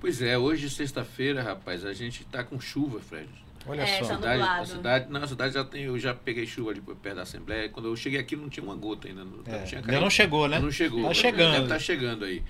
Pois 0.00 0.20
é, 0.22 0.36
hoje, 0.36 0.68
sexta-feira, 0.70 1.42
rapaz, 1.42 1.84
a 1.84 1.92
gente 1.92 2.24
tá 2.24 2.42
com 2.42 2.60
chuva, 2.60 3.00
Fred. 3.00 3.28
Olha 3.66 3.82
É, 3.82 3.86
só. 3.86 4.06
tá 4.08 4.14
cidade, 4.16 4.38
nublado. 4.40 4.62
a 4.62 4.66
cidade, 4.66 5.06
não, 5.10 5.22
a 5.22 5.26
cidade 5.28 5.54
já 5.54 5.64
tem, 5.64 5.82
eu 5.84 5.98
já 5.98 6.12
peguei 6.14 6.46
chuva 6.46 6.70
ali 6.70 6.80
perto 6.80 7.16
da 7.16 7.22
Assembleia. 7.22 7.68
Quando 7.68 7.86
eu 7.88 7.96
cheguei 7.96 8.18
aqui 8.18 8.34
não 8.36 8.48
tinha 8.48 8.64
uma 8.64 8.74
gota 8.74 9.06
ainda. 9.08 9.24
Não, 9.24 9.40
É, 9.46 9.62
tinha 9.64 9.80
ainda 9.80 10.00
não 10.00 10.10
chegou, 10.10 10.48
né? 10.48 10.58
Não 10.58 10.70
chegou. 10.70 11.04
Tá 11.06 11.14
chegando. 11.14 11.52
Deve 11.52 11.68
tá 11.68 11.78
chegando 11.78 12.24
aí. 12.24 12.42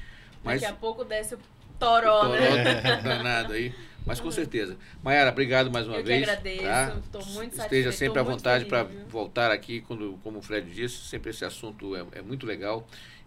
Mas 0.42 0.60
Daqui 0.60 0.72
a 0.72 0.76
pouco 0.76 1.04
desce 1.04 1.34
o 1.34 1.38
toró, 1.78 2.20
toró 2.20 2.32
né? 2.32 3.00
danado 3.04 3.52
aí. 3.52 3.74
Mas 4.04 4.18
com 4.18 4.30
certeza. 4.32 4.76
Mayara, 5.02 5.30
obrigado 5.30 5.70
mais 5.70 5.86
uma 5.86 5.96
Eu 5.98 6.02
que 6.02 6.08
vez. 6.08 6.22
agradeço, 6.28 6.62
tá? 6.62 6.96
tô 7.12 7.18
muito 7.20 7.52
Esteja 7.52 7.56
satisfeita, 7.62 7.92
sempre 7.92 8.18
à 8.18 8.24
muito 8.24 8.36
vontade 8.38 8.64
para 8.64 8.82
voltar 9.08 9.52
aqui, 9.52 9.80
quando, 9.82 10.18
como 10.24 10.40
o 10.40 10.42
Fred 10.42 10.68
disse, 10.74 10.96
sempre 11.06 11.30
esse 11.30 11.44
assunto 11.44 11.94
é, 11.94 12.04
é 12.18 12.22
muito 12.22 12.44
legal. 12.44 12.84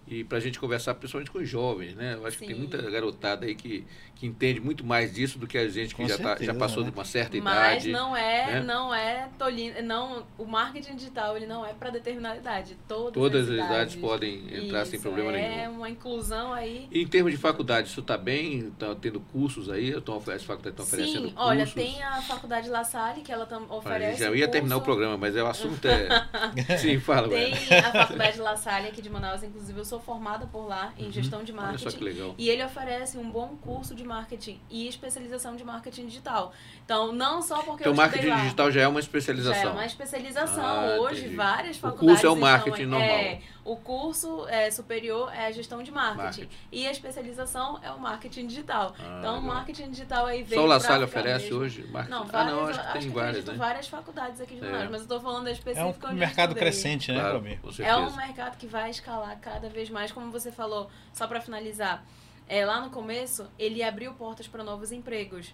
E 0.08 0.24
para 0.24 0.38
a 0.38 0.41
gente 0.41 0.60
conversar 0.60 0.93
principalmente 0.93 1.32
com 1.32 1.39
os 1.39 1.49
jovens, 1.49 1.95
né? 1.95 2.14
Eu 2.14 2.28
acho 2.28 2.38
que 2.38 2.45
tem 2.45 2.53
Sim. 2.56 2.62
muita 2.62 2.78
garotada 2.91 3.45
aí 3.47 3.56
que, 3.56 3.84
que 4.14 4.28
entende 4.28 4.60
muito 4.60 4.86
mais 4.86 5.12
disso 5.12 5.39
do 5.39 5.47
que 5.47 5.58
a 5.58 5.68
gente 5.68 5.95
que 5.95 6.01
Com 6.03 6.08
já, 6.08 6.16
tá- 6.16 6.24
já 6.24 6.36
certeza, 6.36 6.53
passou 6.53 6.84
né? 6.84 6.91
de 6.91 6.95
uma 6.95 7.03
certa 7.03 7.38
Mas 7.41 7.84
idade. 7.86 7.91
não 7.91 8.16
é, 8.16 8.45
né? 8.53 8.62
não 8.62 8.93
é 8.93 9.28
tolino, 9.36 9.82
não, 9.82 10.24
o 10.38 10.45
marketing 10.45 10.95
digital 10.95 11.36
ele 11.36 11.47
não 11.47 11.66
é 11.66 11.74
para 11.74 11.89
determinada 11.89 12.38
idade. 12.38 12.78
Todas, 12.88 13.14
Todas 13.14 13.45
as 13.45 13.49
as 13.49 13.56
idades 13.56 13.93
idades 13.93 13.95
podem 13.95 14.66
entrar 14.66 14.86
sem 14.86 14.93
Isso, 14.99 15.01
problema 15.01 15.36
é 15.36 15.58
nenhum. 15.62 15.78
uma 15.78 15.89
inclusão 15.89 16.53
aí. 16.53 16.88
E 16.91 17.01
em 17.01 17.08
termos 17.08 17.32
de 17.32 17.38
faculdade, 17.39 17.88
isso 17.89 18.01
está 18.01 18.16
bem? 18.16 18.68
Está 18.68 18.93
tendo 18.93 19.20
cursos 19.20 19.72
aí? 19.72 19.89
Estão, 19.89 20.18
as 20.18 20.43
faculdades 20.43 20.80
estão 20.80 20.86
oferecendo 20.86 21.30
Sim, 21.30 21.34
cursos? 21.34 21.49
olha, 21.49 21.66
tem 21.66 22.03
a 22.03 22.22
faculdade 22.22 22.70
La 22.70 22.84
Salle 22.84 23.22
que 23.22 23.32
ela 23.32 23.47
tam, 23.47 23.64
Olha, 23.70 23.74
oferece. 23.80 24.20
já 24.24 24.30
um 24.30 24.36
ia 24.36 24.47
terminar 24.47 24.76
o 24.76 24.80
curso- 24.82 24.86
programa, 24.91 25.18
mas 25.18 25.36
é, 25.36 25.41
o 25.41 25.47
assunto 25.47 25.84
é. 25.88 26.10
Sim, 26.78 26.99
fala, 26.99 27.28
Tem 27.28 27.53
a 27.74 27.91
faculdade 27.91 28.39
La 28.39 28.56
Salle 28.56 28.88
aqui 28.89 29.01
de 29.01 29.10
Manaus, 29.10 29.41
inclusive 29.41 29.80
eu 29.80 29.84
sou 29.86 29.95
formada 30.00 30.46
por 30.48 30.68
lá 30.68 30.93
em 30.98 31.12
gestão 31.12 31.43
de 31.43 31.52
Uhum. 31.52 31.58
Olha 31.60 31.68
marketing. 31.68 31.89
só 31.91 31.98
que 31.98 32.04
legal. 32.04 32.36
E 32.38 32.50
ele 32.50 32.64
oferece 32.64 33.18
um 33.18 33.30
bom 33.30 33.56
curso 33.62 33.93
de 33.96 34.04
marketing 34.04 34.60
e 34.70 34.88
especialização 34.88 35.56
de 35.56 35.64
marketing 35.64 36.08
digital. 36.08 36.54
Então, 36.84 37.12
não 37.12 37.41
só 37.41 37.62
porque 37.64 37.84
Então, 37.84 37.93
eu 37.93 37.96
marketing 37.96 38.28
lá, 38.28 38.36
digital 38.38 38.72
já 38.72 38.82
é 38.82 38.88
uma 38.88 39.02
Já 39.02 39.06
especialização. 39.06 39.70
é 39.70 39.74
uma 39.74 39.86
especialização. 39.86 40.64
Ah, 40.66 40.98
Hoje, 41.00 41.22
entendi. 41.22 41.36
várias 41.36 41.78
O 41.78 41.80
faculdades. 41.82 42.10
curso 42.22 42.26
é 42.26 42.30
o 42.30 42.34
estão 42.34 42.50
marketing 42.50 42.82
em- 42.82 42.86
normal. 42.86 43.10
É, 43.10 43.41
o 43.64 43.76
curso 43.78 44.48
é, 44.48 44.70
superior 44.72 45.32
é 45.34 45.48
a 45.48 45.52
gestão 45.52 45.82
de 45.82 45.91
marketing. 45.91 46.24
Marketing. 46.24 46.50
E 46.72 46.88
a 46.88 46.91
especialização 46.91 47.80
é 47.82 47.91
o 47.91 48.00
marketing 48.00 48.48
digital. 48.48 48.96
Ah, 49.00 49.18
então, 49.20 49.39
o 49.39 49.41
marketing 49.41 49.89
digital 49.91 50.26
aí 50.28 50.43
veio 50.43 50.62
Só 50.62 50.66
o 50.66 50.70
La 50.70 50.80
Salle 50.80 51.04
oferece 51.06 51.46
mesmo. 51.46 51.60
hoje? 51.60 51.88
Marketing? 51.88 52.12
Não, 52.12 52.22
ah, 52.24 52.26
várias, 52.26 52.54
não, 52.56 52.68
acho 52.68 52.80
que 52.93 53.00
tem 53.00 53.10
várias, 53.10 53.46
né? 53.46 53.54
várias 53.56 53.88
faculdades 53.88 54.41
aqui 54.41 54.56
de 54.56 54.66
É. 54.66 54.72
Manaus, 54.72 54.91
mas 54.91 55.02
eu 55.02 55.08
tô 55.08 55.20
falando 55.20 55.43
da 55.46 55.50
É 55.50 55.54
específica 55.54 56.08
um 56.10 56.14
mercado 56.14 56.56
crescente, 56.56 57.12
né, 57.12 57.20
Claro, 57.20 57.43
É 57.80 57.96
um 57.96 58.16
mercado 58.16 58.58
que 58.58 58.68
vai 58.68 58.89
escalar 58.89 59.38
cada 59.39 59.68
vez 59.70 59.85
mais, 59.90 60.12
como 60.12 60.32
você 60.32 60.52
falou, 60.52 60.90
só 61.14 61.28
para 61.28 61.42
finalizar. 61.42 62.06
É, 62.48 62.66
lá 62.66 62.80
no 62.82 62.90
começo, 62.92 63.48
ele 63.58 63.82
abriu 63.82 64.14
portas 64.14 64.48
para 64.48 64.64
novos 64.64 64.92
empregos. 64.92 65.54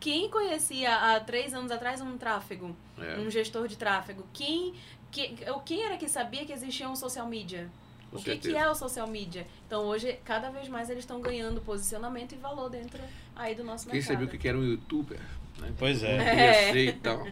Quem 0.00 0.28
conhecia 0.28 0.94
há 0.94 1.20
três 1.20 1.54
anos 1.54 1.70
atrás 1.70 2.00
um 2.00 2.18
tráfego, 2.18 2.76
É. 2.98 3.18
um 3.18 3.30
gestor 3.30 3.68
de 3.68 3.76
tráfego? 3.76 4.26
Quem, 4.32 4.74
que, 5.10 5.34
quem 5.64 5.82
era 5.84 5.96
que 5.96 6.08
sabia 6.08 6.44
que 6.44 6.52
existia 6.52 6.88
um 6.88 6.96
social 6.96 7.26
media? 7.26 7.70
Com 8.10 8.18
o 8.18 8.22
que, 8.22 8.36
que 8.36 8.56
é 8.56 8.68
o 8.68 8.74
social 8.74 9.06
media? 9.06 9.46
Então 9.66 9.82
hoje, 9.86 10.18
cada 10.24 10.50
vez 10.50 10.68
mais 10.68 10.90
eles 10.90 11.02
estão 11.04 11.20
ganhando 11.20 11.60
posicionamento 11.60 12.32
e 12.32 12.36
valor 12.36 12.68
dentro 12.68 13.00
aí 13.34 13.54
do 13.54 13.64
nosso 13.64 13.86
Quem 13.86 13.94
mercado. 13.94 14.12
sabia 14.20 14.26
o 14.34 14.38
que 14.38 14.48
era 14.48 14.58
um 14.58 14.62
youtuber? 14.64 15.18
Né? 15.58 15.72
Pois 15.78 16.02
é. 16.02 16.16
É. 16.68 16.72
ser 16.72 16.88
e 16.88 16.92
tal. 16.92 17.26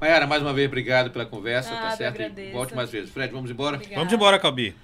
Mayara, 0.00 0.26
mais 0.26 0.42
uma 0.42 0.52
vez, 0.52 0.66
obrigado 0.66 1.10
pela 1.12 1.24
conversa, 1.24 1.72
Ah, 1.72 1.82
tá 1.82 1.96
certo? 1.96 2.16
Agradeço. 2.16 2.52
Volte 2.52 2.74
mais 2.74 2.90
vezes. 2.90 3.10
Fred, 3.10 3.32
vamos 3.32 3.50
embora? 3.50 3.76
Obrigada. 3.76 4.00
Vamos 4.00 4.12
embora, 4.12 4.38
Calbi. 4.38 4.74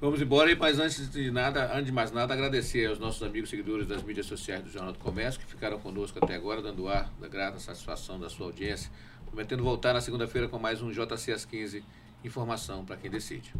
Vamos 0.00 0.22
embora, 0.22 0.54
mas 0.54 0.78
antes 0.78 1.10
de 1.10 1.28
nada, 1.28 1.72
antes 1.74 1.86
de 1.86 1.92
mais 1.92 2.12
nada, 2.12 2.32
agradecer 2.32 2.86
aos 2.86 3.00
nossos 3.00 3.20
amigos 3.20 3.50
seguidores 3.50 3.84
das 3.84 4.00
mídias 4.00 4.26
sociais 4.26 4.62
do 4.62 4.70
Jornal 4.70 4.92
do 4.92 4.98
Comércio 5.00 5.40
que 5.40 5.46
ficaram 5.46 5.76
conosco 5.80 6.20
até 6.22 6.36
agora, 6.36 6.62
dando 6.62 6.86
ar 6.86 7.12
da 7.20 7.26
grata 7.26 7.58
satisfação 7.58 8.18
da 8.18 8.30
sua 8.30 8.46
audiência, 8.46 8.88
prometendo 9.26 9.64
voltar 9.64 9.92
na 9.94 10.00
segunda-feira 10.00 10.46
com 10.46 10.56
mais 10.56 10.80
um 10.80 10.92
JC 10.92 11.32
às 11.32 11.44
15, 11.44 11.82
informação 12.24 12.84
para 12.84 12.96
quem 12.96 13.10
decide. 13.10 13.52